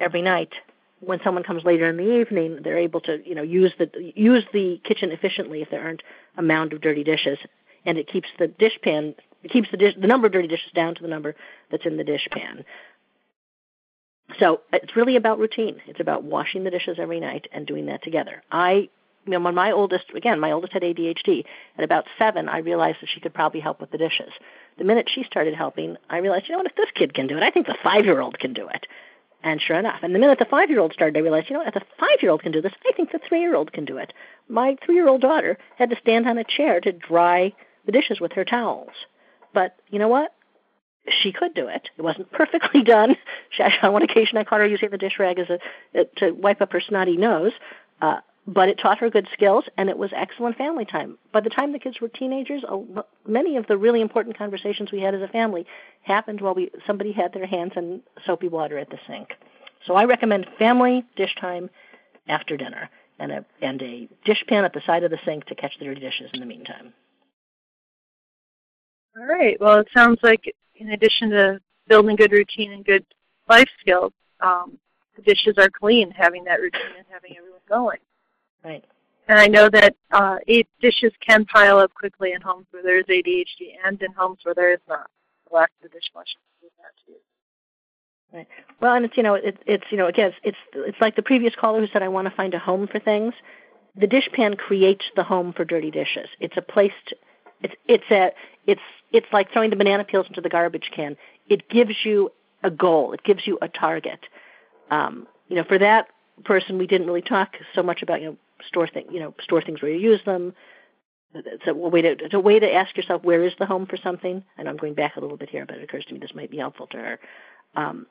every 0.00 0.22
night, 0.22 0.52
when 1.00 1.20
someone 1.22 1.44
comes 1.44 1.64
later 1.64 1.88
in 1.88 1.96
the 1.96 2.20
evening, 2.20 2.60
they're 2.64 2.78
able 2.78 3.00
to 3.02 3.18
you 3.24 3.34
know 3.34 3.42
use 3.42 3.72
the 3.78 3.90
use 4.16 4.44
the 4.52 4.80
kitchen 4.84 5.12
efficiently 5.12 5.60
if 5.60 5.70
there 5.70 5.82
aren't 5.82 6.02
a 6.36 6.42
mound 6.42 6.72
of 6.72 6.80
dirty 6.80 7.04
dishes, 7.04 7.38
and 7.84 7.98
it 7.98 8.08
keeps 8.08 8.28
the 8.38 8.48
dishpan 8.48 9.14
it 9.42 9.50
keeps 9.50 9.70
the 9.70 9.76
dish 9.76 9.94
the 10.00 10.06
number 10.06 10.26
of 10.26 10.32
dirty 10.32 10.48
dishes 10.48 10.70
down 10.74 10.94
to 10.94 11.02
the 11.02 11.08
number 11.08 11.34
that's 11.70 11.86
in 11.86 11.96
the 11.96 12.04
dishpan. 12.04 12.64
So 14.38 14.60
it's 14.72 14.94
really 14.94 15.16
about 15.16 15.38
routine. 15.38 15.80
It's 15.86 16.00
about 16.00 16.22
washing 16.22 16.64
the 16.64 16.70
dishes 16.70 16.98
every 17.00 17.20
night 17.20 17.46
and 17.52 17.66
doing 17.66 17.86
that 17.86 18.02
together. 18.02 18.42
I 18.52 18.90
you 19.28 19.32
know, 19.32 19.44
when 19.44 19.54
my 19.54 19.72
oldest, 19.72 20.06
again, 20.14 20.40
my 20.40 20.52
oldest 20.52 20.72
had 20.72 20.80
ADHD. 20.80 21.44
At 21.76 21.84
about 21.84 22.06
seven, 22.18 22.48
I 22.48 22.60
realized 22.60 22.98
that 23.02 23.10
she 23.12 23.20
could 23.20 23.34
probably 23.34 23.60
help 23.60 23.78
with 23.78 23.90
the 23.90 23.98
dishes. 23.98 24.32
The 24.78 24.84
minute 24.84 25.10
she 25.14 25.22
started 25.22 25.54
helping, 25.54 25.98
I 26.08 26.16
realized, 26.18 26.46
you 26.48 26.52
know 26.52 26.60
what, 26.60 26.70
if 26.70 26.76
this 26.76 26.90
kid 26.94 27.12
can 27.12 27.26
do 27.26 27.36
it, 27.36 27.42
I 27.42 27.50
think 27.50 27.66
the 27.66 27.76
five-year-old 27.82 28.38
can 28.38 28.54
do 28.54 28.68
it. 28.68 28.86
And 29.42 29.60
sure 29.60 29.78
enough, 29.78 30.00
and 30.02 30.14
the 30.14 30.18
minute 30.18 30.38
the 30.38 30.46
five-year-old 30.46 30.94
started, 30.94 31.18
I 31.18 31.20
realized, 31.20 31.50
you 31.50 31.56
know, 31.56 31.62
if 31.66 31.74
the 31.74 31.82
five-year-old 32.00 32.42
can 32.42 32.52
do 32.52 32.62
this, 32.62 32.72
I 32.88 32.92
think 32.96 33.12
the 33.12 33.20
three-year-old 33.28 33.70
can 33.70 33.84
do 33.84 33.98
it. 33.98 34.14
My 34.48 34.78
three-year-old 34.82 35.20
daughter 35.20 35.58
had 35.76 35.90
to 35.90 35.96
stand 36.00 36.26
on 36.26 36.38
a 36.38 36.44
chair 36.44 36.80
to 36.80 36.90
dry 36.90 37.52
the 37.84 37.92
dishes 37.92 38.18
with 38.18 38.32
her 38.32 38.46
towels. 38.46 38.92
But 39.52 39.76
you 39.90 39.98
know 39.98 40.08
what? 40.08 40.32
She 41.22 41.32
could 41.32 41.52
do 41.52 41.68
it. 41.68 41.90
It 41.98 42.02
wasn't 42.02 42.32
perfectly 42.32 42.82
done. 42.84 43.14
She, 43.50 43.62
on 43.62 43.92
one 43.92 44.02
occasion, 44.02 44.38
I 44.38 44.44
caught 44.44 44.60
her 44.60 44.66
using 44.66 44.88
the 44.88 44.96
dish 44.96 45.18
rag 45.18 45.38
as 45.38 45.48
a 45.50 46.04
to 46.16 46.30
wipe 46.30 46.62
up 46.62 46.72
her 46.72 46.80
snotty 46.80 47.18
nose. 47.18 47.52
Uh, 48.00 48.20
but 48.48 48.70
it 48.70 48.78
taught 48.78 48.98
her 48.98 49.10
good 49.10 49.28
skills, 49.34 49.64
and 49.76 49.90
it 49.90 49.98
was 49.98 50.10
excellent 50.16 50.56
family 50.56 50.86
time. 50.86 51.18
By 51.32 51.40
the 51.40 51.50
time 51.50 51.72
the 51.72 51.78
kids 51.78 52.00
were 52.00 52.08
teenagers, 52.08 52.64
many 53.26 53.58
of 53.58 53.66
the 53.66 53.76
really 53.76 54.00
important 54.00 54.38
conversations 54.38 54.90
we 54.90 55.02
had 55.02 55.14
as 55.14 55.20
a 55.20 55.28
family 55.28 55.66
happened 56.00 56.40
while 56.40 56.54
we 56.54 56.70
somebody 56.86 57.12
had 57.12 57.34
their 57.34 57.46
hands 57.46 57.72
in 57.76 58.00
soapy 58.24 58.48
water 58.48 58.78
at 58.78 58.88
the 58.88 58.98
sink. 59.06 59.34
So 59.86 59.94
I 59.94 60.04
recommend 60.04 60.46
family 60.58 61.04
dish 61.14 61.34
time 61.38 61.68
after 62.26 62.56
dinner, 62.56 62.88
and 63.18 63.32
a 63.32 63.44
and 63.60 63.82
a 63.82 64.08
dishpan 64.26 64.64
at 64.64 64.72
the 64.72 64.80
side 64.86 65.04
of 65.04 65.10
the 65.10 65.18
sink 65.26 65.44
to 65.46 65.54
catch 65.54 65.78
the 65.78 65.84
dirty 65.84 66.00
dishes 66.00 66.30
in 66.32 66.40
the 66.40 66.46
meantime. 66.46 66.94
All 69.14 69.26
right. 69.26 69.60
Well, 69.60 69.80
it 69.80 69.88
sounds 69.94 70.20
like 70.22 70.54
in 70.74 70.92
addition 70.92 71.30
to 71.30 71.60
building 71.86 72.16
good 72.16 72.32
routine 72.32 72.72
and 72.72 72.82
good 72.82 73.04
life 73.46 73.68
skills, 73.78 74.12
um, 74.40 74.78
the 75.16 75.22
dishes 75.22 75.56
are 75.58 75.68
clean, 75.68 76.12
having 76.12 76.44
that 76.44 76.60
routine 76.60 76.96
and 76.96 77.06
having 77.10 77.36
everyone 77.36 77.60
going. 77.68 77.98
Right. 78.64 78.84
And 79.28 79.38
I 79.38 79.46
know 79.46 79.68
that 79.68 79.94
uh, 80.10 80.36
eight 80.46 80.68
dishes 80.80 81.12
can 81.26 81.44
pile 81.44 81.78
up 81.78 81.92
quickly 81.94 82.32
in 82.32 82.40
homes 82.40 82.66
where 82.70 82.82
there 82.82 82.98
is 82.98 83.04
ADHD 83.06 83.74
and 83.84 84.00
in 84.02 84.12
homes 84.12 84.38
where 84.42 84.54
there 84.54 84.72
is 84.72 84.80
not. 84.88 85.10
The 85.48 85.56
lack 85.56 85.70
of 85.82 85.90
the 85.90 85.98
dishwasher 85.98 86.38
is 86.62 86.70
that 86.78 86.92
too. 87.06 87.18
Right. 88.32 88.48
Well, 88.80 88.94
and 88.94 89.04
it's 89.04 89.16
you 89.16 89.22
know 89.22 89.34
it's 89.34 89.56
it's 89.66 89.84
you 89.90 89.96
know 89.96 90.06
again 90.06 90.32
it's 90.42 90.56
it's 90.74 90.86
it's 90.88 91.00
like 91.00 91.16
the 91.16 91.22
previous 91.22 91.54
caller 91.54 91.80
who 91.80 91.86
said 91.92 92.02
I 92.02 92.08
want 92.08 92.28
to 92.28 92.34
find 92.34 92.52
a 92.54 92.58
home 92.58 92.86
for 92.86 92.98
things. 92.98 93.34
The 93.96 94.06
dishpan 94.06 94.58
creates 94.58 95.04
the 95.16 95.24
home 95.24 95.52
for 95.52 95.64
dirty 95.64 95.90
dishes. 95.90 96.28
It's 96.38 96.56
a 96.56 96.62
place 96.62 96.92
to, 97.08 97.16
it's 97.62 97.74
it's 97.86 98.10
a 98.10 98.32
it's 98.66 98.82
it's 99.12 99.26
like 99.32 99.52
throwing 99.52 99.70
the 99.70 99.76
banana 99.76 100.04
peels 100.04 100.26
into 100.28 100.42
the 100.42 100.50
garbage 100.50 100.90
can. 100.94 101.16
It 101.48 101.68
gives 101.70 101.94
you 102.04 102.30
a 102.62 102.70
goal. 102.70 103.12
It 103.12 103.24
gives 103.24 103.46
you 103.46 103.58
a 103.62 103.68
target. 103.68 104.20
Um, 104.90 105.26
you 105.48 105.56
know, 105.56 105.64
for 105.64 105.78
that 105.78 106.08
person, 106.44 106.76
we 106.76 106.86
didn't 106.86 107.06
really 107.06 107.22
talk 107.22 107.54
so 107.74 107.82
much 107.82 108.02
about 108.02 108.20
you 108.20 108.26
know 108.26 108.36
store 108.66 108.88
thing, 108.88 109.06
you 109.10 109.20
know, 109.20 109.34
store 109.42 109.62
things 109.62 109.82
where 109.82 109.90
you 109.90 109.98
use 109.98 110.20
them. 110.24 110.54
It's 111.34 111.66
a 111.66 111.74
way 111.74 112.02
to 112.02 112.08
it's 112.08 112.34
a 112.34 112.40
way 112.40 112.58
to 112.58 112.72
ask 112.72 112.96
yourself 112.96 113.22
where 113.22 113.44
is 113.44 113.52
the 113.58 113.66
home 113.66 113.86
for 113.86 113.96
something. 113.96 114.42
And 114.56 114.68
I'm 114.68 114.76
going 114.76 114.94
back 114.94 115.16
a 115.16 115.20
little 115.20 115.36
bit 115.36 115.50
here, 115.50 115.66
but 115.66 115.76
it 115.76 115.84
occurs 115.84 116.04
to 116.06 116.14
me 116.14 116.20
this 116.20 116.34
might 116.34 116.50
be 116.50 116.58
helpful 116.58 116.86
to 116.88 116.96
her. 116.96 117.20
Um, 117.76 118.06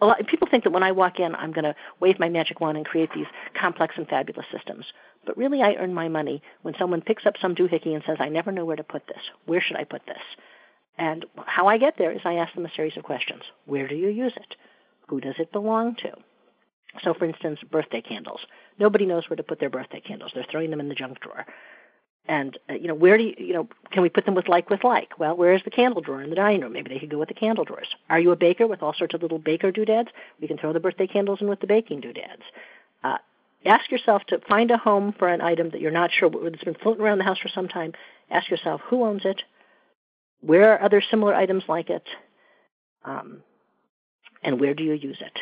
a 0.00 0.06
lot 0.06 0.26
people 0.26 0.48
think 0.50 0.64
that 0.64 0.70
when 0.70 0.82
I 0.82 0.92
walk 0.92 1.18
in, 1.18 1.34
I'm 1.34 1.52
going 1.52 1.64
to 1.64 1.74
wave 1.98 2.20
my 2.20 2.28
magic 2.28 2.60
wand 2.60 2.76
and 2.76 2.86
create 2.86 3.10
these 3.14 3.26
complex 3.58 3.94
and 3.96 4.06
fabulous 4.06 4.46
systems. 4.52 4.84
But 5.26 5.36
really, 5.36 5.60
I 5.60 5.74
earn 5.74 5.92
my 5.92 6.08
money 6.08 6.42
when 6.62 6.74
someone 6.78 7.00
picks 7.00 7.26
up 7.26 7.34
some 7.40 7.54
doohickey 7.54 7.94
and 7.94 8.02
says, 8.06 8.18
"I 8.20 8.28
never 8.28 8.52
know 8.52 8.64
where 8.64 8.76
to 8.76 8.84
put 8.84 9.06
this. 9.06 9.22
Where 9.46 9.60
should 9.60 9.76
I 9.76 9.84
put 9.84 10.06
this?" 10.06 10.22
And 10.98 11.24
how 11.46 11.68
I 11.68 11.78
get 11.78 11.96
there 11.96 12.12
is 12.12 12.20
I 12.24 12.34
ask 12.34 12.54
them 12.54 12.66
a 12.66 12.74
series 12.74 12.96
of 12.96 13.04
questions. 13.04 13.42
Where 13.66 13.88
do 13.88 13.94
you 13.94 14.08
use 14.08 14.34
it? 14.36 14.56
Who 15.08 15.20
does 15.20 15.36
it 15.38 15.52
belong 15.52 15.96
to? 15.96 16.12
So, 17.02 17.14
for 17.14 17.24
instance, 17.24 17.60
birthday 17.70 18.00
candles. 18.00 18.40
Nobody 18.78 19.06
knows 19.06 19.28
where 19.28 19.36
to 19.36 19.42
put 19.42 19.60
their 19.60 19.70
birthday 19.70 20.00
candles. 20.00 20.32
They're 20.34 20.46
throwing 20.50 20.70
them 20.70 20.80
in 20.80 20.88
the 20.88 20.94
junk 20.94 21.20
drawer. 21.20 21.46
And 22.26 22.58
uh, 22.68 22.74
you 22.74 22.88
know, 22.88 22.94
where 22.94 23.16
do 23.16 23.24
you, 23.24 23.34
you 23.38 23.54
know, 23.54 23.68
can 23.90 24.02
we 24.02 24.10
put 24.10 24.26
them 24.26 24.34
with 24.34 24.48
like 24.48 24.68
with 24.68 24.84
like? 24.84 25.18
Well, 25.18 25.34
where 25.36 25.54
is 25.54 25.62
the 25.64 25.70
candle 25.70 26.02
drawer 26.02 26.22
in 26.22 26.28
the 26.28 26.36
dining 26.36 26.60
room? 26.60 26.74
Maybe 26.74 26.90
they 26.90 27.00
could 27.00 27.10
go 27.10 27.18
with 27.18 27.28
the 27.28 27.34
candle 27.34 27.64
drawers. 27.64 27.88
Are 28.10 28.20
you 28.20 28.30
a 28.32 28.36
baker 28.36 28.66
with 28.66 28.82
all 28.82 28.92
sorts 28.92 29.14
of 29.14 29.22
little 29.22 29.38
baker 29.38 29.72
doodads? 29.72 30.10
We 30.40 30.46
can 30.46 30.58
throw 30.58 30.74
the 30.74 30.80
birthday 30.80 31.06
candles 31.06 31.40
in 31.40 31.48
with 31.48 31.60
the 31.60 31.66
baking 31.66 32.02
doodads. 32.02 32.42
Uh, 33.02 33.16
ask 33.64 33.90
yourself 33.90 34.22
to 34.28 34.40
find 34.46 34.70
a 34.70 34.76
home 34.76 35.14
for 35.18 35.28
an 35.28 35.40
item 35.40 35.70
that 35.70 35.80
you're 35.80 35.90
not 35.90 36.10
sure 36.12 36.30
that's 36.30 36.64
been 36.64 36.74
floating 36.74 37.02
around 37.02 37.18
the 37.18 37.24
house 37.24 37.38
for 37.38 37.48
some 37.48 37.66
time. 37.66 37.92
Ask 38.30 38.50
yourself 38.50 38.82
who 38.90 39.04
owns 39.04 39.22
it, 39.24 39.42
where 40.40 40.74
are 40.74 40.82
other 40.82 41.02
similar 41.10 41.34
items 41.34 41.64
like 41.66 41.88
it, 41.88 42.04
um, 43.04 43.42
and 44.42 44.60
where 44.60 44.74
do 44.74 44.84
you 44.84 44.92
use 44.92 45.18
it, 45.20 45.38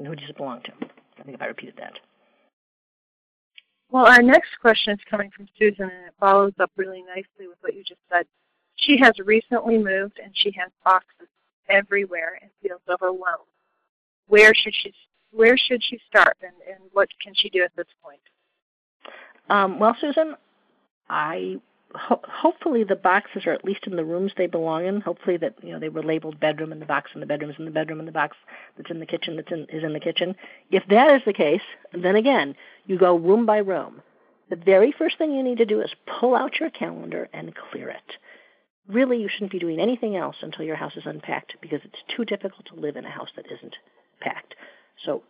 and 0.00 0.08
who 0.08 0.16
does 0.16 0.30
it 0.30 0.36
belong 0.38 0.62
to? 0.62 0.72
I 1.18 1.22
think 1.22 1.42
I 1.42 1.46
repeated 1.46 1.74
that. 1.76 1.92
Well, 3.90 4.06
our 4.06 4.22
next 4.22 4.48
question 4.62 4.94
is 4.94 5.00
coming 5.10 5.30
from 5.36 5.46
Susan, 5.58 5.84
and 5.84 6.06
it 6.06 6.14
follows 6.18 6.54
up 6.58 6.70
really 6.76 7.02
nicely 7.02 7.48
with 7.48 7.58
what 7.60 7.74
you 7.74 7.84
just 7.84 8.00
said. 8.10 8.24
She 8.76 8.96
has 8.98 9.12
recently 9.22 9.76
moved, 9.76 10.18
and 10.22 10.32
she 10.32 10.52
has 10.58 10.70
boxes 10.84 11.28
everywhere 11.68 12.38
and 12.40 12.50
feels 12.62 12.80
overwhelmed. 12.88 13.44
Where 14.26 14.54
should 14.54 14.74
she 14.74 14.94
Where 15.32 15.58
should 15.58 15.82
she 15.84 16.00
start, 16.08 16.38
and, 16.40 16.54
and 16.66 16.78
what 16.92 17.08
can 17.22 17.34
she 17.36 17.50
do 17.50 17.62
at 17.62 17.76
this 17.76 17.86
point? 18.02 18.20
Um, 19.50 19.78
well, 19.78 19.94
Susan, 20.00 20.34
I 21.10 21.60
ho- 21.94 22.22
hopefully 22.24 22.84
the 22.84 22.96
boxes 22.96 23.46
are 23.46 23.52
at 23.52 23.64
least 23.64 23.86
in 23.86 23.96
the 23.96 24.04
rooms 24.04 24.32
they 24.36 24.46
belong 24.46 24.86
in. 24.86 25.00
Hopefully 25.00 25.36
that 25.38 25.54
you 25.62 25.72
know 25.72 25.78
they 25.78 25.88
were 25.88 26.02
labeled 26.02 26.40
bedroom 26.40 26.72
and 26.72 26.80
the 26.80 26.86
box 26.86 27.10
in 27.14 27.20
the 27.20 27.26
bedroom 27.26 27.50
is 27.50 27.58
in 27.58 27.64
the 27.64 27.70
bedroom 27.70 27.98
and 27.98 28.08
the 28.08 28.12
box 28.12 28.36
that's 28.76 28.90
in 28.90 29.00
the 29.00 29.06
kitchen 29.06 29.36
that's 29.36 29.50
in 29.50 29.66
is 29.68 29.84
in 29.84 29.92
the 29.92 30.00
kitchen. 30.00 30.34
If 30.70 30.84
that 30.88 31.14
is 31.14 31.22
the 31.24 31.32
case, 31.32 31.62
then 31.92 32.16
again 32.16 32.54
you 32.86 32.98
go 32.98 33.16
room 33.16 33.46
by 33.46 33.58
room. 33.58 34.02
The 34.50 34.56
very 34.56 34.92
first 34.96 35.18
thing 35.18 35.32
you 35.32 35.42
need 35.42 35.58
to 35.58 35.66
do 35.66 35.80
is 35.80 35.90
pull 36.20 36.34
out 36.34 36.58
your 36.58 36.70
calendar 36.70 37.28
and 37.32 37.54
clear 37.54 37.88
it. 37.88 38.16
Really, 38.88 39.20
you 39.20 39.28
shouldn't 39.28 39.52
be 39.52 39.60
doing 39.60 39.78
anything 39.78 40.16
else 40.16 40.36
until 40.42 40.64
your 40.64 40.74
house 40.74 40.96
is 40.96 41.06
unpacked 41.06 41.54
because 41.60 41.80
it's 41.84 42.16
too 42.16 42.24
difficult 42.24 42.66
to 42.66 42.74
live 42.74 42.96
in 42.96 43.04
a 43.04 43.10
house 43.10 43.28
that 43.36 43.46
isn't 43.46 43.76
packed. 44.20 44.56
So, 45.04 45.22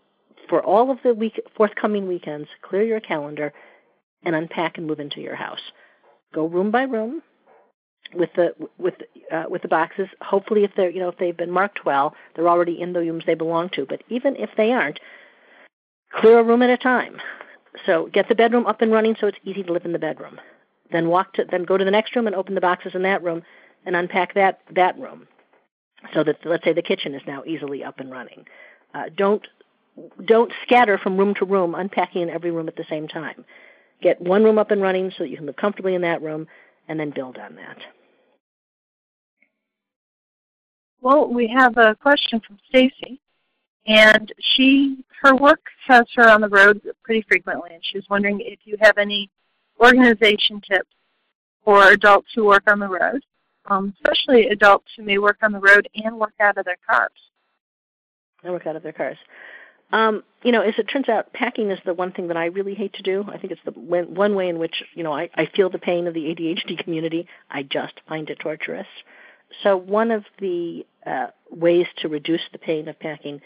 for 0.49 0.63
all 0.63 0.91
of 0.91 0.99
the 1.05 1.13
week, 1.13 1.39
forthcoming 1.55 2.09
weekends, 2.09 2.49
clear 2.63 2.83
your 2.83 3.01
calendar 3.01 3.53
and 4.25 4.35
unpack 4.35 4.79
and 4.79 4.87
move 4.87 5.01
into 5.01 5.21
your 5.21 5.37
house 5.37 5.61
go 6.33 6.47
room 6.47 6.71
by 6.71 6.83
room 6.83 7.23
with 8.15 8.31
the 8.35 8.55
with 8.79 8.95
uh, 9.33 9.45
with 9.49 9.63
the 9.63 9.69
boxes. 9.69 10.09
Hopefully, 10.21 10.65
if 10.65 10.73
they're 10.77 10.91
you 10.91 11.01
know 11.01 11.09
if 11.09 11.19
they've 11.19 11.37
been 11.37 11.51
marked 11.51 11.85
well, 11.85 12.15
they're 12.35 12.49
already 12.49 12.81
in 12.81 12.93
the 12.93 13.01
rooms 13.01 13.25
they 13.27 13.35
belong 13.35 13.69
to. 13.71 13.87
But 13.87 14.03
even 14.09 14.37
if 14.37 14.51
they 14.57 14.73
aren't, 14.73 15.01
clear 16.13 16.39
a 16.39 16.45
room 16.45 16.63
at 16.63 16.71
a 16.71 16.77
time. 16.77 17.21
So 17.87 18.09
get 18.13 18.29
the 18.29 18.35
bedroom 18.35 18.67
up 18.67 18.83
and 18.83 18.93
running 18.93 19.17
so 19.21 19.27
it's 19.29 19.39
easy 19.45 19.63
to 19.63 19.73
live 19.73 19.85
in 19.85 19.93
the 19.93 19.99
bedroom. 19.99 20.41
Then 20.91 21.09
walk 21.09 21.35
to 21.35 21.45
then 21.45 21.65
go 21.65 21.77
to 21.77 21.85
the 21.85 21.91
next 21.91 22.17
room 22.17 22.27
and 22.27 22.37
open 22.37 22.55
the 22.55 22.61
boxes 22.61 22.95
in 22.95 23.03
that 23.03 23.23
room 23.23 23.43
and 23.87 23.95
unpack 23.95 24.35
that 24.35 24.61
that 24.75 24.99
room. 24.99 25.27
So 26.15 26.25
that 26.25 26.45
let's 26.45 26.65
say 26.65 26.73
the 26.73 26.83
kitchen 26.83 27.15
is 27.15 27.23
now 27.27 27.45
easily 27.47 27.85
up 27.85 28.01
and 28.01 28.11
running. 28.11 28.47
Uh, 28.95 29.05
don't 29.15 29.47
don't 30.25 30.53
scatter 30.63 30.99
from 30.99 31.17
room 31.17 31.35
to 31.35 31.45
room, 31.45 31.75
unpacking 31.75 32.23
in 32.23 32.31
every 32.31 32.51
room 32.51 32.69
at 32.69 32.77
the 32.77 32.87
same 32.89 33.07
time. 33.07 33.45
Get 34.03 34.21
one 34.21 34.45
room 34.45 34.59
up 34.59 34.71
and 34.71 34.81
running 34.81 35.11
so 35.11 35.25
that 35.25 35.31
you 35.31 35.37
can 35.37 35.47
live 35.47 35.57
comfortably 35.57 35.95
in 35.95 36.03
that 36.03 36.23
room, 36.23 36.47
and 36.89 36.99
then 36.99 37.11
build 37.11 37.37
on 37.39 37.55
that. 37.57 37.79
Well, 41.01 41.29
we 41.29 41.47
have 41.49 41.77
a 41.79 41.95
question 41.95 42.41
from 42.47 42.59
Stacy, 42.69 43.21
and 43.87 44.33
she 44.39 45.05
her 45.23 45.35
work 45.37 45.61
has 45.87 46.07
her 46.15 46.29
on 46.29 46.41
the 46.41 46.49
road 46.49 46.81
pretty 47.03 47.25
frequently, 47.29 47.71
and 47.73 47.83
she's 47.83 48.09
wondering 48.09 48.41
if 48.41 48.61
you 48.65 48.77
have 48.81 48.97
any 48.99 49.31
organization 49.81 50.61
tips 50.61 50.89
for 51.65 51.89
adults 51.89 52.29
who 52.35 52.47
work 52.47 52.65
on 52.67 52.79
the 52.79 52.89
road, 52.89 53.23
um, 53.67 53.95
especially 54.03 54.49
adults 54.49 54.87
who 54.97 55.03
may 55.03 55.19
work 55.19 55.39
on 55.43 55.53
the 55.53 55.59
road 55.59 55.89
and 55.95 56.19
work 56.19 56.35
out 56.41 56.57
of 56.59 56.65
their 56.65 56.79
cars. 56.89 57.11
And 58.43 58.53
work 58.53 58.67
out 58.67 58.77
of 58.77 58.83
their 58.83 58.93
cars. 58.93 59.19
Um, 59.93 60.23
you 60.43 60.53
know, 60.53 60.63
as 60.63 60.75
it 60.79 60.85
turns 60.85 61.09
out, 61.09 61.33
packing 61.33 61.71
is 61.71 61.79
the 61.85 61.95
one 61.95 62.13
thing 62.13 62.29
that 62.29 62.37
I 62.37 62.47
really 62.47 62.75
hate 62.75 62.95
to 62.95 63.03
do. 63.03 63.25
I 63.29 63.39
think 63.39 63.53
it's 63.53 63.61
the 63.65 63.73
one 63.73 64.35
way 64.35 64.49
in 64.49 64.59
which 64.59 64.83
you 64.95 65.03
know 65.03 65.13
I, 65.13 65.29
I 65.35 65.47
feel 65.47 65.69
the 65.69 65.79
pain 65.79 66.07
of 66.07 66.15
the 66.15 66.21
ADHD 66.21 66.83
community. 66.83 67.27
I 67.51 67.63
just 67.63 67.95
find 68.09 68.31
it 68.31 68.39
torturous. 68.41 68.87
So 69.63 69.77
one 69.77 70.11
of 70.11 70.25
the 70.39 70.87
uh, 71.05 71.29
ways 71.51 71.87
to 71.99 72.09
reduce 72.09 72.43
the 72.53 72.59
pain 72.59 72.89
of 72.89 72.99
packing 73.01 73.41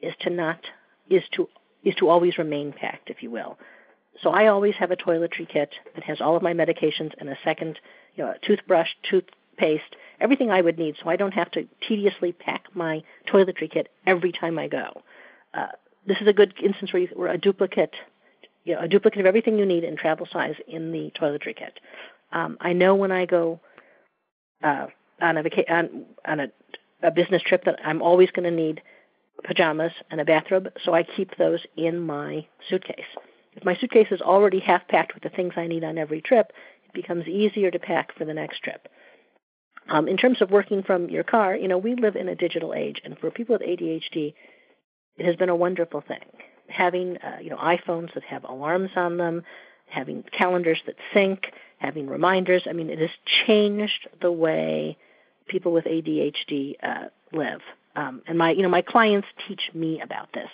is 0.00 0.14
to 0.20 0.30
not 0.30 0.60
is 1.08 1.22
to 1.32 1.48
is 1.84 1.94
to 1.96 2.08
always 2.08 2.38
remain 2.38 2.72
packed, 2.72 3.10
if 3.10 3.22
you 3.22 3.30
will. 3.30 3.58
So 4.22 4.30
I 4.30 4.48
always 4.48 4.74
have 4.76 4.90
a 4.90 4.96
toiletry 4.96 5.48
kit 5.48 5.74
that 5.94 6.04
has 6.04 6.20
all 6.20 6.36
of 6.36 6.42
my 6.42 6.52
medications 6.52 7.12
and 7.18 7.28
a 7.28 7.38
second, 7.44 7.78
you 8.16 8.24
know, 8.24 8.30
a 8.30 8.46
toothbrush, 8.46 8.88
toothpaste, 9.08 9.96
everything 10.20 10.50
I 10.50 10.60
would 10.60 10.78
need, 10.78 10.96
so 11.02 11.08
I 11.08 11.16
don't 11.16 11.32
have 11.32 11.50
to 11.52 11.66
tediously 11.86 12.32
pack 12.32 12.64
my 12.74 13.02
toiletry 13.32 13.70
kit 13.70 13.88
every 14.06 14.32
time 14.32 14.58
I 14.58 14.68
go. 14.68 15.02
Uh, 15.54 15.68
this 16.10 16.20
is 16.20 16.26
a 16.26 16.32
good 16.32 16.54
instance 16.60 16.92
where, 16.92 17.02
you, 17.02 17.08
where 17.14 17.30
a 17.30 17.38
duplicate, 17.38 17.94
you 18.64 18.74
know, 18.74 18.80
a 18.80 18.88
duplicate 18.88 19.20
of 19.20 19.26
everything 19.26 19.56
you 19.56 19.64
need 19.64 19.84
in 19.84 19.96
travel 19.96 20.26
size 20.30 20.56
in 20.66 20.90
the 20.90 21.12
toiletry 21.16 21.56
kit. 21.56 21.78
Um, 22.32 22.58
I 22.60 22.72
know 22.72 22.96
when 22.96 23.12
I 23.12 23.26
go 23.26 23.60
uh, 24.64 24.86
on 25.22 25.36
a 25.36 25.42
vaca- 25.44 25.72
on, 25.72 26.04
on 26.26 26.40
a, 26.40 26.46
a 27.00 27.12
business 27.12 27.42
trip 27.42 27.64
that 27.66 27.78
I'm 27.84 28.02
always 28.02 28.32
going 28.32 28.42
to 28.42 28.50
need 28.50 28.82
pajamas 29.44 29.92
and 30.10 30.20
a 30.20 30.24
bathrobe, 30.24 30.70
so 30.84 30.92
I 30.92 31.04
keep 31.04 31.36
those 31.36 31.60
in 31.76 32.00
my 32.00 32.44
suitcase. 32.68 33.06
If 33.54 33.64
my 33.64 33.76
suitcase 33.76 34.08
is 34.10 34.20
already 34.20 34.58
half 34.58 34.88
packed 34.88 35.14
with 35.14 35.22
the 35.22 35.28
things 35.28 35.54
I 35.56 35.68
need 35.68 35.84
on 35.84 35.96
every 35.96 36.20
trip, 36.20 36.52
it 36.86 36.92
becomes 36.92 37.28
easier 37.28 37.70
to 37.70 37.78
pack 37.78 38.18
for 38.18 38.24
the 38.24 38.34
next 38.34 38.64
trip. 38.64 38.88
Um, 39.88 40.08
in 40.08 40.16
terms 40.16 40.42
of 40.42 40.50
working 40.50 40.82
from 40.82 41.08
your 41.08 41.24
car, 41.24 41.54
you 41.54 41.68
know, 41.68 41.78
we 41.78 41.94
live 41.94 42.16
in 42.16 42.28
a 42.28 42.34
digital 42.34 42.74
age, 42.74 43.00
and 43.04 43.16
for 43.16 43.30
people 43.30 43.54
with 43.54 43.62
ADHD, 43.62 44.34
it 45.16 45.26
has 45.26 45.36
been 45.36 45.48
a 45.48 45.56
wonderful 45.56 46.02
thing. 46.06 46.24
Having, 46.68 47.18
uh, 47.18 47.38
you 47.42 47.50
know, 47.50 47.56
iPhones 47.56 48.14
that 48.14 48.22
have 48.24 48.44
alarms 48.44 48.90
on 48.96 49.16
them, 49.16 49.42
having 49.86 50.24
calendars 50.32 50.80
that 50.86 50.96
sync, 51.12 51.52
having 51.78 52.06
reminders. 52.06 52.62
I 52.68 52.72
mean, 52.72 52.90
it 52.90 52.98
has 52.98 53.10
changed 53.46 54.08
the 54.20 54.30
way 54.30 54.96
people 55.48 55.72
with 55.72 55.84
ADHD 55.84 56.76
uh, 56.82 57.08
live. 57.32 57.60
Um, 57.96 58.22
and 58.26 58.38
my, 58.38 58.52
you 58.52 58.62
know, 58.62 58.68
my 58.68 58.82
clients 58.82 59.26
teach 59.48 59.70
me 59.74 60.00
about 60.00 60.32
this. 60.32 60.48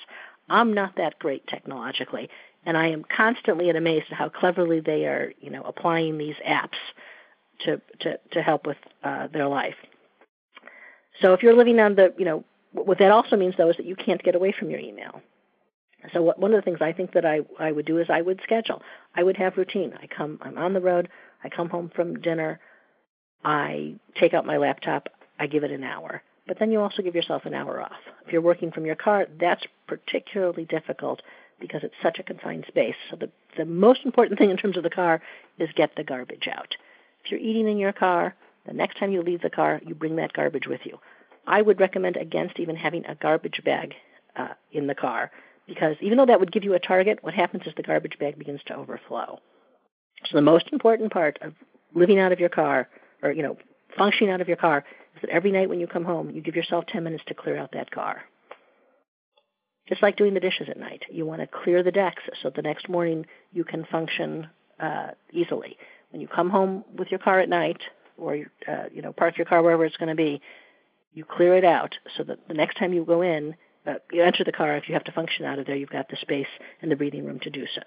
I'm 0.48 0.72
not 0.72 0.96
that 0.96 1.18
great 1.18 1.46
technologically, 1.46 2.30
and 2.64 2.76
I 2.76 2.88
am 2.88 3.04
constantly 3.04 3.68
amazed 3.68 4.06
at 4.10 4.16
how 4.16 4.28
cleverly 4.28 4.80
they 4.80 5.04
are, 5.04 5.32
you 5.40 5.50
know, 5.50 5.62
applying 5.62 6.18
these 6.18 6.36
apps 6.46 6.78
to 7.64 7.80
to 8.00 8.18
to 8.32 8.42
help 8.42 8.66
with 8.66 8.76
uh, 9.02 9.26
their 9.28 9.48
life. 9.48 9.74
So 11.20 11.32
if 11.32 11.42
you're 11.42 11.56
living 11.56 11.80
on 11.80 11.94
the, 11.94 12.14
you 12.18 12.24
know, 12.24 12.44
what 12.84 12.98
that 12.98 13.10
also 13.10 13.36
means 13.36 13.54
though 13.56 13.70
is 13.70 13.76
that 13.76 13.86
you 13.86 13.96
can't 13.96 14.22
get 14.22 14.34
away 14.34 14.52
from 14.52 14.70
your 14.70 14.80
email. 14.80 15.20
So 16.12 16.22
what, 16.22 16.38
one 16.38 16.52
of 16.52 16.58
the 16.58 16.62
things 16.62 16.78
I 16.80 16.92
think 16.92 17.12
that 17.12 17.24
I 17.24 17.40
I 17.58 17.72
would 17.72 17.86
do 17.86 17.98
is 17.98 18.08
I 18.10 18.20
would 18.20 18.40
schedule. 18.42 18.82
I 19.14 19.22
would 19.22 19.36
have 19.36 19.56
routine. 19.56 19.92
I 20.00 20.06
come, 20.06 20.38
I'm 20.42 20.58
on 20.58 20.72
the 20.72 20.80
road. 20.80 21.08
I 21.42 21.48
come 21.48 21.68
home 21.68 21.90
from 21.94 22.20
dinner. 22.20 22.60
I 23.44 23.94
take 24.18 24.34
out 24.34 24.46
my 24.46 24.56
laptop. 24.56 25.08
I 25.38 25.46
give 25.46 25.64
it 25.64 25.70
an 25.70 25.84
hour. 25.84 26.22
But 26.46 26.58
then 26.58 26.70
you 26.70 26.80
also 26.80 27.02
give 27.02 27.14
yourself 27.14 27.44
an 27.44 27.54
hour 27.54 27.80
off. 27.80 28.00
If 28.24 28.32
you're 28.32 28.40
working 28.42 28.70
from 28.70 28.86
your 28.86 28.94
car, 28.94 29.26
that's 29.40 29.64
particularly 29.86 30.64
difficult 30.64 31.22
because 31.60 31.82
it's 31.82 31.94
such 32.02 32.18
a 32.18 32.22
confined 32.22 32.66
space. 32.68 32.94
So 33.10 33.16
the 33.16 33.30
the 33.56 33.64
most 33.64 34.00
important 34.04 34.38
thing 34.38 34.50
in 34.50 34.56
terms 34.56 34.76
of 34.76 34.82
the 34.82 34.90
car 34.90 35.22
is 35.58 35.68
get 35.74 35.96
the 35.96 36.04
garbage 36.04 36.46
out. 36.48 36.76
If 37.24 37.30
you're 37.30 37.40
eating 37.40 37.68
in 37.68 37.78
your 37.78 37.92
car, 37.92 38.34
the 38.66 38.72
next 38.72 38.98
time 38.98 39.12
you 39.12 39.22
leave 39.22 39.42
the 39.42 39.50
car, 39.50 39.80
you 39.84 39.94
bring 39.94 40.16
that 40.16 40.32
garbage 40.32 40.66
with 40.66 40.80
you. 40.84 40.98
I 41.46 41.62
would 41.62 41.80
recommend 41.80 42.16
against 42.16 42.58
even 42.58 42.76
having 42.76 43.04
a 43.06 43.14
garbage 43.14 43.62
bag 43.64 43.94
uh, 44.36 44.54
in 44.72 44.86
the 44.86 44.94
car 44.94 45.30
because 45.66 45.96
even 46.00 46.18
though 46.18 46.26
that 46.26 46.40
would 46.40 46.52
give 46.52 46.64
you 46.64 46.74
a 46.74 46.78
target, 46.78 47.18
what 47.22 47.34
happens 47.34 47.64
is 47.66 47.72
the 47.76 47.82
garbage 47.82 48.18
bag 48.18 48.38
begins 48.38 48.60
to 48.66 48.76
overflow. 48.76 49.40
So 50.24 50.36
the 50.36 50.42
most 50.42 50.68
important 50.72 51.12
part 51.12 51.38
of 51.42 51.54
living 51.94 52.18
out 52.18 52.32
of 52.32 52.40
your 52.40 52.48
car, 52.48 52.88
or 53.22 53.32
you 53.32 53.42
know, 53.42 53.56
functioning 53.96 54.32
out 54.32 54.40
of 54.40 54.48
your 54.48 54.56
car, 54.56 54.84
is 55.14 55.22
that 55.22 55.30
every 55.30 55.50
night 55.50 55.68
when 55.68 55.80
you 55.80 55.86
come 55.86 56.04
home, 56.04 56.30
you 56.30 56.40
give 56.40 56.56
yourself 56.56 56.84
10 56.86 57.02
minutes 57.02 57.24
to 57.26 57.34
clear 57.34 57.56
out 57.56 57.72
that 57.72 57.90
car. 57.90 58.22
Just 59.88 60.02
like 60.02 60.16
doing 60.16 60.34
the 60.34 60.40
dishes 60.40 60.68
at 60.68 60.78
night, 60.78 61.04
you 61.10 61.24
want 61.24 61.40
to 61.40 61.46
clear 61.46 61.82
the 61.82 61.92
decks 61.92 62.22
so 62.42 62.50
the 62.50 62.62
next 62.62 62.88
morning 62.88 63.26
you 63.52 63.64
can 63.64 63.84
function 63.84 64.48
uh, 64.80 65.08
easily. 65.32 65.76
When 66.10 66.20
you 66.20 66.28
come 66.28 66.50
home 66.50 66.84
with 66.96 67.08
your 67.10 67.18
car 67.18 67.40
at 67.40 67.48
night, 67.48 67.80
or 68.18 68.36
uh, 68.68 68.84
you 68.92 69.02
know, 69.02 69.12
park 69.12 69.36
your 69.38 69.44
car 69.44 69.62
wherever 69.62 69.84
it's 69.84 69.96
going 69.96 70.08
to 70.08 70.14
be, 70.14 70.40
you 71.16 71.24
clear 71.24 71.56
it 71.56 71.64
out 71.64 71.94
so 72.16 72.22
that 72.24 72.46
the 72.46 72.54
next 72.54 72.76
time 72.76 72.92
you 72.92 73.04
go 73.04 73.22
in, 73.22 73.56
uh, 73.86 73.94
you 74.12 74.22
enter 74.22 74.44
the 74.44 74.52
car. 74.52 74.76
If 74.76 74.86
you 74.86 74.94
have 74.94 75.04
to 75.04 75.12
function 75.12 75.46
out 75.46 75.58
of 75.58 75.66
there, 75.66 75.74
you've 75.74 75.88
got 75.88 76.08
the 76.08 76.16
space 76.16 76.46
and 76.82 76.90
the 76.90 76.96
breathing 76.96 77.24
room 77.24 77.40
to 77.40 77.50
do 77.50 77.64
so. 77.74 77.80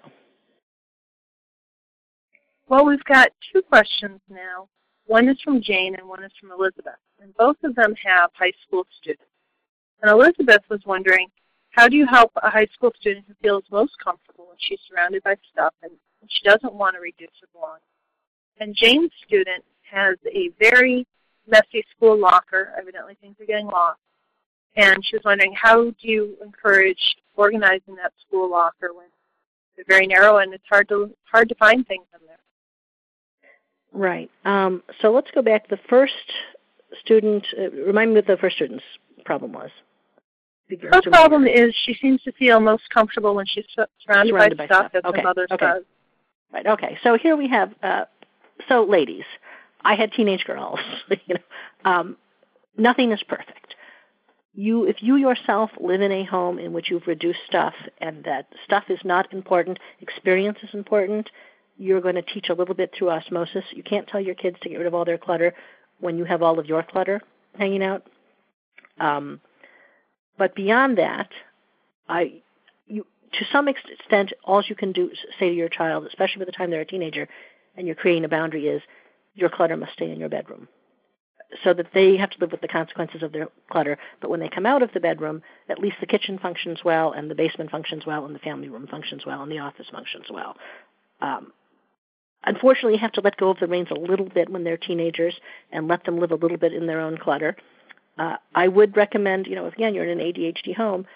Well, 2.68 2.84
we've 2.84 3.04
got 3.04 3.28
two 3.52 3.62
questions 3.62 4.20
now. 4.28 4.68
One 5.06 5.28
is 5.28 5.40
from 5.42 5.62
Jane 5.62 5.94
and 5.94 6.08
one 6.08 6.24
is 6.24 6.32
from 6.40 6.50
Elizabeth, 6.52 6.98
and 7.20 7.34
both 7.36 7.56
of 7.64 7.74
them 7.74 7.94
have 8.04 8.30
high 8.34 8.52
school 8.66 8.86
students. 9.00 9.24
And 10.02 10.10
Elizabeth 10.10 10.62
was 10.68 10.80
wondering, 10.84 11.28
how 11.70 11.88
do 11.88 11.96
you 11.96 12.06
help 12.06 12.32
a 12.36 12.50
high 12.50 12.68
school 12.72 12.92
student 12.98 13.26
who 13.28 13.34
feels 13.42 13.64
most 13.70 13.92
comfortable 14.02 14.46
when 14.48 14.56
she's 14.58 14.80
surrounded 14.88 15.22
by 15.22 15.36
stuff 15.52 15.74
and 15.82 15.92
she 16.28 16.42
doesn't 16.48 16.74
want 16.74 16.94
to 16.94 17.00
reduce 17.00 17.30
her 17.40 17.48
belongings? 17.52 17.84
And 18.58 18.74
Jane's 18.74 19.12
student 19.24 19.64
has 19.82 20.16
a 20.26 20.50
very 20.58 21.06
messy 21.50 21.84
school 21.96 22.18
locker. 22.18 22.72
Evidently, 22.78 23.16
things 23.20 23.36
are 23.40 23.46
getting 23.46 23.66
lost. 23.66 23.98
And 24.76 25.04
she 25.04 25.16
was 25.16 25.24
wondering, 25.24 25.54
how 25.60 25.84
do 25.84 25.94
you 26.00 26.36
encourage 26.42 27.16
organizing 27.34 27.96
that 27.96 28.12
school 28.26 28.50
locker 28.50 28.94
when 28.94 29.06
it's 29.76 29.88
very 29.88 30.06
narrow 30.06 30.38
and 30.38 30.54
it's 30.54 30.64
hard 30.68 30.88
to 30.88 31.10
hard 31.24 31.48
to 31.48 31.54
find 31.56 31.86
things 31.86 32.06
in 32.14 32.26
there? 32.26 32.38
Right. 33.92 34.30
Um, 34.44 34.82
so 35.00 35.10
let's 35.10 35.30
go 35.34 35.42
back. 35.42 35.68
To 35.68 35.76
the 35.76 35.82
first 35.88 36.12
student, 37.04 37.44
uh, 37.58 37.70
remind 37.70 38.10
me 38.10 38.16
what 38.16 38.26
the 38.26 38.36
first 38.36 38.56
student's 38.56 38.84
problem 39.24 39.52
was. 39.52 39.70
Her 40.82 41.02
problem 41.02 41.46
is 41.48 41.74
she 41.84 41.94
seems 41.94 42.22
to 42.22 42.32
feel 42.32 42.60
most 42.60 42.84
comfortable 42.94 43.34
when 43.34 43.46
she's 43.46 43.64
surrounded, 44.06 44.30
surrounded 44.30 44.58
by, 44.58 44.66
by, 44.66 44.66
stuff, 44.66 44.90
stuff. 44.90 45.04
as 45.04 45.08
okay. 45.08 45.18
her 45.18 45.24
mother 45.24 45.48
okay. 45.50 45.66
says. 45.66 45.82
Right. 46.52 46.66
Okay. 46.66 46.98
So 47.02 47.18
here 47.20 47.36
we 47.36 47.48
have. 47.48 47.74
Uh, 47.82 48.04
so 48.68 48.84
ladies, 48.84 49.24
I 49.82 49.94
had 49.94 50.12
teenage 50.12 50.44
girls. 50.44 50.78
you 51.10 51.34
know, 51.34 51.90
um, 51.90 52.16
nothing 52.76 53.12
is 53.12 53.22
perfect. 53.22 53.74
You, 54.52 54.84
if 54.84 54.96
you 55.00 55.16
yourself 55.16 55.70
live 55.80 56.00
in 56.00 56.10
a 56.10 56.24
home 56.24 56.58
in 56.58 56.72
which 56.72 56.90
you've 56.90 57.06
reduced 57.06 57.38
stuff 57.46 57.74
and 57.98 58.24
that 58.24 58.46
stuff 58.64 58.84
is 58.88 58.98
not 59.04 59.32
important, 59.32 59.78
experience 60.00 60.58
is 60.62 60.70
important, 60.74 61.30
you're 61.78 62.00
going 62.00 62.16
to 62.16 62.22
teach 62.22 62.48
a 62.48 62.54
little 62.54 62.74
bit 62.74 62.92
through 62.96 63.10
osmosis. 63.10 63.64
You 63.70 63.82
can't 63.82 64.06
tell 64.06 64.20
your 64.20 64.34
kids 64.34 64.56
to 64.62 64.68
get 64.68 64.76
rid 64.76 64.86
of 64.86 64.94
all 64.94 65.04
their 65.04 65.18
clutter 65.18 65.54
when 66.00 66.18
you 66.18 66.24
have 66.24 66.42
all 66.42 66.58
of 66.58 66.66
your 66.66 66.82
clutter 66.82 67.22
hanging 67.56 67.82
out. 67.82 68.06
Um, 68.98 69.40
but 70.36 70.54
beyond 70.54 70.98
that, 70.98 71.28
I, 72.08 72.42
you, 72.86 73.06
to 73.32 73.44
some 73.52 73.68
extent, 73.68 74.32
all 74.44 74.62
you 74.66 74.74
can 74.74 74.92
do 74.92 75.10
say 75.38 75.48
to 75.48 75.54
your 75.54 75.68
child, 75.68 76.06
especially 76.06 76.40
by 76.40 76.44
the 76.46 76.52
time 76.52 76.70
they're 76.70 76.80
a 76.80 76.86
teenager, 76.86 77.28
and 77.76 77.86
you're 77.86 77.96
creating 77.96 78.24
a 78.24 78.28
boundary, 78.28 78.66
is 78.66 78.82
your 79.40 79.50
clutter 79.50 79.76
must 79.76 79.92
stay 79.92 80.10
in 80.10 80.20
your 80.20 80.28
bedroom. 80.28 80.68
So 81.64 81.74
that 81.74 81.88
they 81.92 82.16
have 82.16 82.30
to 82.30 82.38
live 82.40 82.52
with 82.52 82.60
the 82.60 82.68
consequences 82.68 83.24
of 83.24 83.32
their 83.32 83.48
clutter. 83.70 83.98
But 84.20 84.30
when 84.30 84.38
they 84.38 84.48
come 84.48 84.66
out 84.66 84.82
of 84.82 84.92
the 84.92 85.00
bedroom, 85.00 85.42
at 85.68 85.80
least 85.80 85.96
the 86.00 86.06
kitchen 86.06 86.38
functions 86.38 86.80
well, 86.84 87.12
and 87.12 87.28
the 87.28 87.34
basement 87.34 87.72
functions 87.72 88.04
well, 88.06 88.24
and 88.24 88.34
the 88.34 88.40
family 88.40 88.68
room 88.68 88.86
functions 88.88 89.26
well, 89.26 89.42
and 89.42 89.50
the 89.50 89.58
office 89.58 89.86
functions 89.90 90.26
well. 90.30 90.56
Um, 91.20 91.52
unfortunately, 92.44 92.92
you 92.92 93.00
have 93.00 93.12
to 93.12 93.20
let 93.20 93.36
go 93.36 93.50
of 93.50 93.58
the 93.58 93.66
reins 93.66 93.88
a 93.90 93.98
little 93.98 94.28
bit 94.28 94.48
when 94.48 94.62
they're 94.62 94.76
teenagers 94.76 95.34
and 95.72 95.88
let 95.88 96.04
them 96.04 96.20
live 96.20 96.30
a 96.30 96.36
little 96.36 96.56
bit 96.56 96.72
in 96.72 96.86
their 96.86 97.00
own 97.00 97.18
clutter. 97.18 97.56
Uh, 98.16 98.36
I 98.54 98.68
would 98.68 98.96
recommend, 98.96 99.46
you 99.46 99.56
know, 99.56 99.66
if 99.66 99.74
again 99.74 99.94
you're 99.94 100.04
in 100.04 100.20
an 100.20 100.32
ADHD 100.32 100.76
home, 100.76 101.06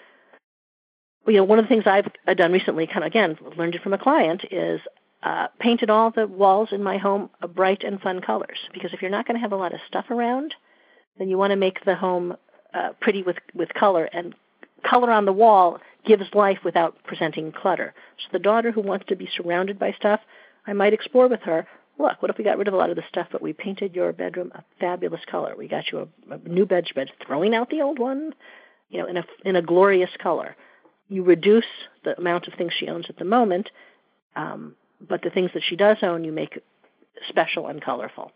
you 1.27 1.37
know, 1.37 1.43
one 1.43 1.59
of 1.59 1.65
the 1.65 1.69
things 1.69 1.85
I've 1.85 2.37
done 2.37 2.51
recently, 2.51 2.87
kind 2.87 3.03
of 3.03 3.07
again 3.07 3.37
learned 3.57 3.75
it 3.75 3.81
from 3.81 3.93
a 3.93 3.97
client, 3.97 4.43
is 4.51 4.81
uh, 5.25 5.47
painted 5.59 5.89
all 5.89 6.11
the 6.11 6.27
walls 6.27 6.69
in 6.71 6.83
my 6.83 6.97
home 6.97 7.31
bright 7.55 7.83
and 7.83 7.99
fun 7.99 8.21
colors. 8.21 8.59
Because 8.73 8.93
if 8.93 9.01
you're 9.01 9.11
not 9.11 9.27
going 9.27 9.35
to 9.35 9.41
have 9.41 9.51
a 9.51 9.57
lot 9.57 9.73
of 9.73 9.79
stuff 9.87 10.05
around, 10.11 10.53
then 11.17 11.29
you 11.29 11.37
want 11.37 11.49
to 11.51 11.57
make 11.57 11.83
the 11.83 11.95
home 11.95 12.35
uh, 12.73 12.89
pretty 13.01 13.23
with 13.23 13.37
with 13.55 13.73
color. 13.73 14.05
And 14.05 14.35
color 14.87 15.09
on 15.11 15.25
the 15.25 15.33
wall 15.33 15.79
gives 16.05 16.23
life 16.35 16.59
without 16.63 16.95
presenting 17.03 17.51
clutter. 17.51 17.93
So 18.19 18.27
the 18.33 18.39
daughter 18.39 18.71
who 18.71 18.81
wants 18.81 19.05
to 19.07 19.15
be 19.15 19.27
surrounded 19.35 19.79
by 19.79 19.93
stuff, 19.93 20.19
I 20.67 20.73
might 20.73 20.93
explore 20.93 21.27
with 21.27 21.41
her. 21.41 21.67
Look, 21.97 22.21
what 22.21 22.29
if 22.29 22.37
we 22.37 22.43
got 22.43 22.59
rid 22.59 22.67
of 22.67 22.75
a 22.75 22.77
lot 22.77 22.91
of 22.91 22.95
the 22.95 23.03
stuff, 23.09 23.27
but 23.31 23.41
we 23.41 23.53
painted 23.53 23.95
your 23.95 24.13
bedroom 24.13 24.51
a 24.53 24.63
fabulous 24.79 25.21
color? 25.31 25.55
We 25.57 25.67
got 25.67 25.91
you 25.91 26.07
a, 26.29 26.35
a 26.35 26.37
new 26.47 26.67
bedspread, 26.67 27.09
throwing 27.25 27.55
out 27.55 27.71
the 27.71 27.81
old 27.81 27.97
one, 27.97 28.35
you 28.89 28.99
know, 28.99 29.07
in 29.07 29.17
a 29.17 29.25
in 29.43 29.55
a 29.55 29.61
glorious 29.63 30.11
color. 30.21 30.55
You 31.09 31.23
reduce 31.23 31.65
the 32.03 32.15
amount 32.15 32.47
of 32.47 32.53
things 32.53 32.73
she 32.77 32.89
owns 32.89 33.05
at 33.09 33.17
the 33.17 33.25
moment, 33.25 33.71
um, 34.35 34.75
but 34.99 35.21
the 35.21 35.29
things 35.29 35.51
that 35.53 35.63
she 35.67 35.75
does 35.75 35.97
own, 36.01 36.23
you 36.23 36.31
make 36.31 36.59
special 37.29 37.67
and 37.67 37.81
colorful. 37.81 38.31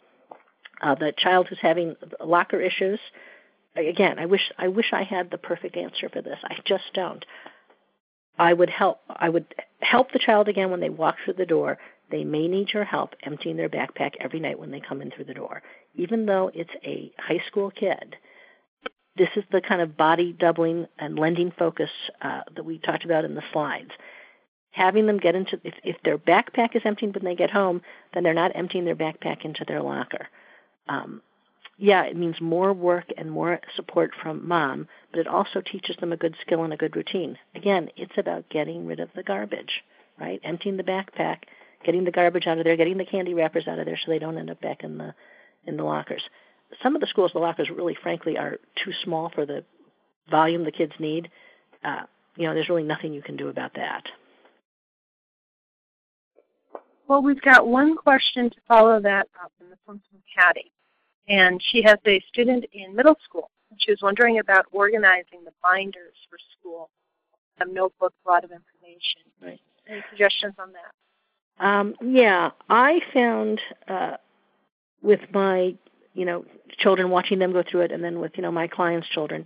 Uh, 0.82 0.96
the 0.96 1.14
child 1.18 1.48
who's 1.48 1.60
having 1.62 1.96
locker 2.24 2.62
issues, 2.62 3.00
again, 3.76 4.18
I 4.20 4.26
wish 4.26 4.52
I 4.58 4.70
wish 4.70 4.92
I 4.94 5.04
had 5.04 5.30
the 5.30 5.38
perfect 5.38 5.76
answer 5.78 6.10
for 6.10 6.22
this. 6.22 6.40
I 6.44 6.58
just 6.66 6.86
don't. 6.94 7.26
I 8.38 8.54
would 8.54 8.70
help. 8.70 9.02
I 9.10 9.30
would 9.30 9.54
help 9.82 10.12
the 10.12 10.20
child 10.20 10.48
again 10.48 10.72
when 10.72 10.80
they 10.80 10.90
walk 10.90 11.16
through 11.24 11.34
the 11.34 11.46
door. 11.46 11.78
They 12.10 12.24
may 12.24 12.48
need 12.48 12.70
your 12.74 12.86
help 12.86 13.14
emptying 13.24 13.58
their 13.58 13.70
backpack 13.70 14.14
every 14.20 14.40
night 14.40 14.58
when 14.58 14.72
they 14.72 14.80
come 14.80 15.02
in 15.02 15.12
through 15.12 15.26
the 15.26 15.34
door, 15.34 15.62
even 15.96 16.26
though 16.26 16.50
it's 16.54 16.74
a 16.84 17.12
high 17.20 17.44
school 17.48 17.70
kid. 17.70 18.16
This 19.16 19.30
is 19.36 19.44
the 19.52 19.62
kind 19.62 19.82
of 19.82 19.98
body 19.98 20.32
doubling 20.32 20.88
and 20.98 21.20
lending 21.20 21.52
focus 21.52 21.90
uh, 22.22 22.42
that 22.56 22.64
we 22.64 22.80
talked 22.80 23.04
about 23.04 23.26
in 23.26 23.36
the 23.36 23.44
slides. 23.52 23.92
Having 24.72 25.08
them 25.08 25.18
get 25.18 25.36
into 25.36 25.60
if, 25.64 25.74
if 25.84 25.98
their 26.04 26.18
backpack 26.18 26.76
is 26.76 26.84
emptying 26.86 27.12
when 27.12 27.24
they 27.24 27.36
get 27.36 27.50
home, 27.50 27.82
then 28.14 28.24
they're 28.24 28.34
not 28.34 28.56
emptying 28.56 28.86
their 28.86 28.96
backpack 28.96 29.44
into 29.44 29.66
their 29.68 29.82
locker. 29.82 30.28
Um, 30.88 31.22
yeah, 31.78 32.04
it 32.04 32.18
means 32.18 32.42
more 32.42 32.74
work 32.74 33.06
and 33.18 33.32
more 33.32 33.60
support 33.76 34.12
from 34.22 34.48
mom, 34.48 34.88
but 35.12 35.20
it 35.22 35.28
also 35.28 35.62
teaches 35.62 35.96
them 35.98 36.12
a 36.12 36.18
good 36.18 36.36
skill 36.42 36.64
and 36.64 36.74
a 36.74 36.78
good 36.78 36.96
routine. 36.96 37.38
Again, 37.56 37.90
it's 37.96 38.18
about 38.18 38.50
getting 38.50 38.86
rid 38.86 39.00
of 39.00 39.10
the 39.16 39.24
garbage, 39.24 39.82
right? 40.20 40.42
Emptying 40.44 40.76
the 40.76 40.84
backpack, 40.84 41.44
getting 41.86 42.04
the 42.04 42.12
garbage 42.12 42.48
out 42.48 42.58
of 42.58 42.66
there, 42.66 42.76
getting 42.76 42.98
the 42.98 43.06
candy 43.06 43.34
wrappers 43.34 43.66
out 43.66 43.80
of 43.80 43.86
there 43.86 43.98
so 43.98 44.12
they 44.12 44.20
don't 44.20 44.38
end 44.38 44.50
up 44.50 44.60
back 44.60 44.84
in 44.84 44.98
the 44.98 45.16
in 45.66 45.78
the 45.78 45.84
lockers. 45.84 46.22
Some 46.84 46.96
of 46.96 47.02
the 47.02 47.08
schools, 47.08 47.32
the 47.34 47.40
lockers 47.40 47.70
really, 47.70 47.96
frankly, 48.02 48.38
are 48.38 48.58
too 48.84 48.92
small 49.04 49.30
for 49.34 49.46
the 49.46 49.64
volume 50.30 50.66
the 50.66 50.72
kids 50.72 50.94
need. 51.00 51.30
Uh, 51.84 52.02
you 52.36 52.46
know, 52.46 52.54
there's 52.54 52.70
really 52.70 52.84
nothing 52.84 53.14
you 53.14 53.22
can 53.22 53.38
do 53.38 53.48
about 53.48 53.74
that. 53.76 54.04
Well, 57.10 57.22
we've 57.22 57.42
got 57.42 57.68
one 57.68 57.98
question 57.98 58.50
to 58.50 58.56
follow 58.68 59.02
that 59.02 59.28
up, 59.44 59.52
and 59.60 59.70
this 59.70 59.80
one's 59.86 60.02
from 60.10 60.22
Patty 60.34 60.72
and 61.30 61.62
she 61.72 61.82
has 61.84 61.98
a 62.06 62.20
student 62.28 62.66
in 62.74 62.96
middle 62.96 63.16
school. 63.24 63.52
And 63.70 63.80
she 63.82 63.92
was 63.92 64.00
wondering 64.02 64.40
about 64.40 64.66
organizing 64.72 65.44
the 65.46 65.52
binders 65.62 66.16
for 66.30 66.40
school, 66.60 66.90
a 67.60 67.66
notebook, 67.66 68.14
a 68.26 68.30
lot 68.30 68.44
of 68.44 68.52
information. 68.52 69.22
Right. 69.42 69.60
Any 69.88 70.04
suggestions 70.10 70.56
on 70.60 70.74
that? 70.74 71.66
Um, 71.66 71.96
yeah, 72.02 72.52
I 72.70 73.00
found 73.14 73.62
uh, 73.88 74.18
with 75.02 75.20
my 75.34 75.76
you 76.14 76.26
know 76.26 76.46
children 76.78 77.10
watching 77.10 77.40
them 77.40 77.52
go 77.52 77.64
through 77.70 77.82
it, 77.82 77.92
and 77.92 78.04
then 78.04 78.20
with 78.20 78.32
you 78.36 78.42
know 78.42 78.52
my 78.52 78.68
clients' 78.68 79.08
children, 79.10 79.46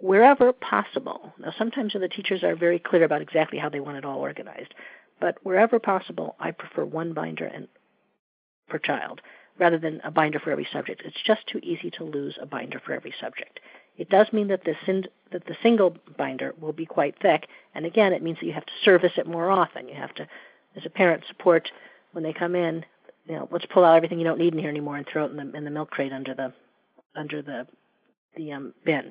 wherever 0.00 0.52
possible. 0.52 1.32
Now, 1.38 1.54
sometimes 1.56 1.92
the 1.92 2.08
teachers 2.08 2.42
are 2.42 2.56
very 2.56 2.78
clear 2.78 3.04
about 3.04 3.22
exactly 3.22 3.58
how 3.58 3.68
they 3.68 3.80
want 3.80 3.98
it 3.98 4.04
all 4.04 4.18
organized, 4.18 4.74
but 5.24 5.38
wherever 5.42 5.78
possible, 5.78 6.36
I 6.38 6.50
prefer 6.50 6.84
one 6.84 7.14
binder 7.14 7.46
and 7.46 7.66
per 8.68 8.76
child 8.76 9.22
rather 9.58 9.78
than 9.78 10.02
a 10.04 10.10
binder 10.10 10.38
for 10.38 10.50
every 10.50 10.68
subject. 10.70 11.00
It's 11.02 11.16
just 11.26 11.46
too 11.46 11.60
easy 11.62 11.90
to 11.92 12.04
lose 12.04 12.36
a 12.38 12.44
binder 12.44 12.78
for 12.84 12.92
every 12.92 13.14
subject. 13.18 13.58
It 13.96 14.10
does 14.10 14.26
mean 14.34 14.48
that 14.48 14.64
the, 14.64 14.74
that 15.32 15.46
the 15.46 15.56
single 15.62 15.96
binder 16.18 16.52
will 16.60 16.74
be 16.74 16.84
quite 16.84 17.14
thick, 17.22 17.46
and 17.74 17.86
again, 17.86 18.12
it 18.12 18.22
means 18.22 18.36
that 18.38 18.46
you 18.46 18.52
have 18.52 18.66
to 18.66 18.72
service 18.84 19.12
it 19.16 19.26
more 19.26 19.50
often. 19.50 19.88
You 19.88 19.94
have 19.94 20.14
to, 20.16 20.28
as 20.76 20.84
a 20.84 20.90
parent, 20.90 21.24
support 21.26 21.70
when 22.12 22.22
they 22.22 22.34
come 22.34 22.54
in. 22.54 22.84
You 23.24 23.36
know, 23.36 23.48
let's 23.50 23.64
pull 23.72 23.82
out 23.86 23.96
everything 23.96 24.18
you 24.18 24.26
don't 24.26 24.38
need 24.38 24.52
in 24.52 24.58
here 24.58 24.68
anymore 24.68 24.98
and 24.98 25.06
throw 25.10 25.24
it 25.24 25.30
in 25.30 25.38
the 25.38 25.56
in 25.56 25.64
the 25.64 25.70
milk 25.70 25.90
crate 25.90 26.12
under 26.12 26.34
the 26.34 26.52
under 27.16 27.40
the 27.40 27.66
the 28.36 28.52
um, 28.52 28.74
bin. 28.84 29.10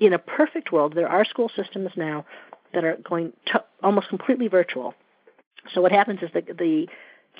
In 0.00 0.12
a 0.12 0.18
perfect 0.18 0.70
world, 0.70 0.94
there 0.94 1.08
are 1.08 1.24
school 1.24 1.50
systems 1.56 1.92
now 1.96 2.26
that 2.74 2.84
are 2.84 2.98
going 3.08 3.32
to 3.46 3.64
almost 3.82 4.10
completely 4.10 4.48
virtual. 4.48 4.94
So 5.74 5.80
what 5.80 5.92
happens 5.92 6.20
is 6.22 6.30
that 6.34 6.46
the 6.46 6.86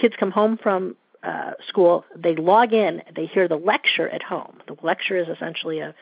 kids 0.00 0.14
come 0.18 0.30
home 0.30 0.58
from 0.62 0.96
uh, 1.22 1.52
school, 1.68 2.04
they 2.16 2.36
log 2.36 2.72
in, 2.72 3.02
they 3.14 3.26
hear 3.26 3.48
the 3.48 3.56
lecture 3.56 4.08
at 4.08 4.22
home. 4.22 4.58
The 4.66 4.76
lecture 4.82 5.16
is 5.16 5.28
essentially 5.28 5.80
a, 5.80 5.94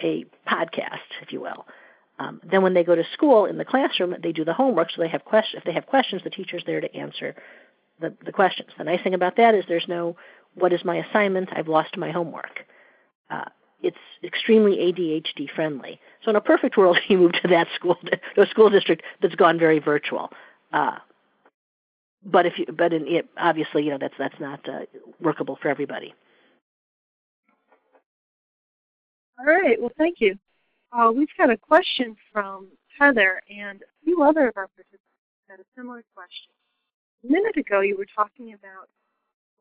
a 0.00 0.24
podcast, 0.48 1.10
if 1.22 1.32
you 1.32 1.40
will. 1.40 1.66
Um, 2.18 2.40
then 2.48 2.62
when 2.62 2.74
they 2.74 2.84
go 2.84 2.94
to 2.94 3.04
school 3.12 3.46
in 3.46 3.56
the 3.56 3.64
classroom, 3.64 4.14
they 4.22 4.32
do 4.32 4.44
the 4.44 4.52
homework. 4.52 4.90
So 4.90 5.00
they 5.00 5.08
have 5.08 5.24
questions. 5.24 5.60
If 5.60 5.64
they 5.64 5.72
have 5.72 5.86
questions, 5.86 6.22
the 6.22 6.30
teacher's 6.30 6.62
there 6.66 6.80
to 6.80 6.94
answer 6.94 7.34
the, 8.00 8.14
the 8.24 8.32
questions. 8.32 8.70
The 8.76 8.84
nice 8.84 9.02
thing 9.02 9.14
about 9.14 9.36
that 9.36 9.54
is 9.54 9.64
there's 9.68 9.88
no 9.88 10.16
"What 10.54 10.72
is 10.72 10.84
my 10.84 10.96
assignment? 10.96 11.48
I've 11.52 11.68
lost 11.68 11.96
my 11.96 12.10
homework." 12.10 12.66
Uh, 13.30 13.46
it's 13.82 13.96
extremely 14.22 14.76
ADHD 14.76 15.50
friendly. 15.54 15.98
So 16.22 16.30
in 16.30 16.36
a 16.36 16.40
perfect 16.40 16.76
world, 16.76 16.98
you 17.08 17.18
move 17.18 17.32
to 17.42 17.48
that 17.48 17.68
school, 17.74 17.96
to 18.34 18.42
a 18.42 18.46
school 18.46 18.70
district 18.70 19.02
that's 19.22 19.34
gone 19.34 19.58
very 19.58 19.78
virtual. 19.78 20.30
Uh, 20.72 20.98
but 22.24 22.46
if 22.46 22.58
you 22.58 22.66
but 22.66 22.92
in 22.92 23.06
it 23.06 23.28
obviously 23.36 23.84
you 23.84 23.90
know 23.90 23.98
that's 23.98 24.14
that's 24.18 24.38
not 24.40 24.68
uh, 24.68 24.80
workable 25.20 25.58
for 25.60 25.68
everybody. 25.68 26.14
All 29.38 29.46
right. 29.46 29.80
Well, 29.80 29.92
thank 29.96 30.20
you. 30.20 30.38
Uh, 30.92 31.10
we've 31.14 31.28
got 31.38 31.50
a 31.50 31.56
question 31.56 32.14
from 32.32 32.68
Heather, 32.98 33.40
and 33.48 33.80
a 33.80 34.04
few 34.04 34.22
other 34.22 34.48
of 34.48 34.56
our 34.56 34.68
participants 34.68 35.04
had 35.48 35.60
a 35.60 35.64
similar 35.74 36.04
question. 36.14 36.52
A 37.24 37.32
minute 37.32 37.56
ago, 37.56 37.80
you 37.80 37.96
were 37.96 38.06
talking 38.14 38.52
about 38.52 38.88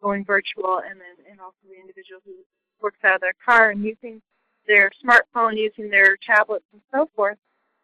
going 0.01 0.25
virtual, 0.25 0.79
and 0.79 0.99
then 0.99 1.15
and 1.29 1.39
also 1.39 1.57
the 1.69 1.79
individual 1.79 2.19
who 2.25 2.33
works 2.81 2.99
out 3.05 3.15
of 3.15 3.21
their 3.21 3.35
car 3.45 3.69
and 3.69 3.83
using 3.83 4.21
their 4.67 4.91
smartphone, 5.03 5.57
using 5.57 5.89
their 5.89 6.17
tablets, 6.17 6.65
and 6.73 6.81
so 6.93 7.09
forth. 7.15 7.37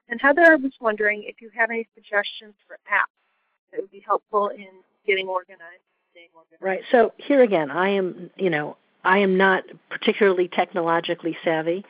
And 0.10 0.20
Heather 0.22 0.58
was 0.58 0.74
wondering 0.82 1.24
if 1.26 1.42
you 1.42 1.50
have 1.56 1.72
any 1.72 1.88
suggestions 1.96 2.56
for 2.68 2.78
apps 2.92 3.25
that 3.76 3.82
would 3.82 3.92
be 3.92 4.04
helpful 4.06 4.50
in 4.50 4.68
getting 5.06 5.28
organized, 5.28 5.82
staying 6.12 6.30
organized. 6.34 6.62
Right. 6.62 6.82
So 6.92 7.14
here 7.18 7.42
again, 7.42 7.72
I 7.72 7.90
am, 7.90 8.30
you 8.38 8.50
know, 8.50 8.78
I 9.04 9.20
am 9.20 9.38
not 9.38 9.64
particularly 9.90 10.48
technologically 10.48 11.38
savvy, 11.44 11.86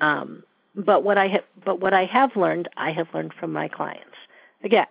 um, 0.00 0.42
but 0.74 1.04
what 1.04 1.18
I 1.18 1.28
have, 1.28 1.44
but 1.64 1.80
what 1.80 1.94
I 1.94 2.06
have 2.06 2.36
learned, 2.36 2.68
I 2.76 2.92
have 2.92 3.08
learned 3.14 3.34
from 3.38 3.52
my 3.52 3.68
clients. 3.68 4.16
Again, 4.64 4.86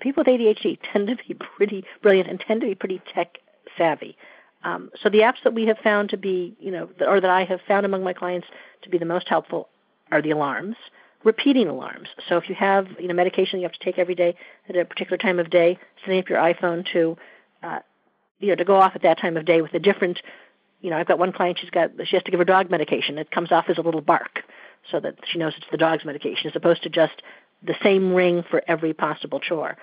people 0.00 0.24
with 0.26 0.28
ADHD 0.28 0.78
tend 0.92 1.08
to 1.08 1.16
be 1.16 1.34
pretty 1.34 1.84
brilliant 2.02 2.28
and 2.28 2.40
tend 2.40 2.60
to 2.60 2.66
be 2.66 2.74
pretty 2.74 3.00
tech 3.14 3.38
savvy. 3.78 4.16
Um, 4.64 4.90
so 5.00 5.08
the 5.08 5.20
apps 5.20 5.42
that 5.44 5.54
we 5.54 5.66
have 5.66 5.78
found 5.78 6.10
to 6.10 6.16
be, 6.16 6.56
you 6.58 6.72
know, 6.72 6.88
or 7.06 7.20
that 7.20 7.30
I 7.30 7.44
have 7.44 7.60
found 7.68 7.86
among 7.86 8.02
my 8.02 8.12
clients 8.12 8.48
to 8.82 8.90
be 8.90 8.98
the 8.98 9.04
most 9.04 9.28
helpful 9.28 9.68
are 10.10 10.20
the 10.20 10.32
alarms 10.32 10.76
repeating 11.26 11.66
alarms. 11.66 12.08
So 12.28 12.36
if 12.38 12.48
you 12.48 12.54
have 12.54 12.86
you 12.98 13.08
know 13.08 13.14
medication 13.14 13.58
you 13.58 13.64
have 13.64 13.72
to 13.72 13.84
take 13.84 13.98
every 13.98 14.14
day 14.14 14.36
at 14.68 14.76
a 14.76 14.84
particular 14.84 15.18
time 15.18 15.38
of 15.38 15.50
day, 15.50 15.78
setting 16.02 16.20
up 16.20 16.28
your 16.28 16.38
iPhone 16.38 16.86
to 16.92 17.18
uh, 17.62 17.80
you 18.38 18.48
know 18.48 18.54
to 18.54 18.64
go 18.64 18.76
off 18.76 18.92
at 18.94 19.02
that 19.02 19.18
time 19.18 19.36
of 19.36 19.44
day 19.44 19.60
with 19.60 19.74
a 19.74 19.80
different 19.80 20.22
you 20.80 20.88
know 20.88 20.96
I've 20.96 21.08
got 21.08 21.18
one 21.18 21.32
client 21.32 21.58
she's 21.60 21.70
got 21.70 21.90
she 22.04 22.16
has 22.16 22.22
to 22.22 22.30
give 22.30 22.38
her 22.38 22.44
dog 22.44 22.70
medication. 22.70 23.18
It 23.18 23.30
comes 23.30 23.50
off 23.50 23.66
as 23.68 23.76
a 23.76 23.82
little 23.82 24.00
bark 24.00 24.44
so 24.90 25.00
that 25.00 25.16
she 25.30 25.38
knows 25.38 25.52
it's 25.56 25.66
the 25.70 25.76
dog's 25.76 26.04
medication 26.04 26.48
as 26.48 26.54
opposed 26.54 26.84
to 26.84 26.88
just 26.88 27.20
the 27.62 27.74
same 27.82 28.14
ring 28.14 28.44
for 28.48 28.62
every 28.68 28.94
possible 28.94 29.40
chore. 29.40 29.76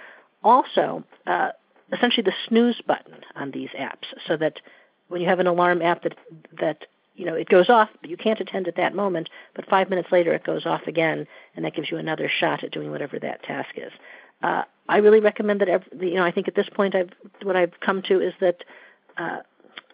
Also, 0.43 1.03
uh, 1.27 1.49
essentially 1.91 2.23
the 2.23 2.33
snooze 2.47 2.79
button 2.87 3.17
on 3.35 3.51
these 3.51 3.69
apps 3.77 4.05
so 4.27 4.37
that 4.37 4.61
when 5.09 5.21
you 5.21 5.27
have 5.27 5.39
an 5.39 5.47
alarm 5.47 5.81
app 5.81 6.03
that 6.03 6.15
that 6.59 6.85
you 7.15 7.25
know, 7.25 7.35
it 7.35 7.49
goes 7.49 7.69
off, 7.69 7.89
but 8.01 8.09
you 8.09 8.17
can't 8.17 8.39
attend 8.39 8.67
at 8.67 8.75
that 8.77 8.95
moment. 8.95 9.29
But 9.55 9.69
five 9.69 9.89
minutes 9.89 10.11
later, 10.11 10.33
it 10.33 10.43
goes 10.43 10.65
off 10.65 10.81
again, 10.87 11.27
and 11.55 11.63
that 11.63 11.75
gives 11.75 11.91
you 11.91 11.97
another 11.97 12.29
shot 12.29 12.63
at 12.63 12.71
doing 12.71 12.91
whatever 12.91 13.19
that 13.19 13.43
task 13.43 13.69
is. 13.75 13.91
Uh, 14.41 14.63
I 14.89 14.97
really 14.97 15.19
recommend 15.19 15.61
that. 15.61 15.69
Every, 15.69 16.09
you 16.09 16.15
know, 16.15 16.25
I 16.25 16.31
think 16.31 16.47
at 16.47 16.55
this 16.55 16.67
point, 16.73 16.95
I've 16.95 17.11
what 17.43 17.55
I've 17.55 17.79
come 17.79 18.01
to 18.03 18.19
is 18.19 18.33
that, 18.41 18.63
uh, 19.17 19.39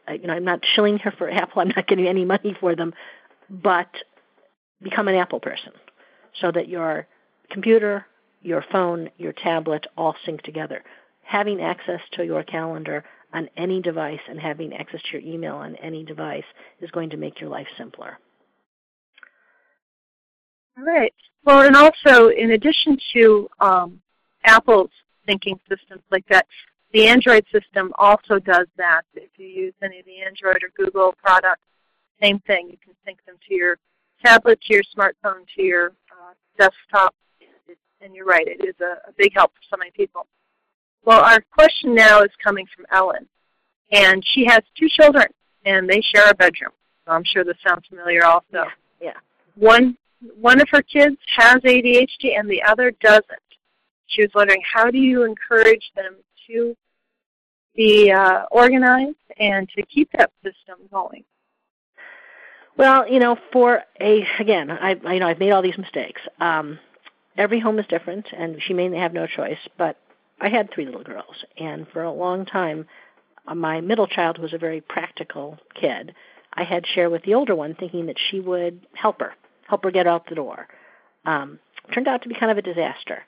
I, 0.08 0.14
you 0.14 0.28
know, 0.28 0.34
I'm 0.34 0.46
not 0.46 0.66
shilling 0.66 0.98
here 0.98 1.14
for 1.18 1.30
Apple. 1.32 1.62
I'm 1.62 1.74
not 1.76 1.88
getting 1.88 2.08
any 2.08 2.26
money 2.26 2.56
for 2.60 2.76
them, 2.76 2.94
but 3.50 3.90
become 4.82 5.08
an 5.08 5.16
Apple 5.16 5.40
person, 5.40 5.74
so 6.40 6.52
that 6.52 6.70
your 6.70 7.06
computer, 7.52 8.06
your 8.42 8.64
phone, 8.72 9.10
your 9.18 9.34
tablet 9.34 9.88
all 9.98 10.16
sync 10.26 10.42
together. 10.44 10.84
Having 11.24 11.62
access 11.62 12.02
to 12.14 12.24
your 12.26 12.44
calendar 12.44 13.04
on 13.34 13.50
any 13.58 13.82
device 13.82 14.20
and 14.28 14.40
having 14.40 14.74
access 14.74 15.02
to 15.04 15.20
your 15.20 15.22
email 15.22 15.56
on 15.56 15.76
any 15.76 16.04
device 16.04 16.44
is 16.82 16.90
going 16.92 17.10
to 17.12 17.18
make 17.18 17.40
your 17.40 17.50
life 17.50 17.68
simpler. 17.78 18.18
All 20.78 20.86
right. 20.86 21.14
Well, 21.44 21.62
and 21.62 21.76
also, 21.76 22.30
in 22.30 22.52
addition 22.52 22.98
to 23.14 23.50
um, 23.60 24.02
Apple's 24.46 24.92
thinking 25.26 25.60
systems 25.70 26.02
like 26.12 26.26
that, 26.30 26.48
the 26.92 27.08
Android 27.08 27.46
system 27.52 27.94
also 27.98 28.40
does 28.40 28.68
that. 28.78 29.04
If 29.14 29.30
you 29.38 29.46
use 29.46 29.74
any 29.84 30.00
of 30.00 30.06
the 30.06 30.22
Android 30.22 30.64
or 30.64 30.70
Google 30.76 31.14
products, 31.24 31.62
same 32.22 32.40
thing. 32.40 32.70
You 32.70 32.78
can 32.84 32.94
sync 33.06 33.24
them 33.26 33.36
to 33.48 33.54
your 33.54 33.78
tablet, 34.26 34.60
to 34.62 34.74
your 34.74 34.84
smartphone, 34.96 35.46
to 35.56 35.62
your 35.62 35.88
uh, 36.12 36.34
desktop. 36.58 37.16
And 38.02 38.16
you're 38.16 38.26
right, 38.26 38.48
it 38.48 38.64
is 38.66 38.76
a, 38.82 39.10
a 39.10 39.14
big 39.18 39.34
help 39.36 39.52
for 39.52 39.76
so 39.76 39.78
many 39.78 39.92
people. 39.92 40.26
Well, 41.06 41.22
our 41.22 41.42
question 41.52 41.96
now 41.96 42.22
is 42.22 42.32
coming 42.44 42.66
from 42.76 42.86
Ellen, 42.92 43.28
and 43.92 44.24
she 44.34 44.46
has 44.46 44.62
two 44.78 44.90
children, 44.90 45.28
and 45.66 45.90
they 45.90 46.02
share 46.02 46.30
a 46.30 46.36
bedroom. 46.36 46.72
So 47.06 47.14
I'm 47.14 47.24
sure 47.24 47.44
this 47.44 47.58
sounds 47.66 47.88
familiar 47.88 48.26
also. 48.26 48.44
Yeah. 48.52 48.66
yeah. 49.02 49.14
One 49.56 49.98
one 50.40 50.62
of 50.62 50.68
her 50.70 50.82
kids 50.82 51.16
has 51.38 51.58
ADHD 51.58 52.38
and 52.38 52.50
the 52.50 52.62
other 52.64 52.92
doesn't. 53.02 53.24
She 54.08 54.22
was 54.22 54.32
wondering 54.36 54.62
how 54.74 54.92
do 54.92 54.98
you 54.98 55.24
encourage 55.24 55.92
them 55.96 56.16
to 56.48 56.76
be 57.76 58.12
uh, 58.12 58.44
organized 58.52 59.16
and 59.40 59.70
to 59.70 59.84
keep 59.84 60.12
that 60.18 60.32
system 60.44 60.78
going. 60.92 61.24
Well, 62.76 63.10
you 63.10 63.20
know, 63.20 63.38
for 63.52 63.84
a 64.00 64.26
again, 64.40 64.72
I, 64.72 65.00
I 65.06 65.14
you 65.14 65.20
know 65.20 65.28
I've 65.28 65.40
made 65.40 65.52
all 65.52 65.62
these 65.62 65.78
mistakes. 65.78 66.22
Um, 66.40 66.80
every 67.38 67.60
home 67.60 67.80
is 67.80 67.86
different, 67.88 68.28
and 68.32 68.62
she 68.62 68.74
may 68.74 68.94
have 68.98 69.14
no 69.14 69.28
choice. 69.28 69.60
But 69.78 69.98
I 70.42 70.50
had 70.50 70.72
three 70.72 70.86
little 70.86 71.04
girls, 71.04 71.44
and 71.58 71.88
for 71.92 72.04
a 72.04 72.12
long 72.12 72.46
time, 72.46 72.88
uh, 73.48 73.56
my 73.56 73.82
middle 73.82 74.08
child 74.08 74.38
was 74.38 74.54
a 74.54 74.58
very 74.58 74.82
practical 74.82 75.58
kid. 75.80 76.14
I 76.54 76.64
had 76.64 76.86
share 76.88 77.10
with 77.10 77.24
the 77.24 77.36
older 77.36 77.56
one, 77.56 77.76
thinking 77.76 78.06
that 78.08 78.18
she 78.30 78.40
would 78.40 78.86
help 78.94 79.20
her, 79.20 79.34
help 79.68 79.84
her 79.84 79.92
get 79.92 80.08
out 80.08 80.28
the 80.28 80.36
door. 80.36 80.68
Um, 81.26 81.60
turned 81.94 82.08
out 82.08 82.24
to 82.24 82.30
be 82.30 82.36
kind 82.36 82.52
of 82.52 82.58
a 82.58 82.62
disaster 82.62 83.24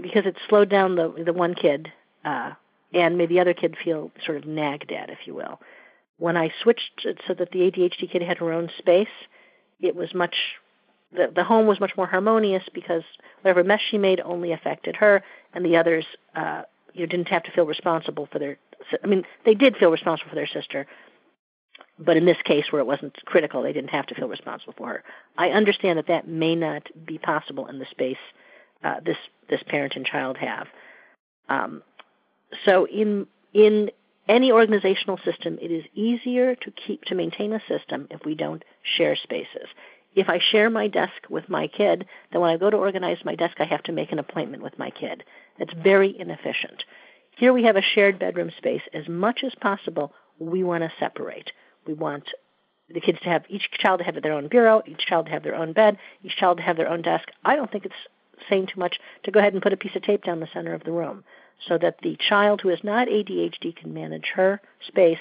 because 0.00 0.26
it 0.26 0.36
slowed 0.48 0.68
down 0.68 0.96
the 0.96 1.22
the 1.24 1.32
one 1.32 1.54
kid 1.54 1.88
uh, 2.24 2.52
and 2.92 3.18
made 3.18 3.28
the 3.28 3.40
other 3.40 3.54
kid 3.54 3.76
feel 3.82 4.10
sort 4.24 4.38
of 4.38 4.46
nagged 4.46 4.90
at, 4.92 5.10
if 5.10 5.18
you 5.26 5.34
will. 5.34 5.60
When 6.18 6.36
I 6.36 6.52
switched 6.62 7.04
it 7.04 7.18
so 7.26 7.34
that 7.34 7.50
the 7.50 7.60
ADHD 7.60 8.10
kid 8.10 8.22
had 8.22 8.38
her 8.38 8.52
own 8.52 8.70
space, 8.78 9.08
it 9.80 9.96
was 9.96 10.14
much 10.14 10.34
the 11.14 11.32
the 11.34 11.44
home 11.44 11.66
was 11.66 11.80
much 11.80 11.92
more 11.96 12.06
harmonious 12.06 12.64
because 12.72 13.02
whatever 13.42 13.64
mess 13.64 13.80
she 13.90 13.98
made 13.98 14.20
only 14.20 14.52
affected 14.52 14.96
her, 14.96 15.22
and 15.52 15.64
the 15.64 15.76
others 15.76 16.04
uh, 16.34 16.62
you 16.94 17.00
know, 17.00 17.06
didn't 17.06 17.28
have 17.28 17.42
to 17.44 17.50
feel 17.52 17.66
responsible 17.66 18.28
for 18.30 18.38
their. 18.38 18.58
I 19.02 19.06
mean, 19.06 19.24
they 19.44 19.54
did 19.54 19.76
feel 19.76 19.90
responsible 19.90 20.30
for 20.30 20.34
their 20.34 20.46
sister, 20.46 20.86
but 21.98 22.16
in 22.16 22.24
this 22.24 22.38
case 22.44 22.66
where 22.70 22.80
it 22.80 22.86
wasn't 22.86 23.16
critical, 23.24 23.62
they 23.62 23.72
didn't 23.72 23.90
have 23.90 24.06
to 24.06 24.14
feel 24.14 24.28
responsible 24.28 24.74
for 24.76 24.88
her. 24.88 25.04
I 25.36 25.50
understand 25.50 25.98
that 25.98 26.08
that 26.08 26.26
may 26.26 26.54
not 26.54 26.88
be 27.06 27.18
possible 27.18 27.66
in 27.68 27.78
the 27.78 27.86
space 27.90 28.16
uh, 28.82 29.00
this 29.04 29.18
this 29.48 29.62
parent 29.66 29.94
and 29.96 30.04
child 30.04 30.36
have. 30.38 30.66
Um, 31.48 31.82
so 32.64 32.86
in 32.86 33.26
in 33.52 33.90
any 34.28 34.52
organizational 34.52 35.18
system, 35.24 35.58
it 35.60 35.70
is 35.70 35.84
easier 35.94 36.54
to 36.54 36.70
keep 36.70 37.02
to 37.04 37.14
maintain 37.14 37.52
a 37.52 37.60
system 37.68 38.08
if 38.10 38.24
we 38.24 38.34
don't 38.34 38.64
share 38.96 39.16
spaces. 39.16 39.68
If 40.14 40.28
I 40.28 40.38
share 40.38 40.68
my 40.68 40.88
desk 40.88 41.28
with 41.30 41.48
my 41.48 41.68
kid, 41.68 42.06
then 42.30 42.40
when 42.40 42.50
I 42.50 42.58
go 42.58 42.68
to 42.70 42.76
organize 42.76 43.24
my 43.24 43.34
desk, 43.34 43.56
I 43.60 43.64
have 43.64 43.82
to 43.84 43.92
make 43.92 44.12
an 44.12 44.18
appointment 44.18 44.62
with 44.62 44.78
my 44.78 44.90
kid. 44.90 45.24
It's 45.58 45.72
very 45.74 46.18
inefficient. 46.18 46.84
Here 47.36 47.52
we 47.52 47.64
have 47.64 47.76
a 47.76 47.82
shared 47.82 48.18
bedroom 48.18 48.50
space. 48.58 48.82
As 48.92 49.08
much 49.08 49.42
as 49.42 49.54
possible, 49.60 50.12
we 50.38 50.62
want 50.62 50.82
to 50.82 50.92
separate. 50.98 51.52
We 51.86 51.94
want 51.94 52.28
the 52.92 53.00
kids 53.00 53.20
to 53.20 53.30
have 53.30 53.44
each 53.48 53.70
child 53.78 53.98
to 53.98 54.04
have 54.04 54.20
their 54.22 54.34
own 54.34 54.48
bureau, 54.48 54.82
each 54.86 55.06
child 55.06 55.26
to 55.26 55.32
have 55.32 55.42
their 55.42 55.54
own 55.54 55.72
bed, 55.72 55.96
each 56.22 56.36
child 56.36 56.58
to 56.58 56.62
have 56.62 56.76
their 56.76 56.90
own 56.90 57.00
desk. 57.02 57.28
I 57.44 57.56
don't 57.56 57.70
think 57.70 57.86
it's 57.86 57.94
saying 58.50 58.66
too 58.66 58.80
much 58.80 58.98
to 59.24 59.30
go 59.30 59.40
ahead 59.40 59.54
and 59.54 59.62
put 59.62 59.72
a 59.72 59.78
piece 59.78 59.96
of 59.96 60.02
tape 60.02 60.24
down 60.24 60.40
the 60.40 60.48
center 60.52 60.74
of 60.74 60.84
the 60.84 60.92
room 60.92 61.24
so 61.68 61.78
that 61.78 61.98
the 62.02 62.16
child 62.28 62.60
who 62.60 62.68
is 62.68 62.80
not 62.82 63.08
ADHD 63.08 63.74
can 63.74 63.94
manage 63.94 64.32
her 64.34 64.60
space 64.86 65.20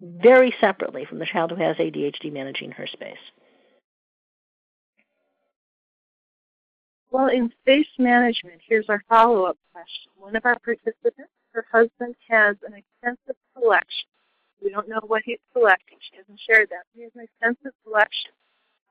very 0.00 0.52
separately 0.60 1.04
from 1.04 1.18
the 1.18 1.26
child 1.26 1.50
who 1.50 1.56
has 1.62 1.76
ADHD 1.76 2.32
managing 2.32 2.72
her 2.72 2.86
space. 2.86 3.18
Well, 7.12 7.28
in 7.28 7.52
space 7.60 7.92
management, 7.98 8.62
here's 8.66 8.88
our 8.88 9.04
follow 9.06 9.44
up 9.44 9.58
question. 9.70 10.10
One 10.16 10.34
of 10.34 10.46
our 10.46 10.58
participants, 10.58 11.30
her 11.52 11.66
husband 11.70 12.14
has 12.30 12.56
an 12.66 12.72
extensive 12.72 13.36
collection. 13.54 14.08
We 14.64 14.70
don't 14.70 14.88
know 14.88 15.00
what 15.06 15.20
he's 15.22 15.38
collecting. 15.52 15.98
She 16.00 16.16
hasn't 16.16 16.40
shared 16.40 16.70
that. 16.70 16.84
He 16.94 17.02
has 17.02 17.12
an 17.14 17.20
extensive 17.20 17.72
collection 17.84 18.30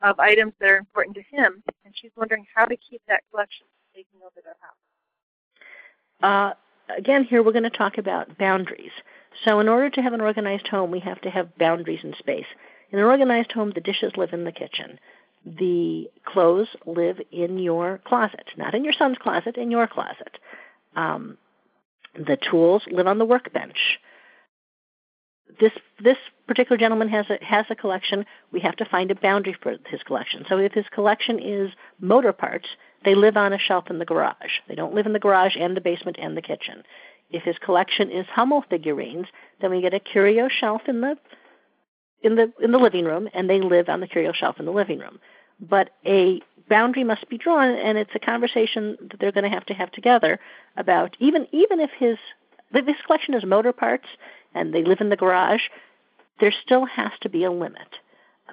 of 0.03 0.19
items 0.19 0.53
that 0.59 0.69
are 0.69 0.78
important 0.78 1.15
to 1.15 1.24
him, 1.36 1.63
and 1.84 1.95
she's 1.99 2.11
wondering 2.15 2.45
how 2.53 2.65
to 2.65 2.78
keep 2.78 3.01
that 3.07 3.24
collection 3.32 3.65
from 3.65 4.03
taking 4.03 4.19
over 4.22 4.39
their 4.43 4.55
house. 4.61 4.78
Uh, 6.22 6.95
again, 6.95 7.24
here 7.24 7.41
we're 7.41 7.53
going 7.53 7.63
to 7.63 7.72
talk 7.72 7.97
about 7.97 8.38
boundaries. 8.38 8.91
So, 9.45 9.59
in 9.59 9.67
order 9.67 9.89
to 9.89 10.01
have 10.01 10.13
an 10.13 10.22
organized 10.22 10.67
home, 10.67 10.91
we 10.91 10.99
have 10.99 11.22
to 11.22 11.32
have 11.32 11.57
boundaries 11.57 12.03
in 12.03 12.13
space. 12.19 12.45
In 12.91 12.99
an 12.99 13.05
organized 13.05 13.53
home, 13.53 13.72
the 13.74 13.82
dishes 13.82 14.11
live 14.15 14.34
in 14.34 14.43
the 14.43 14.51
kitchen. 14.51 14.99
The 15.46 16.10
clothes 16.26 16.68
live 16.86 17.20
in 17.32 17.58
your 17.58 18.00
closet, 18.06 18.46
not 18.58 18.76
in 18.76 18.84
your 18.84 18.94
son's 18.94 19.18
closet, 19.18 19.58
in 19.58 19.72
your 19.72 19.88
closet. 19.88 20.38
Um, 20.96 21.38
the 22.14 22.38
tools 22.38 22.84
live 22.92 23.08
on 23.08 23.18
the 23.18 23.26
workbench. 23.26 24.00
This 25.60 25.72
this 26.00 26.18
particular 26.48 26.78
gentleman 26.78 27.10
has 27.10 27.26
a 27.30 27.44
has 27.44 27.66
a 27.70 27.76
collection. 27.76 28.26
We 28.52 28.60
have 28.62 28.76
to 28.78 28.86
find 28.86 29.12
a 29.12 29.16
boundary 29.16 29.56
for 29.62 29.76
his 29.88 30.04
collection. 30.04 30.46
So 30.48 30.58
if 30.58 30.74
his 30.74 30.86
collection 30.94 31.39
is 31.39 31.72
motor 32.00 32.34
parts, 32.34 32.68
they 33.04 33.16
live 33.16 33.36
on 33.36 33.54
a 33.54 33.60
shelf 33.60 33.86
in 33.89 34.00
the 34.00 34.06
garage. 34.06 34.60
They 34.68 34.76
don't 34.76 34.94
live 34.94 35.06
in 35.06 35.14
the 35.14 35.20
garage 35.20 35.56
and 35.60 35.76
the 35.76 35.82
basement 35.82 36.18
and 36.20 36.38
the 36.38 36.42
kitchen. 36.42 36.84
If 37.32 37.44
his 37.44 37.58
collection 37.64 38.12
is 38.12 38.26
Hummel 38.28 38.64
figurines, 38.70 39.28
then 39.62 39.72
we 39.72 39.82
get 39.82 39.94
a 39.94 40.00
curio 40.00 40.50
shelf 40.50 40.82
in 40.88 41.02
the 41.02 41.16
in 42.24 42.36
the 42.36 42.51
in 42.61 42.72
the 42.72 42.78
living 42.78 43.05
room, 43.05 43.30
and 43.34 43.49
they 43.49 43.61
live 43.61 43.89
on 43.89 43.99
the 43.99 44.07
curio 44.07 44.32
shelf 44.34 44.59
in 44.59 44.65
the 44.65 44.72
living 44.72 44.99
room. 44.99 45.19
But 45.59 45.91
a 46.05 46.41
boundary 46.69 47.03
must 47.03 47.28
be 47.30 47.38
drawn, 47.38 47.69
and 47.69 47.97
it's 47.97 48.11
a 48.15 48.19
conversation 48.19 48.97
that 49.09 49.19
they're 49.19 49.32
going 49.32 49.43
to 49.43 49.49
have 49.49 49.65
to 49.67 49.74
have 49.74 49.91
together 49.91 50.39
about 50.78 51.15
even 51.19 51.47
even 51.51 51.80
if 51.80 51.91
his 51.97 52.17
this 52.72 52.95
collection 53.05 53.34
is 53.34 53.43
motor 53.43 53.74
parts 53.74 54.07
and 54.53 54.74
they 54.74 54.84
live 54.84 55.01
in 55.01 55.09
the 55.09 55.17
garage, 55.17 55.63
there 56.39 56.53
still 56.65 56.86
has 56.86 57.11
to 57.22 57.30
be 57.30 57.43
a 57.43 57.51
limit 57.51 57.88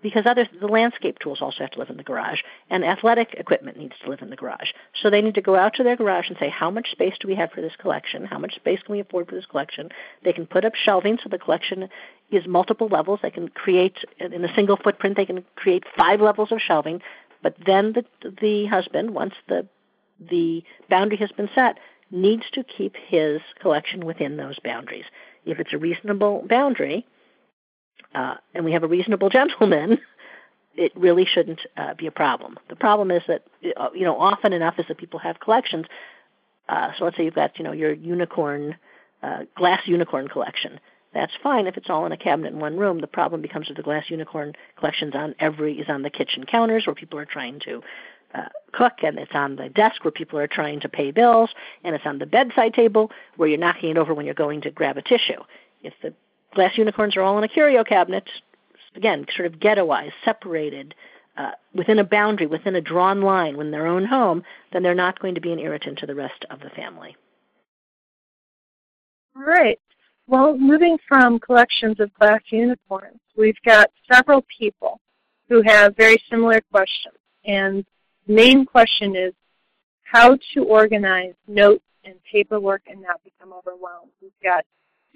because 0.03 0.25
other 0.27 0.47
the 0.61 0.67
landscape 0.67 1.19
tools 1.19 1.39
also 1.41 1.59
have 1.61 1.71
to 1.73 1.79
live 1.79 1.91
in 1.91 1.97
the 1.97 2.03
garage 2.03 2.41
and 2.71 2.85
athletic 2.85 3.35
equipment 3.35 3.77
needs 3.77 3.95
to 4.03 4.11
live 4.11 4.23
in 4.23 4.31
the 4.31 4.37
garage. 4.37 4.69
So 5.03 5.11
they 5.11 5.23
need 5.23 5.35
to 5.35 5.43
go 5.43 5.57
out 5.57 5.75
to 5.75 5.83
their 5.83 5.97
garage 5.97 6.29
and 6.29 6.37
say 6.39 6.49
how 6.49 6.71
much 6.71 6.91
space 6.91 7.15
do 7.21 7.29
we 7.29 7.35
have 7.37 7.51
for 7.51 7.61
this 7.61 7.77
collection? 7.79 8.25
How 8.25 8.39
much 8.39 8.55
space 8.55 8.81
can 8.85 8.95
we 8.95 9.01
afford 9.01 9.29
for 9.29 9.35
this 9.35 9.47
collection? 9.47 9.91
They 10.25 10.33
can 10.33 10.47
put 10.47 10.65
up 10.65 10.75
shelving 10.75 11.19
so 11.23 11.29
the 11.29 11.39
collection 11.39 11.89
is 12.31 12.47
multiple 12.47 12.89
levels. 12.89 13.21
They 13.23 13.31
can 13.31 13.49
create 13.49 13.97
in 14.19 14.45
a 14.45 14.55
single 14.55 14.77
footprint 14.77 15.17
they 15.17 15.27
can 15.27 15.45
create 15.57 15.85
five 15.97 16.21
levels 16.21 16.53
of 16.53 16.61
shelving. 16.61 17.01
But 17.43 17.57
then 17.65 17.93
the 17.93 18.05
the 18.41 18.67
husband 18.67 19.11
once 19.11 19.35
the 19.49 19.67
the 20.19 20.65
boundary 20.91 21.19
has 21.19 21.31
been 21.33 21.49
set 21.55 21.79
needs 22.11 22.45
to 22.53 22.65
keep 22.65 22.97
his 22.97 23.41
collection 23.61 24.05
within 24.05 24.37
those 24.37 24.59
boundaries. 24.59 25.05
If 25.45 25.61
it's 25.61 25.73
a 25.73 25.79
reasonable 25.79 26.45
boundary 26.49 27.07
uh, 28.15 28.35
and 28.55 28.65
we 28.65 28.73
have 28.73 28.83
a 28.83 28.89
reasonable 28.89 29.29
gentleman, 29.39 29.99
it 30.75 30.93
really 30.97 31.27
shouldn't 31.27 31.61
uh, 31.77 31.95
be 31.95 32.07
a 32.07 32.11
problem. 32.11 32.59
The 32.69 32.77
problem 32.77 33.11
is 33.11 33.23
that 33.29 33.45
uh, 33.77 33.89
you 33.95 34.05
know 34.05 34.19
often 34.19 34.53
enough 34.53 34.79
is 34.79 34.87
that 34.89 34.99
people 34.99 35.19
have 35.21 35.41
collections. 35.41 35.87
Uh, 36.69 36.91
so 36.99 37.05
let's 37.05 37.17
say 37.17 37.25
you've 37.25 37.35
got 37.35 37.59
you 37.59 37.65
know 37.65 37.73
your 37.73 37.93
unicorn 37.93 38.77
uh, 39.23 39.41
glass 39.57 39.83
unicorn 39.87 40.29
collection. 40.29 40.81
That's 41.15 41.33
fine 41.43 41.67
if 41.67 41.77
it's 41.77 41.89
all 41.89 42.05
in 42.07 42.13
a 42.13 42.17
cabinet 42.17 42.53
in 42.53 42.61
one 42.61 42.77
room. 42.77 43.01
The 43.01 43.07
problem 43.07 43.41
becomes 43.41 43.71
if 43.71 43.77
the 43.77 43.83
glass 43.83 44.05
unicorn 44.09 44.53
collection's 44.79 45.15
on 45.15 45.35
every 45.41 45.79
is 45.79 45.89
on 45.89 46.03
the 46.03 46.11
kitchen 46.11 46.45
counters 46.45 46.87
where 46.87 46.95
people 46.95 47.19
are 47.19 47.25
trying 47.25 47.61
to 47.61 47.83
uh, 48.35 48.49
cook, 48.73 48.93
and 49.03 49.19
it's 49.19 49.35
on 49.35 49.57
the 49.57 49.71
desk 49.71 50.05
where 50.05 50.13
people 50.13 50.39
are 50.39 50.47
trying 50.47 50.81
to 50.81 50.89
pay 50.89 51.11
bills, 51.11 51.51
and 51.83 51.95
it's 51.95 52.07
on 52.07 52.19
the 52.19 52.27
bedside 52.27 52.75
table 52.75 53.11
where 53.37 53.49
you're 53.49 53.59
knocking 53.59 53.91
it 53.91 53.97
over 53.97 54.13
when 54.13 54.27
you're 54.27 54.35
going 54.35 54.61
to 54.61 54.71
grab 54.71 54.99
a 54.99 55.03
tissue. 55.03 55.43
If 55.83 55.95
the 56.03 56.13
glass 56.55 56.77
unicorns 56.77 57.17
are 57.17 57.23
all 57.23 57.39
in 57.39 57.45
a 57.45 57.49
curio 57.49 57.85
cabinet, 57.85 58.29
again, 58.95 59.27
sort 59.35 59.47
of 59.47 59.61
ghettoized, 59.61 60.13
separated, 60.25 60.95
uh, 61.37 61.53
within 61.73 61.99
a 61.99 62.05
boundary, 62.05 62.47
within 62.47 62.75
a 62.75 62.81
drawn 62.81 63.23
line, 63.23 63.57
within 63.57 63.71
their 63.71 63.87
own 63.87 64.05
home, 64.05 64.43
then 64.73 64.83
they're 64.83 64.95
not 64.95 65.21
going 65.21 65.37
to 65.37 65.41
be 65.41 65.53
an 65.53 65.59
irritant 65.61 65.99
to 65.99 66.07
the 66.07 66.15
rest 66.15 66.45
of 66.51 66.61
the 66.61 66.71
family. 66.71 67.17
All 69.37 69.45
right. 69.45 69.79
Well, 70.27 70.59
moving 70.59 70.99
from 71.07 71.39
collections 71.39 72.01
of 72.01 72.13
glass 72.15 72.41
unicorns, 72.51 73.21
we've 73.37 73.61
got 73.65 73.91
several 74.13 74.45
people 74.59 75.01
who 75.49 75.63
have 75.65 75.97
very 75.97 76.23
similar 76.29 76.61
questions. 76.73 77.15
And 77.45 77.85
the 78.27 78.35
main 78.35 78.67
question 78.67 79.17
is 79.17 79.33
how 80.03 80.37
to 80.55 80.65
organize 80.65 81.35
notes 81.47 81.85
and 82.05 82.15
paperwork 82.31 82.83
and 82.89 83.01
not 83.01 83.23
become 83.25 83.53
overwhelmed. 83.53 84.11
We've 84.21 84.33
got 84.43 84.65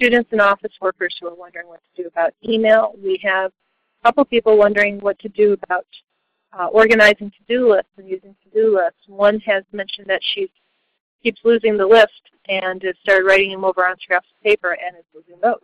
students 0.02 0.32
and 0.32 0.40
office 0.40 0.72
workers 0.80 1.14
who 1.20 1.28
are 1.28 1.34
wondering 1.34 1.68
what 1.68 1.80
to 1.94 2.02
do 2.02 2.08
about 2.08 2.34
email. 2.44 2.92
We 3.00 3.20
have 3.22 3.52
a 4.02 4.08
couple 4.08 4.24
people 4.24 4.58
wondering 4.58 4.98
what 4.98 5.16
to 5.20 5.28
do 5.28 5.56
about 5.62 5.86
uh, 6.58 6.66
organizing 6.66 7.30
to-do 7.30 7.70
lists 7.70 7.92
and 7.96 8.08
using 8.08 8.34
to-do 8.42 8.74
lists. 8.74 8.98
One 9.06 9.38
has 9.40 9.62
mentioned 9.72 10.08
that 10.08 10.20
she 10.34 10.50
keeps 11.22 11.40
losing 11.44 11.76
the 11.76 11.86
list 11.86 12.20
and 12.48 12.82
has 12.82 12.96
started 13.00 13.24
writing 13.24 13.52
them 13.52 13.64
over 13.64 13.86
on 13.86 13.96
scraps 14.00 14.26
of 14.36 14.42
paper 14.42 14.72
and 14.72 14.96
is 14.96 15.04
losing 15.14 15.40
those. 15.40 15.62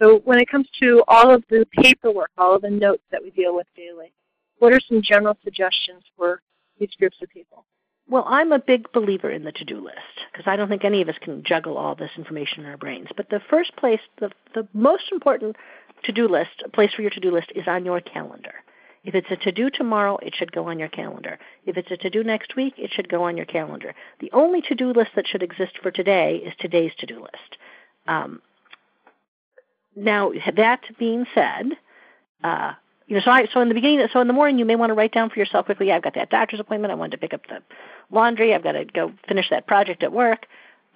So 0.00 0.20
when 0.24 0.40
it 0.40 0.48
comes 0.48 0.66
to 0.82 1.04
all 1.06 1.32
of 1.32 1.44
the 1.50 1.66
paperwork, 1.70 2.30
all 2.38 2.56
of 2.56 2.62
the 2.62 2.70
notes 2.70 3.02
that 3.12 3.22
we 3.22 3.30
deal 3.30 3.54
with 3.54 3.66
daily, 3.76 4.14
what 4.58 4.72
are 4.72 4.80
some 4.88 5.02
general 5.02 5.36
suggestions 5.44 6.02
for 6.16 6.40
these 6.80 6.90
groups 6.98 7.18
of 7.22 7.28
people? 7.28 7.66
Well, 8.08 8.24
I'm 8.26 8.52
a 8.52 8.58
big 8.58 8.92
believer 8.92 9.30
in 9.30 9.44
the 9.44 9.52
to-do 9.52 9.80
list 9.80 10.26
because 10.30 10.46
I 10.46 10.56
don't 10.56 10.68
think 10.68 10.84
any 10.84 11.00
of 11.00 11.08
us 11.08 11.16
can 11.20 11.42
juggle 11.42 11.78
all 11.78 11.94
this 11.94 12.10
information 12.18 12.60
in 12.64 12.70
our 12.70 12.76
brains. 12.76 13.08
But 13.16 13.30
the 13.30 13.40
first 13.50 13.76
place, 13.76 14.00
the 14.18 14.30
the 14.54 14.68
most 14.74 15.04
important 15.10 15.56
to-do 16.04 16.28
list, 16.28 16.62
place 16.74 16.92
for 16.92 17.02
your 17.02 17.10
to-do 17.10 17.30
list 17.30 17.50
is 17.54 17.66
on 17.66 17.84
your 17.84 18.00
calendar. 18.00 18.54
If 19.04 19.14
it's 19.14 19.30
a 19.30 19.36
to-do 19.36 19.70
tomorrow, 19.70 20.18
it 20.22 20.34
should 20.34 20.52
go 20.52 20.68
on 20.68 20.78
your 20.78 20.88
calendar. 20.88 21.38
If 21.66 21.76
it's 21.76 21.90
a 21.90 21.96
to-do 21.96 22.24
next 22.24 22.56
week, 22.56 22.74
it 22.78 22.90
should 22.92 23.08
go 23.08 23.24
on 23.24 23.36
your 23.36 23.46
calendar. 23.46 23.94
The 24.20 24.30
only 24.32 24.62
to-do 24.62 24.92
list 24.92 25.10
that 25.16 25.26
should 25.26 25.42
exist 25.42 25.78
for 25.82 25.90
today 25.90 26.36
is 26.36 26.54
today's 26.58 26.92
to-do 26.98 27.20
list. 27.20 27.58
Um, 28.06 28.40
now, 29.96 30.32
that 30.56 30.80
being 30.98 31.26
said, 31.34 31.72
uh, 32.42 32.72
you 33.06 33.16
know, 33.16 33.22
so 33.24 33.30
I, 33.30 33.46
so 33.52 33.60
in 33.60 33.68
the 33.68 33.74
beginning, 33.74 34.06
so 34.12 34.20
in 34.20 34.26
the 34.26 34.32
morning, 34.32 34.58
you 34.58 34.64
may 34.64 34.76
want 34.76 34.90
to 34.90 34.94
write 34.94 35.12
down 35.12 35.30
for 35.30 35.38
yourself 35.38 35.66
quickly. 35.66 35.88
Yeah, 35.88 35.96
I've 35.96 36.02
got 36.02 36.14
that 36.14 36.30
doctor's 36.30 36.60
appointment. 36.60 36.90
I 36.90 36.94
wanted 36.94 37.12
to 37.12 37.18
pick 37.18 37.34
up 37.34 37.46
the 37.46 37.62
laundry. 38.10 38.54
I've 38.54 38.62
got 38.62 38.72
to 38.72 38.84
go 38.84 39.12
finish 39.28 39.50
that 39.50 39.66
project 39.66 40.02
at 40.02 40.12
work. 40.12 40.46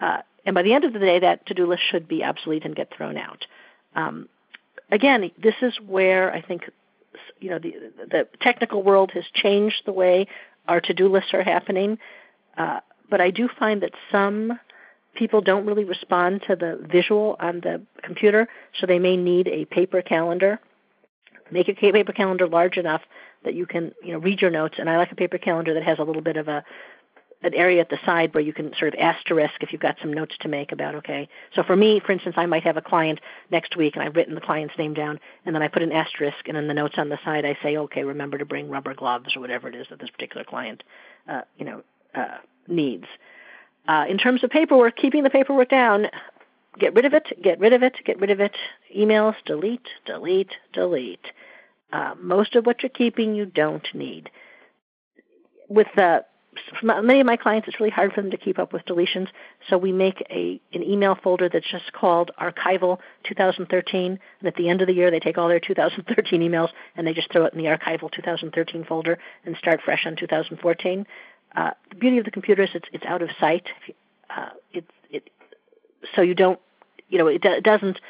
Uh, 0.00 0.18
and 0.46 0.54
by 0.54 0.62
the 0.62 0.72
end 0.72 0.84
of 0.84 0.92
the 0.92 0.98
day, 0.98 1.18
that 1.20 1.44
to-do 1.46 1.66
list 1.66 1.82
should 1.90 2.08
be 2.08 2.24
obsolete 2.24 2.64
and 2.64 2.74
get 2.74 2.90
thrown 2.96 3.18
out. 3.18 3.46
Um, 3.94 4.28
again, 4.90 5.30
this 5.42 5.54
is 5.60 5.78
where 5.86 6.32
I 6.32 6.40
think 6.40 6.70
you 7.40 7.50
know 7.50 7.58
the 7.58 7.74
the 8.10 8.28
technical 8.40 8.82
world 8.82 9.10
has 9.12 9.24
changed 9.34 9.82
the 9.84 9.92
way 9.92 10.26
our 10.66 10.80
to-do 10.80 11.08
lists 11.08 11.34
are 11.34 11.42
happening. 11.42 11.98
Uh, 12.56 12.80
but 13.10 13.20
I 13.20 13.30
do 13.30 13.48
find 13.58 13.82
that 13.82 13.92
some 14.10 14.58
people 15.14 15.40
don't 15.40 15.66
really 15.66 15.84
respond 15.84 16.42
to 16.46 16.56
the 16.56 16.78
visual 16.90 17.36
on 17.40 17.60
the 17.60 17.82
computer, 18.02 18.48
so 18.78 18.86
they 18.86 18.98
may 18.98 19.16
need 19.16 19.48
a 19.48 19.64
paper 19.64 20.00
calendar. 20.00 20.60
Make 21.50 21.68
a 21.68 21.74
paper 21.74 22.12
calendar 22.12 22.46
large 22.46 22.76
enough 22.76 23.02
that 23.44 23.54
you 23.54 23.66
can, 23.66 23.92
you 24.02 24.12
know, 24.12 24.18
read 24.18 24.40
your 24.40 24.50
notes. 24.50 24.76
And 24.78 24.88
I 24.88 24.96
like 24.96 25.12
a 25.12 25.16
paper 25.16 25.38
calendar 25.38 25.74
that 25.74 25.82
has 25.84 25.98
a 25.98 26.02
little 26.02 26.22
bit 26.22 26.36
of 26.36 26.48
a 26.48 26.64
an 27.42 27.54
area 27.54 27.80
at 27.80 27.88
the 27.88 27.98
side 28.04 28.34
where 28.34 28.42
you 28.42 28.52
can 28.52 28.72
sort 28.76 28.92
of 28.92 28.98
asterisk 28.98 29.54
if 29.60 29.72
you've 29.72 29.80
got 29.80 29.96
some 30.00 30.12
notes 30.12 30.34
to 30.40 30.48
make 30.48 30.72
about 30.72 30.94
okay 30.94 31.28
so 31.54 31.62
for 31.62 31.76
me 31.76 32.00
for 32.04 32.12
instance 32.12 32.34
i 32.36 32.46
might 32.46 32.64
have 32.64 32.76
a 32.76 32.82
client 32.82 33.20
next 33.50 33.76
week 33.76 33.94
and 33.94 34.02
i've 34.02 34.16
written 34.16 34.34
the 34.34 34.40
client's 34.40 34.76
name 34.76 34.92
down 34.92 35.20
and 35.44 35.54
then 35.54 35.62
i 35.62 35.68
put 35.68 35.82
an 35.82 35.92
asterisk 35.92 36.48
and 36.48 36.56
in 36.56 36.66
the 36.66 36.74
notes 36.74 36.94
on 36.98 37.08
the 37.08 37.18
side 37.24 37.44
i 37.44 37.56
say 37.62 37.76
okay 37.76 38.02
remember 38.02 38.38
to 38.38 38.44
bring 38.44 38.68
rubber 38.68 38.94
gloves 38.94 39.36
or 39.36 39.40
whatever 39.40 39.68
it 39.68 39.74
is 39.74 39.86
that 39.90 40.00
this 40.00 40.10
particular 40.10 40.44
client 40.44 40.82
uh, 41.28 41.42
you 41.56 41.64
know 41.64 41.82
uh, 42.14 42.38
needs 42.66 43.06
uh, 43.86 44.04
in 44.08 44.18
terms 44.18 44.42
of 44.42 44.50
paperwork 44.50 44.96
keeping 44.96 45.22
the 45.22 45.30
paperwork 45.30 45.68
down 45.68 46.06
get 46.78 46.94
rid 46.94 47.04
of 47.04 47.14
it 47.14 47.26
get 47.42 47.58
rid 47.58 47.72
of 47.72 47.82
it 47.82 47.96
get 48.04 48.20
rid 48.20 48.30
of 48.30 48.40
it 48.40 48.56
emails 48.96 49.34
delete 49.44 49.88
delete 50.04 50.52
delete 50.72 51.26
uh, 51.92 52.14
most 52.20 52.54
of 52.54 52.66
what 52.66 52.82
you're 52.82 52.90
keeping 52.90 53.34
you 53.34 53.46
don't 53.46 53.86
need 53.94 54.30
with 55.68 55.88
for 56.80 57.02
many 57.02 57.20
of 57.20 57.26
my 57.26 57.36
clients, 57.36 57.68
it's 57.68 57.78
really 57.78 57.90
hard 57.90 58.12
for 58.12 58.22
them 58.22 58.30
to 58.30 58.36
keep 58.36 58.58
up 58.58 58.72
with 58.72 58.84
deletions. 58.86 59.28
So 59.68 59.78
we 59.78 59.92
make 59.92 60.24
a 60.30 60.60
an 60.72 60.82
email 60.82 61.16
folder 61.22 61.48
that's 61.48 61.70
just 61.70 61.92
called 61.92 62.30
Archival 62.40 62.98
2013, 63.24 64.18
and 64.40 64.48
at 64.48 64.54
the 64.56 64.68
end 64.68 64.80
of 64.80 64.86
the 64.86 64.94
year, 64.94 65.10
they 65.10 65.20
take 65.20 65.38
all 65.38 65.48
their 65.48 65.60
2013 65.60 66.40
emails 66.40 66.70
and 66.96 67.06
they 67.06 67.14
just 67.14 67.30
throw 67.30 67.44
it 67.44 67.52
in 67.52 67.58
the 67.58 67.66
Archival 67.66 68.10
2013 68.10 68.84
folder 68.84 69.18
and 69.44 69.56
start 69.56 69.80
fresh 69.84 70.04
on 70.06 70.16
2014. 70.16 71.06
Uh, 71.56 71.70
the 71.90 71.96
beauty 71.96 72.18
of 72.18 72.24
the 72.24 72.30
computer 72.30 72.62
is 72.62 72.70
it's 72.74 72.88
it's 72.92 73.04
out 73.06 73.22
of 73.22 73.30
sight. 73.38 73.66
Uh, 74.30 74.50
it 74.72 74.84
so 76.14 76.22
you 76.22 76.34
don't 76.34 76.60
you 77.08 77.18
know 77.18 77.26
it, 77.28 77.42
doesn't. 77.62 78.00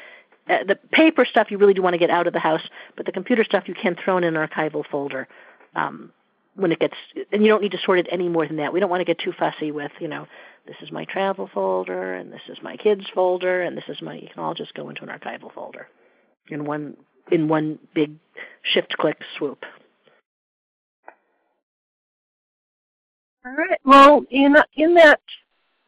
Uh, 0.49 0.63
the 0.63 0.75
paper 0.91 1.25
stuff 1.25 1.51
you 1.51 1.59
really 1.59 1.75
do 1.75 1.81
want 1.81 1.93
to 1.93 1.99
get 1.99 2.09
out 2.09 2.25
of 2.25 2.33
the 2.33 2.39
house, 2.39 2.67
but 2.97 3.05
the 3.05 3.11
computer 3.11 3.43
stuff 3.43 3.67
you 3.67 3.75
can 3.75 3.95
throw 3.95 4.17
in 4.17 4.23
an 4.23 4.33
archival 4.33 4.83
folder. 4.89 5.27
Um, 5.75 6.11
when 6.59 6.71
it 6.71 6.79
gets 6.79 6.95
and 7.31 7.41
you 7.41 7.47
don't 7.47 7.61
need 7.61 7.71
to 7.71 7.77
sort 7.85 7.99
it 7.99 8.07
any 8.11 8.27
more 8.27 8.45
than 8.45 8.57
that. 8.57 8.73
We 8.73 8.79
don't 8.79 8.89
want 8.89 9.01
to 9.01 9.05
get 9.05 9.19
too 9.19 9.33
fussy 9.37 9.71
with, 9.71 9.91
you 9.99 10.07
know, 10.07 10.27
this 10.65 10.75
is 10.81 10.91
my 10.91 11.05
travel 11.05 11.49
folder 11.53 12.15
and 12.15 12.31
this 12.31 12.41
is 12.49 12.57
my 12.61 12.77
kids 12.77 13.05
folder 13.13 13.61
and 13.61 13.77
this 13.77 13.85
is 13.87 14.01
my 14.01 14.15
you 14.15 14.27
can 14.31 14.43
all 14.43 14.53
just 14.53 14.73
go 14.73 14.89
into 14.89 15.03
an 15.03 15.09
archival 15.09 15.53
folder 15.53 15.87
in 16.49 16.65
one 16.65 16.97
in 17.31 17.47
one 17.47 17.79
big 17.93 18.15
shift 18.63 18.95
click 18.97 19.17
swoop. 19.37 19.63
All 23.45 23.53
right. 23.53 23.79
Well, 23.85 24.25
in 24.29 24.55
in 24.75 24.95
that 24.95 25.21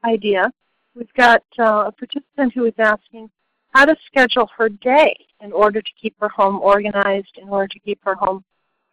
idea, 0.06 0.52
we've 0.96 1.14
got 1.14 1.44
uh, 1.60 1.86
a 1.88 1.92
participant 1.92 2.54
who 2.54 2.66
is 2.66 2.74
asking 2.78 3.30
how 3.74 3.86
to 3.86 3.96
schedule 4.06 4.50
her 4.58 4.70
day 4.70 5.16
in 5.42 5.52
order 5.52 5.82
to 5.82 5.92
keep 6.00 6.16
her 6.20 6.30
home 6.30 6.60
organized, 6.62 7.38
in 7.42 7.50
order 7.50 7.68
to 7.68 7.80
keep 7.80 8.00
her 8.04 8.16
home 8.16 8.44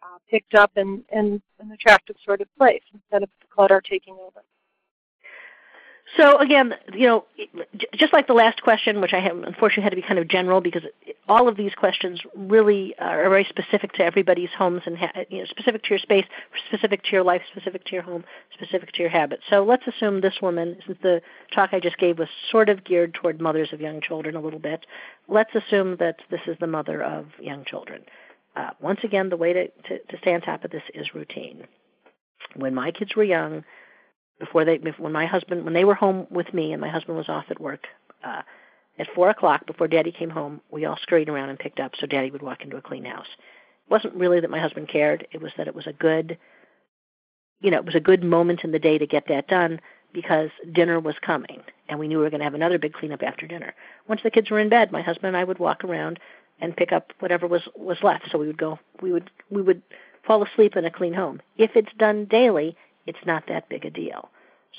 uh, 0.01 0.17
picked 0.29 0.55
up 0.55 0.71
and, 0.75 1.03
in 1.11 1.41
an 1.59 1.71
attractive 1.71 2.15
sort 2.25 2.41
of 2.41 2.47
place 2.57 2.81
instead 2.93 3.23
of 3.23 3.29
clutter 3.49 3.81
taking 3.81 4.15
over. 4.15 4.43
So 6.17 6.37
again, 6.39 6.73
you 6.93 7.07
know, 7.07 7.25
just 7.93 8.13
like 8.13 8.25
the 8.25 8.33
last 8.33 8.63
question, 8.63 8.99
which 8.99 9.13
I 9.13 9.19
have 9.19 9.37
unfortunately 9.37 9.83
had 9.83 9.91
to 9.91 9.95
be 9.95 10.01
kind 10.01 10.17
of 10.17 10.27
general 10.27 10.59
because 10.59 10.83
all 11.27 11.47
of 11.47 11.55
these 11.55 11.73
questions 11.75 12.19
really 12.35 12.95
are 12.97 13.29
very 13.29 13.45
specific 13.47 13.93
to 13.93 14.03
everybody's 14.03 14.49
homes 14.57 14.81
and 14.85 14.97
you 15.29 15.39
know, 15.39 15.45
specific 15.45 15.83
to 15.83 15.89
your 15.91 15.99
space, 15.99 16.25
specific 16.67 17.03
to 17.03 17.11
your 17.11 17.23
life, 17.23 17.43
specific 17.51 17.85
to 17.85 17.93
your 17.93 18.01
home, 18.01 18.23
specific 18.53 18.91
to 18.93 19.01
your 19.01 19.09
habits. 19.09 19.43
So 19.49 19.63
let's 19.63 19.85
assume 19.85 20.21
this 20.21 20.39
woman, 20.41 20.77
since 20.85 20.97
the 21.03 21.21
talk 21.53 21.69
I 21.73 21.79
just 21.79 21.97
gave 21.99 22.17
was 22.17 22.29
sort 22.49 22.69
of 22.69 22.83
geared 22.83 23.13
toward 23.13 23.39
mothers 23.39 23.71
of 23.71 23.79
young 23.79 24.01
children 24.01 24.35
a 24.35 24.41
little 24.41 24.59
bit, 24.59 24.87
let's 25.27 25.53
assume 25.53 25.97
that 25.97 26.17
this 26.31 26.41
is 26.47 26.57
the 26.59 26.67
mother 26.67 27.03
of 27.03 27.27
young 27.39 27.65
children. 27.65 28.01
Uh, 28.55 28.71
once 28.81 28.99
again, 29.03 29.29
the 29.29 29.37
way 29.37 29.53
to, 29.53 29.67
to, 29.67 29.99
to 30.09 30.17
stay 30.21 30.33
on 30.33 30.41
top 30.41 30.65
of 30.65 30.71
this 30.71 30.83
is 30.95 31.13
routine. 31.13 31.67
When 32.55 32.73
my 32.73 32.89
kids 32.91 33.15
were 33.15 33.23
young, 33.23 33.63
before 34.39 34.65
they, 34.65 34.77
when 34.77 35.11
my 35.11 35.25
husband, 35.25 35.65
when 35.65 35.73
they 35.73 35.85
were 35.85 35.95
home 35.95 36.27
with 36.29 36.53
me 36.53 36.71
and 36.71 36.81
my 36.81 36.89
husband 36.89 37.17
was 37.17 37.29
off 37.29 37.45
at 37.49 37.59
work, 37.59 37.87
uh, 38.23 38.41
at 38.97 39.07
four 39.15 39.29
o'clock 39.29 39.65
before 39.65 39.87
Daddy 39.87 40.11
came 40.11 40.29
home, 40.29 40.61
we 40.71 40.85
all 40.85 40.97
scurried 41.01 41.29
around 41.29 41.49
and 41.49 41.59
picked 41.59 41.79
up 41.79 41.93
so 41.99 42.05
Daddy 42.07 42.31
would 42.31 42.41
walk 42.41 42.61
into 42.61 42.77
a 42.77 42.81
clean 42.81 43.05
house. 43.05 43.27
It 43.87 43.91
wasn't 43.91 44.15
really 44.15 44.39
that 44.41 44.49
my 44.49 44.59
husband 44.59 44.89
cared; 44.89 45.27
it 45.31 45.41
was 45.41 45.51
that 45.57 45.67
it 45.67 45.75
was 45.75 45.87
a 45.87 45.93
good, 45.93 46.37
you 47.61 47.71
know, 47.71 47.77
it 47.77 47.85
was 47.85 47.95
a 47.95 48.01
good 48.01 48.23
moment 48.23 48.61
in 48.63 48.71
the 48.71 48.79
day 48.79 48.97
to 48.97 49.07
get 49.07 49.27
that 49.27 49.47
done 49.47 49.79
because 50.13 50.49
dinner 50.71 50.99
was 50.99 51.15
coming 51.21 51.61
and 51.87 51.99
we 51.99 52.07
knew 52.07 52.17
we 52.17 52.23
were 52.23 52.29
going 52.29 52.39
to 52.39 52.45
have 52.45 52.53
another 52.53 52.79
big 52.79 52.93
cleanup 52.93 53.23
after 53.23 53.47
dinner. 53.47 53.73
Once 54.07 54.21
the 54.23 54.31
kids 54.31 54.49
were 54.49 54.59
in 54.59 54.69
bed, 54.69 54.91
my 54.91 55.01
husband 55.01 55.27
and 55.27 55.37
I 55.37 55.43
would 55.43 55.59
walk 55.59 55.83
around 55.83 56.19
and 56.61 56.75
pick 56.75 56.91
up 56.91 57.13
whatever 57.19 57.47
was 57.47 57.67
was 57.75 57.97
left. 58.03 58.29
So 58.31 58.37
we 58.37 58.47
would 58.47 58.57
go 58.57 58.79
we 59.01 59.11
would 59.11 59.29
we 59.49 59.61
would 59.61 59.81
fall 60.25 60.43
asleep 60.43 60.75
in 60.75 60.85
a 60.85 60.91
clean 60.91 61.13
home. 61.13 61.41
If 61.57 61.71
it's 61.75 61.91
done 61.97 62.25
daily, 62.25 62.75
it's 63.09 63.25
not 63.25 63.43
that 63.47 63.67
big 63.67 63.85
a 63.85 63.89
deal. 63.89 64.29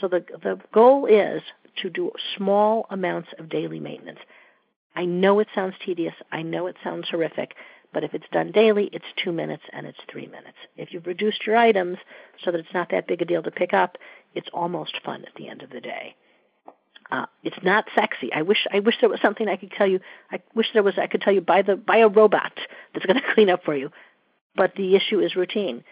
So 0.01 0.09
the 0.09 0.25
the 0.43 0.59
goal 0.73 1.07
is 1.07 1.43
to 1.83 1.91
do 1.91 2.13
small 2.37 2.87
amounts 2.91 3.29
of 3.39 3.49
daily 3.49 3.81
maintenance. 3.81 4.21
I 4.95 5.05
know 5.05 5.41
it 5.41 5.49
sounds 5.55 5.75
tedious, 5.85 6.15
I 6.33 6.43
know 6.43 6.67
it 6.67 6.77
sounds 6.83 7.09
horrific, 7.09 7.55
but 7.93 8.05
if 8.05 8.15
it's 8.15 8.27
done 8.33 8.53
daily, 8.53 8.89
it's 8.93 9.05
2 9.25 9.33
minutes 9.33 9.63
and 9.73 9.87
it's 9.87 9.99
3 10.11 10.27
minutes. 10.27 10.59
If 10.77 10.93
you've 10.93 11.07
reduced 11.07 11.47
your 11.47 11.57
items 11.57 11.99
so 12.45 12.51
that 12.51 12.59
it's 12.59 12.75
not 12.75 12.91
that 12.91 13.07
big 13.07 13.23
a 13.23 13.25
deal 13.25 13.43
to 13.43 13.51
pick 13.51 13.73
up, 13.73 13.99
it's 14.35 14.49
almost 14.53 15.01
fun 15.05 15.25
at 15.25 15.35
the 15.37 15.49
end 15.49 15.63
of 15.63 15.71
the 15.71 15.81
day. 15.81 16.17
Uh, 17.11 17.27
it's 17.43 17.59
not 17.63 17.87
sexy. 17.95 18.33
I 18.33 18.43
wish 18.43 18.67
I 18.73 18.79
wish 18.79 18.97
there 19.01 19.09
was 19.09 19.21
something 19.21 19.49
I 19.49 19.57
could 19.57 19.73
tell 19.73 19.87
you. 19.87 19.99
I 20.31 20.41
wish 20.55 20.67
there 20.73 20.85
was 20.85 20.95
I 20.97 21.09
could 21.09 21.21
tell 21.21 21.33
you 21.33 21.41
buy 21.41 21.63
the 21.63 21.75
buy 21.75 21.99
a 21.99 22.09
robot 22.09 22.53
that's 22.95 23.05
going 23.05 23.21
to 23.21 23.35
clean 23.35 23.51
up 23.51 23.65
for 23.65 23.75
you. 23.75 23.91
But 24.55 24.75
the 24.77 24.95
issue 24.95 25.19
is 25.19 25.35
routine. 25.35 25.83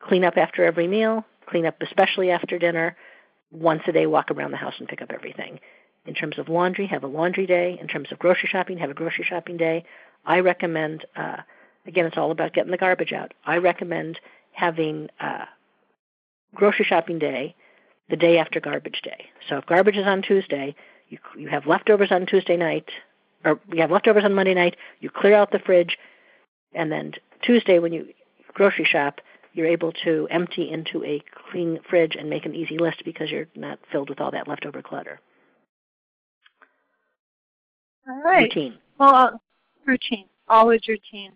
Clean 0.00 0.24
up 0.24 0.36
after 0.36 0.64
every 0.64 0.86
meal. 0.86 1.24
Clean 1.50 1.66
up 1.66 1.76
especially 1.82 2.30
after 2.30 2.58
dinner. 2.58 2.96
Once 3.50 3.82
a 3.88 3.92
day, 3.92 4.06
walk 4.06 4.30
around 4.30 4.52
the 4.52 4.56
house 4.56 4.74
and 4.78 4.88
pick 4.88 5.02
up 5.02 5.10
everything. 5.10 5.58
In 6.06 6.14
terms 6.14 6.38
of 6.38 6.48
laundry, 6.48 6.86
have 6.86 7.02
a 7.02 7.08
laundry 7.08 7.46
day. 7.46 7.76
In 7.80 7.88
terms 7.88 8.12
of 8.12 8.18
grocery 8.18 8.48
shopping, 8.50 8.78
have 8.78 8.90
a 8.90 8.94
grocery 8.94 9.24
shopping 9.24 9.56
day. 9.56 9.84
I 10.24 10.40
recommend. 10.40 11.04
Uh, 11.16 11.38
again, 11.86 12.06
it's 12.06 12.16
all 12.16 12.30
about 12.30 12.52
getting 12.52 12.70
the 12.70 12.76
garbage 12.76 13.12
out. 13.12 13.34
I 13.44 13.56
recommend 13.56 14.20
having 14.52 15.08
uh, 15.18 15.46
grocery 16.54 16.84
shopping 16.84 17.18
day 17.18 17.56
the 18.08 18.16
day 18.16 18.38
after 18.38 18.60
garbage 18.60 19.02
day. 19.02 19.26
So 19.48 19.58
if 19.58 19.66
garbage 19.66 19.96
is 19.96 20.06
on 20.06 20.22
Tuesday, 20.22 20.74
you 21.08 21.18
you 21.36 21.48
have 21.48 21.66
leftovers 21.66 22.12
on 22.12 22.26
Tuesday 22.26 22.56
night, 22.56 22.88
or 23.44 23.60
you 23.72 23.80
have 23.80 23.90
leftovers 23.90 24.24
on 24.24 24.34
Monday 24.34 24.54
night. 24.54 24.76
You 25.00 25.10
clear 25.10 25.34
out 25.34 25.50
the 25.50 25.58
fridge, 25.58 25.98
and 26.74 26.90
then 26.92 27.12
Tuesday 27.42 27.78
when 27.78 27.92
you 27.92 28.08
grocery 28.54 28.84
shop, 28.84 29.20
you're 29.52 29.66
able 29.66 29.92
to 30.04 30.28
empty 30.30 30.70
into 30.70 31.04
a 31.04 31.22
clean 31.50 31.80
fridge 31.88 32.16
and 32.18 32.30
make 32.30 32.46
an 32.46 32.54
easy 32.54 32.78
list 32.78 33.02
because 33.04 33.30
you're 33.30 33.48
not 33.54 33.78
filled 33.90 34.08
with 34.08 34.20
all 34.20 34.30
that 34.30 34.48
leftover 34.48 34.82
clutter. 34.82 35.20
All 38.08 38.22
right. 38.22 38.42
Routine. 38.42 38.78
Well, 38.98 39.14
uh, 39.14 39.30
routine. 39.86 40.26
Always 40.48 40.80
routine. 40.88 41.32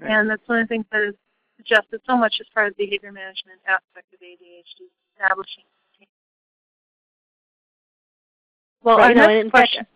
Right. 0.00 0.10
And 0.10 0.30
that's 0.30 0.46
one 0.46 0.60
of 0.60 0.68
the 0.68 0.74
things 0.74 0.86
that 0.92 1.02
is 1.02 1.14
suggested 1.56 2.00
so 2.06 2.16
much 2.16 2.34
as 2.40 2.46
far 2.54 2.66
as 2.66 2.74
behavior 2.74 3.12
management 3.12 3.60
aspect 3.66 4.12
of 4.12 4.20
ADHD, 4.20 4.88
establishing 5.14 5.64
routine. 5.94 6.08
Well, 8.82 8.98
right, 8.98 9.16
our 9.16 9.28
no, 9.28 9.34
next 9.42 9.50
question. 9.50 9.80
Fact, 9.80 9.90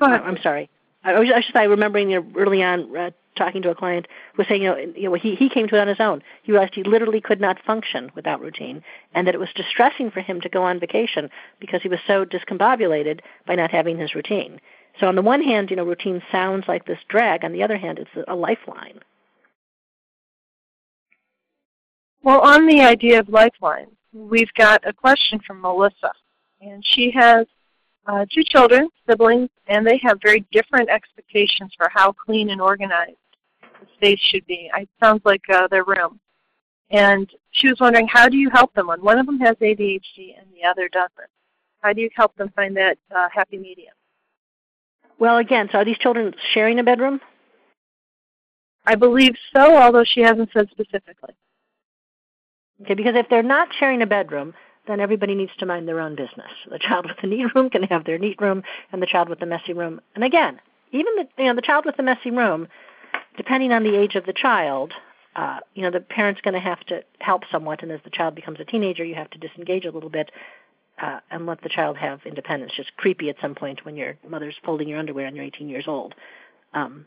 Go 0.00 0.06
ahead. 0.06 0.20
I'm 0.24 0.38
sorry. 0.42 0.70
I 1.02 1.18
was, 1.18 1.28
should 1.28 1.54
say, 1.54 1.66
remembering 1.66 2.10
you 2.10 2.20
know, 2.20 2.26
early 2.36 2.62
on 2.62 2.94
uh, 2.96 3.10
talking 3.36 3.62
to 3.62 3.70
a 3.70 3.74
client 3.74 4.06
who 4.34 4.42
was 4.42 4.48
saying, 4.48 4.62
you 4.62 4.68
know, 4.68 4.76
you 4.76 5.08
know, 5.08 5.14
he 5.14 5.34
he 5.34 5.48
came 5.48 5.66
to 5.68 5.76
it 5.76 5.80
on 5.80 5.88
his 5.88 6.00
own. 6.00 6.22
He 6.42 6.52
realized 6.52 6.74
he 6.74 6.82
literally 6.82 7.20
could 7.20 7.40
not 7.40 7.62
function 7.64 8.10
without 8.14 8.40
routine, 8.40 8.82
and 9.14 9.26
that 9.26 9.34
it 9.34 9.40
was 9.40 9.48
distressing 9.54 10.10
for 10.10 10.20
him 10.20 10.40
to 10.42 10.48
go 10.48 10.62
on 10.62 10.78
vacation 10.78 11.30
because 11.58 11.82
he 11.82 11.88
was 11.88 12.00
so 12.06 12.24
discombobulated 12.24 13.20
by 13.46 13.54
not 13.54 13.70
having 13.70 13.98
his 13.98 14.14
routine. 14.14 14.60
So 14.98 15.06
on 15.06 15.14
the 15.14 15.22
one 15.22 15.42
hand, 15.42 15.70
you 15.70 15.76
know, 15.76 15.84
routine 15.84 16.22
sounds 16.30 16.64
like 16.68 16.84
this 16.84 16.98
drag. 17.08 17.44
On 17.44 17.52
the 17.52 17.62
other 17.62 17.78
hand, 17.78 17.98
it's 17.98 18.28
a 18.28 18.34
lifeline. 18.34 19.00
Well, 22.22 22.40
on 22.40 22.66
the 22.66 22.82
idea 22.82 23.20
of 23.20 23.30
lifeline, 23.30 23.86
we've 24.12 24.52
got 24.54 24.86
a 24.86 24.92
question 24.92 25.40
from 25.46 25.62
Melissa, 25.62 26.12
and 26.60 26.84
she 26.84 27.10
has 27.12 27.46
uh, 28.06 28.24
two 28.32 28.42
children, 28.44 28.88
siblings, 29.08 29.50
and 29.66 29.86
they 29.86 30.00
have 30.02 30.18
very 30.22 30.44
different 30.52 30.88
expectations 30.88 31.72
for 31.76 31.88
how 31.92 32.12
clean 32.12 32.50
and 32.50 32.60
organized 32.60 33.16
the 33.80 33.86
space 33.96 34.20
should 34.20 34.46
be. 34.46 34.70
It 34.76 34.88
sounds 35.02 35.22
like 35.24 35.42
uh, 35.52 35.68
their 35.68 35.84
room. 35.84 36.20
And 36.90 37.30
she 37.52 37.68
was 37.68 37.78
wondering, 37.80 38.08
how 38.08 38.28
do 38.28 38.36
you 38.36 38.50
help 38.50 38.74
them 38.74 38.88
when 38.88 39.02
one 39.02 39.18
of 39.18 39.26
them 39.26 39.38
has 39.40 39.56
ADHD 39.56 40.36
and 40.38 40.46
the 40.52 40.68
other 40.68 40.88
doesn't? 40.88 41.30
How 41.80 41.92
do 41.92 42.00
you 42.00 42.10
help 42.14 42.34
them 42.36 42.50
find 42.56 42.76
that 42.76 42.98
uh, 43.14 43.28
happy 43.32 43.58
medium? 43.58 43.94
Well, 45.18 45.38
again, 45.38 45.68
so 45.70 45.78
are 45.78 45.84
these 45.84 45.98
children 45.98 46.34
sharing 46.52 46.78
a 46.78 46.82
bedroom? 46.82 47.20
I 48.86 48.94
believe 48.94 49.34
so, 49.54 49.76
although 49.76 50.04
she 50.04 50.20
hasn't 50.20 50.50
said 50.52 50.68
specifically. 50.70 51.34
Okay, 52.82 52.94
because 52.94 53.14
if 53.14 53.28
they're 53.28 53.42
not 53.42 53.68
sharing 53.78 54.02
a 54.02 54.06
bedroom, 54.06 54.54
then 54.90 55.00
everybody 55.00 55.34
needs 55.34 55.52
to 55.58 55.66
mind 55.66 55.86
their 55.86 56.00
own 56.00 56.16
business. 56.16 56.50
The 56.70 56.78
child 56.78 57.06
with 57.06 57.16
the 57.20 57.26
neat 57.26 57.54
room 57.54 57.70
can 57.70 57.82
have 57.84 58.04
their 58.04 58.18
neat 58.18 58.40
room, 58.40 58.62
and 58.92 59.00
the 59.00 59.06
child 59.06 59.28
with 59.28 59.40
the 59.40 59.46
messy 59.46 59.72
room. 59.72 60.00
And 60.14 60.24
again, 60.24 60.60
even 60.92 61.14
the 61.16 61.28
you 61.38 61.44
know 61.44 61.54
the 61.54 61.62
child 61.62 61.84
with 61.86 61.96
the 61.96 62.02
messy 62.02 62.30
room, 62.30 62.68
depending 63.36 63.72
on 63.72 63.82
the 63.82 63.96
age 63.96 64.14
of 64.16 64.26
the 64.26 64.32
child, 64.32 64.92
uh, 65.36 65.60
you 65.74 65.82
know 65.82 65.90
the 65.90 66.00
parent's 66.00 66.40
going 66.40 66.54
to 66.54 66.60
have 66.60 66.80
to 66.86 67.02
help 67.20 67.42
somewhat. 67.50 67.82
And 67.82 67.92
as 67.92 68.00
the 68.04 68.10
child 68.10 68.34
becomes 68.34 68.60
a 68.60 68.64
teenager, 68.64 69.04
you 69.04 69.14
have 69.14 69.30
to 69.30 69.38
disengage 69.38 69.84
a 69.84 69.90
little 69.90 70.10
bit 70.10 70.30
uh, 71.00 71.20
and 71.30 71.46
let 71.46 71.62
the 71.62 71.68
child 71.68 71.96
have 71.96 72.20
independence. 72.26 72.72
Just 72.76 72.96
creepy 72.96 73.28
at 73.30 73.36
some 73.40 73.54
point 73.54 73.84
when 73.84 73.96
your 73.96 74.16
mother's 74.28 74.56
folding 74.64 74.88
your 74.88 74.98
underwear 74.98 75.26
and 75.26 75.36
you're 75.36 75.44
18 75.44 75.68
years 75.68 75.84
old. 75.86 76.14
Um, 76.74 77.06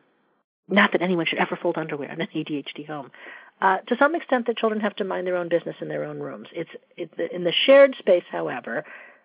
not 0.68 0.92
that 0.94 1.02
anyone 1.02 1.26
should 1.26 1.40
ever 1.40 1.58
fold 1.62 1.78
underwear 1.78 2.12
in 2.12 2.22
an 2.22 2.28
ADHD 2.34 2.88
home. 2.88 3.12
Uh, 3.64 3.78
to 3.88 3.96
some 3.98 4.14
extent, 4.14 4.46
the 4.46 4.54
children 4.54 4.82
have 4.82 4.96
to 4.98 5.06
mind 5.06 5.26
their 5.26 5.38
own 5.38 5.48
business 5.48 5.78
in 5.80 5.88
their 5.88 6.04
own 6.04 6.20
rooms. 6.20 6.50
It's, 6.52 6.70
it's 6.98 7.14
in 7.34 7.46
the 7.46 7.54
shared 7.66 7.96
space, 7.98 8.26
however, 8.30 8.84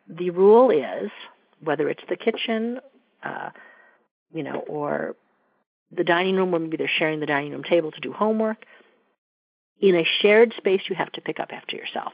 the 0.08 0.30
rule 0.30 0.70
is 0.70 1.10
whether 1.60 1.88
it's 1.88 2.04
the 2.08 2.14
kitchen, 2.14 2.78
uh, 3.24 3.50
you 4.32 4.44
know, 4.44 4.60
or 4.68 5.16
the 5.90 6.04
dining 6.04 6.36
room, 6.36 6.52
where 6.52 6.60
maybe 6.60 6.76
they're 6.76 6.88
sharing 6.98 7.18
the 7.18 7.26
dining 7.26 7.50
room 7.50 7.64
table 7.64 7.90
to 7.90 8.00
do 8.00 8.12
homework. 8.12 8.64
In 9.80 9.96
a 9.96 10.06
shared 10.22 10.54
space, 10.56 10.82
you 10.88 10.94
have 10.94 11.10
to 11.12 11.20
pick 11.20 11.40
up 11.40 11.48
after 11.52 11.74
yourself 11.74 12.12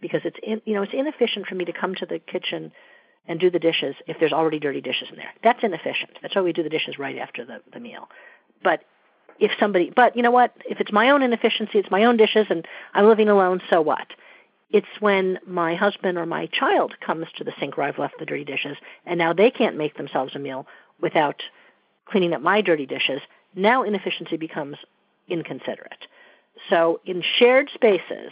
because 0.00 0.22
it's 0.24 0.38
in, 0.42 0.60
you 0.64 0.74
know 0.74 0.82
it's 0.82 0.92
inefficient 0.92 1.46
for 1.46 1.54
me 1.54 1.64
to 1.64 1.72
come 1.72 1.94
to 1.94 2.06
the 2.06 2.18
kitchen 2.18 2.72
and 3.28 3.38
do 3.38 3.50
the 3.50 3.60
dishes 3.60 3.94
if 4.08 4.16
there's 4.18 4.32
already 4.32 4.58
dirty 4.58 4.80
dishes 4.80 5.08
in 5.10 5.16
there. 5.16 5.30
That's 5.44 5.62
inefficient. 5.62 6.18
That's 6.22 6.34
why 6.34 6.42
we 6.42 6.52
do 6.52 6.64
the 6.64 6.68
dishes 6.68 6.98
right 6.98 7.18
after 7.18 7.44
the, 7.44 7.60
the 7.72 7.78
meal. 7.78 8.08
But 8.64 8.80
if 9.42 9.50
somebody, 9.58 9.90
but 9.94 10.16
you 10.16 10.22
know 10.22 10.30
what? 10.30 10.54
If 10.66 10.80
it's 10.80 10.92
my 10.92 11.10
own 11.10 11.20
inefficiency, 11.20 11.78
it's 11.80 11.90
my 11.90 12.04
own 12.04 12.16
dishes, 12.16 12.46
and 12.48 12.64
I'm 12.94 13.06
living 13.06 13.28
alone, 13.28 13.60
so 13.68 13.80
what? 13.82 14.06
It's 14.70 14.86
when 15.00 15.40
my 15.44 15.74
husband 15.74 16.16
or 16.16 16.26
my 16.26 16.46
child 16.46 16.94
comes 17.04 17.26
to 17.36 17.44
the 17.44 17.52
sink 17.58 17.76
where 17.76 17.88
I've 17.88 17.98
left 17.98 18.14
the 18.20 18.24
dirty 18.24 18.44
dishes, 18.44 18.76
and 19.04 19.18
now 19.18 19.32
they 19.32 19.50
can't 19.50 19.76
make 19.76 19.96
themselves 19.96 20.36
a 20.36 20.38
meal 20.38 20.68
without 21.00 21.42
cleaning 22.06 22.34
up 22.34 22.40
my 22.40 22.60
dirty 22.60 22.86
dishes. 22.86 23.20
Now 23.56 23.82
inefficiency 23.82 24.36
becomes 24.36 24.76
inconsiderate. 25.28 26.06
So 26.70 27.00
in 27.04 27.24
shared 27.38 27.68
spaces, 27.74 28.30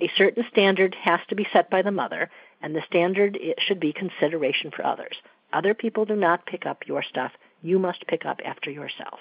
a 0.00 0.10
certain 0.16 0.44
standard 0.52 0.94
has 1.02 1.20
to 1.28 1.34
be 1.34 1.48
set 1.52 1.70
by 1.70 1.82
the 1.82 1.90
mother, 1.90 2.30
and 2.62 2.72
the 2.72 2.82
standard 2.86 3.36
should 3.66 3.80
be 3.80 3.92
consideration 3.92 4.70
for 4.70 4.86
others. 4.86 5.16
Other 5.52 5.74
people 5.74 6.04
do 6.04 6.14
not 6.14 6.46
pick 6.46 6.66
up 6.66 6.86
your 6.86 7.02
stuff. 7.02 7.32
You 7.62 7.80
must 7.80 8.06
pick 8.06 8.24
up 8.24 8.40
after 8.44 8.70
yourself. 8.70 9.18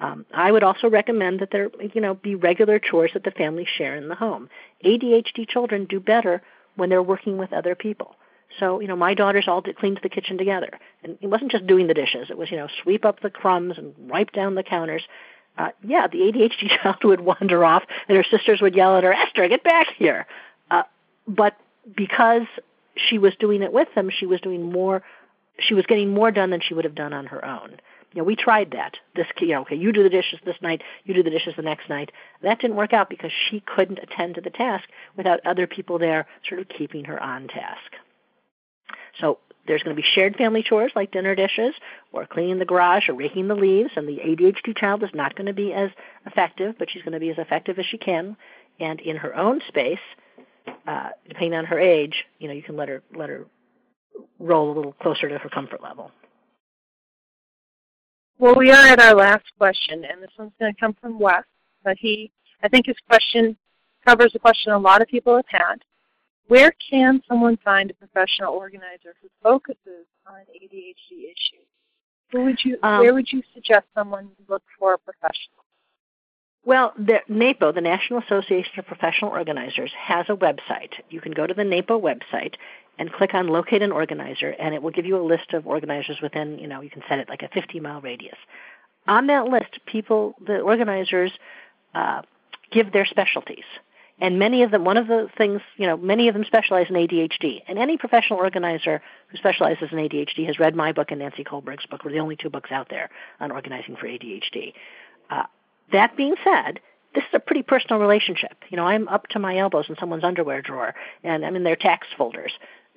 Um, 0.00 0.26
I 0.34 0.50
would 0.50 0.64
also 0.64 0.90
recommend 0.90 1.40
that 1.40 1.50
there, 1.50 1.70
you 1.94 2.00
know, 2.00 2.14
be 2.14 2.34
regular 2.34 2.78
chores 2.78 3.12
that 3.14 3.24
the 3.24 3.30
family 3.30 3.66
share 3.76 3.94
in 3.96 4.08
the 4.08 4.14
home. 4.14 4.48
ADHD 4.84 5.48
children 5.48 5.84
do 5.84 6.00
better 6.00 6.42
when 6.76 6.88
they're 6.88 7.02
working 7.02 7.38
with 7.38 7.52
other 7.52 7.74
people. 7.74 8.16
So, 8.58 8.80
you 8.80 8.88
know, 8.88 8.96
my 8.96 9.14
daughters 9.14 9.46
all 9.48 9.60
did, 9.60 9.76
cleaned 9.76 10.00
the 10.02 10.08
kitchen 10.08 10.38
together, 10.38 10.78
and 11.02 11.16
it 11.20 11.26
wasn't 11.26 11.52
just 11.52 11.66
doing 11.66 11.86
the 11.86 11.94
dishes. 11.94 12.28
It 12.30 12.38
was, 12.38 12.50
you 12.50 12.56
know, 12.56 12.68
sweep 12.82 13.04
up 13.04 13.20
the 13.20 13.30
crumbs 13.30 13.78
and 13.78 13.94
wipe 13.98 14.32
down 14.32 14.54
the 14.54 14.62
counters. 14.62 15.02
Uh, 15.56 15.70
yeah, 15.86 16.06
the 16.06 16.18
ADHD 16.18 16.68
child 16.82 17.02
would 17.04 17.20
wander 17.20 17.64
off, 17.64 17.84
and 18.08 18.16
her 18.16 18.24
sisters 18.24 18.60
would 18.60 18.74
yell 18.74 18.96
at 18.96 19.04
her, 19.04 19.12
"Esther, 19.12 19.48
get 19.48 19.64
back 19.64 19.88
here!" 19.96 20.26
Uh, 20.70 20.82
but 21.26 21.56
because 21.96 22.46
she 22.96 23.18
was 23.18 23.34
doing 23.38 23.62
it 23.62 23.72
with 23.72 23.88
them, 23.94 24.10
she 24.10 24.26
was 24.26 24.40
doing 24.40 24.70
more. 24.70 25.02
She 25.58 25.74
was 25.74 25.86
getting 25.86 26.12
more 26.12 26.30
done 26.30 26.50
than 26.50 26.60
she 26.60 26.74
would 26.74 26.84
have 26.84 26.96
done 26.96 27.12
on 27.12 27.26
her 27.26 27.44
own 27.44 27.78
you 28.14 28.20
know, 28.22 28.24
we 28.24 28.36
tried 28.36 28.70
that. 28.70 28.96
This, 29.16 29.26
you 29.40 29.48
know, 29.48 29.62
okay, 29.62 29.74
you 29.74 29.92
do 29.92 30.04
the 30.04 30.08
dishes 30.08 30.38
this 30.44 30.56
night, 30.62 30.82
you 31.04 31.14
do 31.14 31.24
the 31.24 31.30
dishes 31.30 31.54
the 31.56 31.62
next 31.62 31.88
night. 31.88 32.12
That 32.42 32.60
didn't 32.60 32.76
work 32.76 32.92
out 32.92 33.10
because 33.10 33.32
she 33.50 33.60
couldn't 33.60 33.98
attend 33.98 34.36
to 34.36 34.40
the 34.40 34.50
task 34.50 34.88
without 35.16 35.40
other 35.44 35.66
people 35.66 35.98
there 35.98 36.26
sort 36.48 36.60
of 36.60 36.68
keeping 36.68 37.04
her 37.06 37.20
on 37.20 37.48
task. 37.48 37.90
So 39.20 39.38
there's 39.66 39.82
going 39.82 39.96
to 39.96 40.00
be 40.00 40.06
shared 40.14 40.36
family 40.36 40.62
chores 40.62 40.92
like 40.94 41.10
dinner 41.10 41.34
dishes 41.34 41.74
or 42.12 42.26
cleaning 42.26 42.58
the 42.58 42.64
garage 42.64 43.08
or 43.08 43.14
raking 43.14 43.48
the 43.48 43.54
leaves, 43.56 43.90
and 43.96 44.08
the 44.08 44.18
ADHD 44.18 44.76
child 44.76 45.02
is 45.02 45.10
not 45.12 45.34
going 45.34 45.46
to 45.46 45.52
be 45.52 45.72
as 45.72 45.90
effective, 46.24 46.76
but 46.78 46.90
she's 46.90 47.02
going 47.02 47.14
to 47.14 47.20
be 47.20 47.30
as 47.30 47.38
effective 47.38 47.78
as 47.78 47.86
she 47.86 47.98
can. 47.98 48.36
And 48.78 49.00
in 49.00 49.16
her 49.16 49.34
own 49.34 49.60
space, 49.66 49.98
uh, 50.86 51.10
depending 51.28 51.54
on 51.54 51.64
her 51.64 51.80
age, 51.80 52.24
you 52.38 52.46
know, 52.46 52.54
you 52.54 52.62
can 52.62 52.76
let 52.76 52.88
her 52.88 53.02
let 53.14 53.28
her 53.28 53.46
roll 54.38 54.72
a 54.72 54.74
little 54.74 54.92
closer 54.92 55.28
to 55.28 55.38
her 55.38 55.48
comfort 55.48 55.82
level. 55.82 56.12
Well, 58.38 58.54
we 58.56 58.70
are 58.70 58.86
at 58.86 59.00
our 59.00 59.14
last 59.14 59.44
question, 59.58 60.04
and 60.04 60.22
this 60.22 60.30
one's 60.38 60.52
going 60.58 60.74
to 60.74 60.80
come 60.80 60.94
from 61.00 61.18
Wes. 61.18 61.44
But 61.84 61.96
he, 61.98 62.32
I 62.62 62.68
think 62.68 62.86
his 62.86 62.96
question 63.08 63.56
covers 64.06 64.32
a 64.34 64.38
question 64.38 64.72
a 64.72 64.78
lot 64.78 65.02
of 65.02 65.08
people 65.08 65.36
have 65.36 65.44
had. 65.48 65.76
Where 66.48 66.72
can 66.90 67.22
someone 67.28 67.56
find 67.64 67.90
a 67.90 67.94
professional 67.94 68.52
organizer 68.52 69.14
who 69.22 69.28
focuses 69.42 70.06
on 70.26 70.40
ADHD 70.54 71.24
issues? 71.24 71.66
Who 72.32 72.44
would 72.44 72.58
you, 72.64 72.76
um, 72.82 73.00
where 73.00 73.14
would 73.14 73.30
you 73.30 73.42
suggest 73.54 73.86
someone 73.94 74.30
look 74.48 74.62
for 74.78 74.94
a 74.94 74.98
professional? 74.98 75.63
Well, 76.66 76.94
the 76.96 77.20
NAPO, 77.28 77.72
the 77.72 77.82
National 77.82 78.20
Association 78.20 78.78
of 78.78 78.86
Professional 78.86 79.30
Organizers, 79.30 79.92
has 79.98 80.26
a 80.30 80.34
website. 80.34 80.92
You 81.10 81.20
can 81.20 81.32
go 81.32 81.46
to 81.46 81.52
the 81.52 81.62
NAPO 81.62 82.00
website 82.00 82.54
and 82.98 83.12
click 83.12 83.34
on 83.34 83.48
locate 83.48 83.82
an 83.82 83.92
organizer 83.92 84.50
and 84.50 84.74
it 84.74 84.82
will 84.82 84.90
give 84.90 85.04
you 85.04 85.16
a 85.16 85.22
list 85.22 85.52
of 85.52 85.66
organizers 85.66 86.18
within, 86.22 86.58
you 86.58 86.66
know, 86.66 86.80
you 86.80 86.88
can 86.88 87.02
set 87.08 87.18
it 87.18 87.28
like 87.28 87.42
a 87.42 87.48
50 87.48 87.80
mile 87.80 88.00
radius. 88.00 88.38
On 89.06 89.26
that 89.26 89.46
list, 89.46 89.80
people, 89.84 90.34
the 90.46 90.60
organizers, 90.60 91.32
uh, 91.94 92.22
give 92.70 92.92
their 92.92 93.04
specialties. 93.04 93.64
And 94.20 94.38
many 94.38 94.62
of 94.62 94.70
them, 94.70 94.84
one 94.84 94.96
of 94.96 95.08
the 95.08 95.28
things, 95.36 95.60
you 95.76 95.86
know, 95.86 95.96
many 95.96 96.28
of 96.28 96.34
them 96.34 96.44
specialize 96.44 96.86
in 96.88 96.94
ADHD. 96.94 97.62
And 97.68 97.78
any 97.78 97.98
professional 97.98 98.38
organizer 98.38 99.02
who 99.28 99.36
specializes 99.36 99.88
in 99.90 99.98
ADHD 99.98 100.46
has 100.46 100.58
read 100.58 100.74
my 100.74 100.92
book 100.92 101.10
and 101.10 101.18
Nancy 101.18 101.44
Kolberg's 101.44 101.84
book. 101.86 102.04
We're 102.04 102.12
the 102.12 102.20
only 102.20 102.36
two 102.36 102.48
books 102.48 102.70
out 102.70 102.88
there 102.88 103.10
on 103.40 103.50
organizing 103.50 103.96
for 103.96 104.06
ADHD. 104.06 104.72
Uh, 105.28 105.42
that 105.92 106.16
being 106.16 106.34
said, 106.42 106.80
this 107.14 107.24
is 107.24 107.34
a 107.34 107.38
pretty 107.38 107.62
personal 107.62 108.00
relationship. 108.00 108.56
You 108.70 108.76
know, 108.76 108.86
I'm 108.86 109.06
up 109.08 109.28
to 109.28 109.38
my 109.38 109.58
elbows 109.58 109.86
in 109.88 109.96
someone's 110.00 110.24
underwear 110.24 110.62
drawer, 110.62 110.94
and 111.22 111.44
I'm 111.44 111.56
in 111.56 111.62
their 111.62 111.76
tax 111.76 112.06
folders 112.16 112.52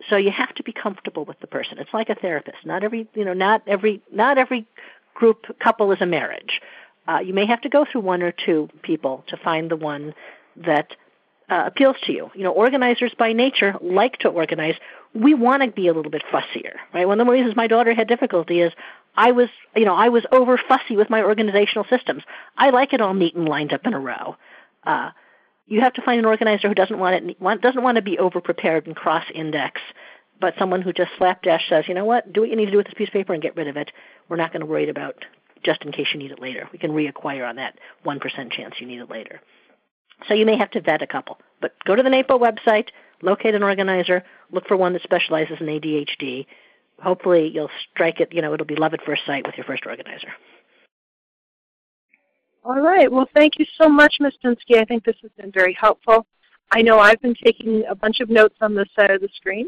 so 0.10 0.16
you 0.16 0.32
have 0.32 0.54
to 0.56 0.64
be 0.64 0.72
comfortable 0.72 1.26
with 1.26 1.40
the 1.40 1.48
person. 1.48 1.80
It's 1.80 1.94
like 1.94 2.10
a 2.10 2.16
therapist. 2.16 2.58
Not 2.66 2.84
every 2.84 3.08
you 3.14 3.26
know 3.26 3.34
not 3.34 3.64
every 3.68 4.02
not 4.12 4.38
every 4.38 4.68
group 5.14 5.46
couple 5.60 5.92
is 5.92 6.02
a 6.02 6.06
marriage. 6.06 6.62
Uh, 7.08 7.20
you 7.20 7.34
may 7.34 7.46
have 7.46 7.62
to 7.62 7.70
go 7.70 7.86
through 7.90 8.02
one 8.02 8.22
or 8.22 8.32
two 8.32 8.70
people 8.84 9.24
to 9.30 9.38
find 9.38 9.72
the 9.72 9.76
one 9.76 10.14
that 10.58 10.92
uh, 11.50 11.64
appeals 11.66 11.96
to 12.04 12.12
you. 12.12 12.30
You 12.36 12.44
know, 12.44 12.52
organizers 12.52 13.14
by 13.18 13.34
nature 13.34 13.76
like 13.82 14.18
to 14.20 14.30
organize. 14.30 14.76
We 15.20 15.34
want 15.34 15.64
to 15.64 15.72
be 15.72 15.88
a 15.88 15.94
little 15.94 16.12
bit 16.12 16.24
fussier, 16.32 16.76
right? 16.94 17.08
One 17.08 17.20
of 17.20 17.26
the 17.26 17.32
reasons 17.32 17.56
my 17.56 17.68
daughter 17.68 17.94
had 17.94 18.08
difficulty 18.08 18.62
is 18.62 18.72
I 19.16 19.32
was, 19.32 19.50
you 19.76 19.86
know, 19.86 19.96
I 19.96 20.10
was 20.10 20.26
over 20.32 20.60
fussy 20.68 20.96
with 20.96 21.10
my 21.10 21.24
organizational 21.24 21.86
systems. 21.90 22.24
I 22.56 22.70
like 22.70 22.94
it 22.94 23.02
all 23.02 23.16
neat 23.16 23.36
and 23.36 23.50
lined 23.50 23.74
up 23.74 23.86
in 23.86 23.94
a 23.94 24.00
row. 24.00 24.36
Uh, 24.84 25.10
you 25.66 25.82
have 25.82 25.94
to 25.94 26.02
find 26.04 26.20
an 26.20 26.26
organizer 26.26 26.68
who 26.68 26.76
doesn't 26.76 27.00
want 27.00 27.16
it 27.16 27.62
doesn't 27.62 27.84
want 27.84 27.96
to 27.96 28.02
be 28.02 28.20
over 28.20 28.40
prepared 28.42 28.86
and 28.86 28.96
cross 28.96 29.26
index, 29.34 29.82
but 30.40 30.54
someone 30.60 30.82
who 30.82 30.94
just 30.94 31.12
slapdash 31.18 31.68
says, 31.68 31.86
you 31.88 31.96
know 31.96 32.06
what, 32.06 32.32
do 32.32 32.42
what 32.42 32.50
you 32.50 32.56
need 32.56 32.66
to 32.66 32.72
do 32.72 32.78
with 32.78 32.86
this 32.86 32.94
piece 32.96 33.10
of 33.10 33.14
paper 33.14 33.34
and 33.34 33.42
get 33.42 33.58
rid 33.58 33.68
of 33.68 33.76
it. 33.76 33.92
We're 34.30 34.38
not 34.38 34.54
going 34.54 34.62
to 34.62 34.68
worry 34.68 34.88
about 34.88 35.26
just 35.64 35.82
in 35.82 35.92
case 35.92 36.08
you 36.14 36.20
need 36.20 36.32
it 36.32 36.40
later. 36.40 36.70
We 36.72 36.78
can 36.78 36.92
reacquire 36.92 37.48
on 37.48 37.56
that 37.56 37.78
one 38.04 38.20
percent 38.20 38.52
chance 38.52 38.76
you 38.80 38.88
need 38.88 39.00
it 39.00 39.10
later. 39.10 39.42
So 40.28 40.36
you 40.36 40.46
may 40.46 40.58
have 40.58 40.72
to 40.72 40.82
vet 40.82 41.02
a 41.02 41.08
couple, 41.08 41.40
but 41.60 41.74
go 41.86 41.96
to 41.96 42.04
the 42.04 42.10
NAPO 42.10 42.40
website, 42.40 42.90
locate 43.22 43.56
an 43.56 43.64
organizer, 43.64 44.24
look 44.52 44.68
for 44.68 44.78
one 44.78 44.94
that 44.94 45.04
specializes 45.04 45.58
in 45.60 45.68
ADHD, 45.68 46.46
hopefully 47.02 47.50
you'll 47.54 47.70
strike 47.92 48.20
it. 48.20 48.34
You 48.34 48.42
know, 48.42 48.54
it'll 48.54 48.66
be 48.66 48.76
love 48.76 48.94
at 48.94 49.04
first 49.06 49.26
sight 49.26 49.46
with 49.46 49.56
your 49.56 49.66
first 49.66 49.86
organizer. 49.86 50.30
All 52.64 52.82
right. 52.82 53.12
Well, 53.12 53.30
thank 53.34 53.60
you 53.60 53.66
so 53.80 53.88
much, 53.88 54.16
Ms. 54.20 54.34
Pinsky. 54.44 54.78
I 54.78 54.86
think 54.86 55.06
this 55.06 55.16
has 55.22 55.32
been 55.38 55.52
very 55.52 55.76
helpful. 55.80 56.26
I 56.72 56.82
know 56.82 57.00
I've 57.00 57.22
been 57.22 57.36
taking 57.46 57.84
a 57.90 57.96
bunch 57.96 58.20
of 58.20 58.30
notes 58.30 58.56
on 58.60 58.76
this 58.76 58.90
side 58.94 59.10
of 59.10 59.22
the 59.22 59.30
screen, 59.36 59.68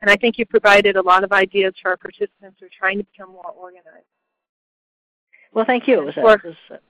and 0.00 0.08
I 0.08 0.16
think 0.16 0.38
you 0.38 0.46
provided 0.46 0.96
a 0.96 1.02
lot 1.02 1.24
of 1.24 1.32
ideas 1.32 1.74
for 1.82 1.90
our 1.90 1.96
participants 1.96 2.58
who 2.60 2.66
are 2.66 2.76
trying 2.78 2.98
to 2.98 3.04
become 3.04 3.32
more 3.32 3.52
organized. 3.58 4.06
Well, 5.52 5.64
thank 5.64 5.88
you. 5.88 6.00
It 6.00 6.04
was, 6.04 6.16
a, 6.16 6.20
it 6.20 6.22
was, 6.22 6.38
a, 6.44 6.74
it 6.74 6.82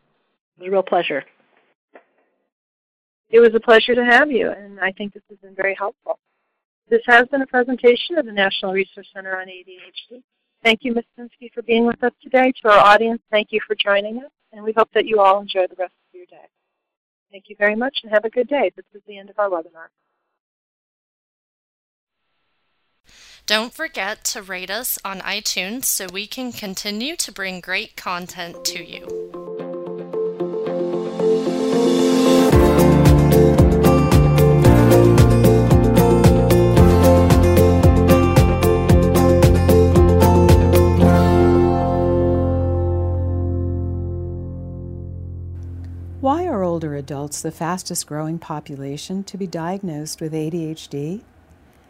was 0.59 0.68
a 0.68 0.70
real 0.70 0.82
pleasure. 0.82 1.24
It 3.31 3.39
was 3.39 3.55
a 3.55 3.61
pleasure 3.61 3.95
to 3.95 4.05
have 4.05 4.31
you, 4.31 4.51
and 4.51 4.81
I 4.81 4.91
think 4.93 5.14
this 5.14 5.22
has 5.31 5.39
been 5.39 5.55
very 5.55 5.74
helpful. 5.74 6.18
This 6.89 7.03
has 7.07 7.28
been 7.28 7.43
a 7.43 7.47
presentation 7.47 8.18
of 8.18 8.26
the 8.26 8.33
National 8.33 8.72
Resource 8.72 9.07
Center 9.14 9.41
on 9.41 9.47
ADHD. 9.47 10.22
Thank 10.64 10.81
you, 10.83 10.93
Ms. 10.93 11.05
Pinsky, 11.16 11.53
for 11.55 11.62
being 11.62 11.87
with 11.87 12.03
us 12.03 12.12
today. 12.20 12.53
To 12.62 12.68
our 12.68 12.78
audience, 12.78 13.22
thank 13.31 13.53
you 13.53 13.61
for 13.66 13.76
joining 13.76 14.18
us, 14.18 14.31
and 14.53 14.64
we 14.64 14.72
hope 14.76 14.91
that 14.95 15.07
you 15.07 15.20
all 15.20 15.41
enjoy 15.41 15.66
the 15.68 15.76
rest 15.78 15.93
of 15.93 16.14
your 16.14 16.26
day. 16.26 16.49
Thank 17.31 17.45
you 17.49 17.57
very 17.57 17.76
much, 17.76 17.99
and 18.03 18.12
have 18.12 18.24
a 18.24 18.31
good 18.31 18.49
day. 18.49 18.72
This 18.74 18.85
is 18.93 19.03
the 19.07 19.16
end 19.16 19.31
of 19.31 19.39
our 19.39 19.49
webinar. 19.49 19.89
Don't 23.47 23.72
forget 23.72 24.24
to 24.26 24.43
rate 24.43 24.70
us 24.70 24.99
on 25.05 25.20
iTunes 25.20 25.85
so 25.85 26.07
we 26.12 26.26
can 26.26 26.53
continue 26.53 27.16
to 27.16 27.33
bring 27.33 27.61
great 27.61 27.97
content 27.97 28.64
to 28.66 28.85
you. 28.85 29.39
Why 46.20 46.46
are 46.46 46.62
older 46.62 46.94
adults 46.96 47.40
the 47.40 47.50
fastest 47.50 48.06
growing 48.06 48.38
population 48.38 49.24
to 49.24 49.38
be 49.38 49.46
diagnosed 49.46 50.20
with 50.20 50.34
ADHD? 50.34 51.22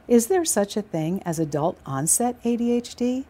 Is 0.07 0.29
there 0.29 0.45
such 0.45 0.77
a 0.77 0.83
thing 0.83 1.21
as 1.25 1.41
adult 1.41 1.81
onset 1.85 2.41
ADHD? 2.45 3.25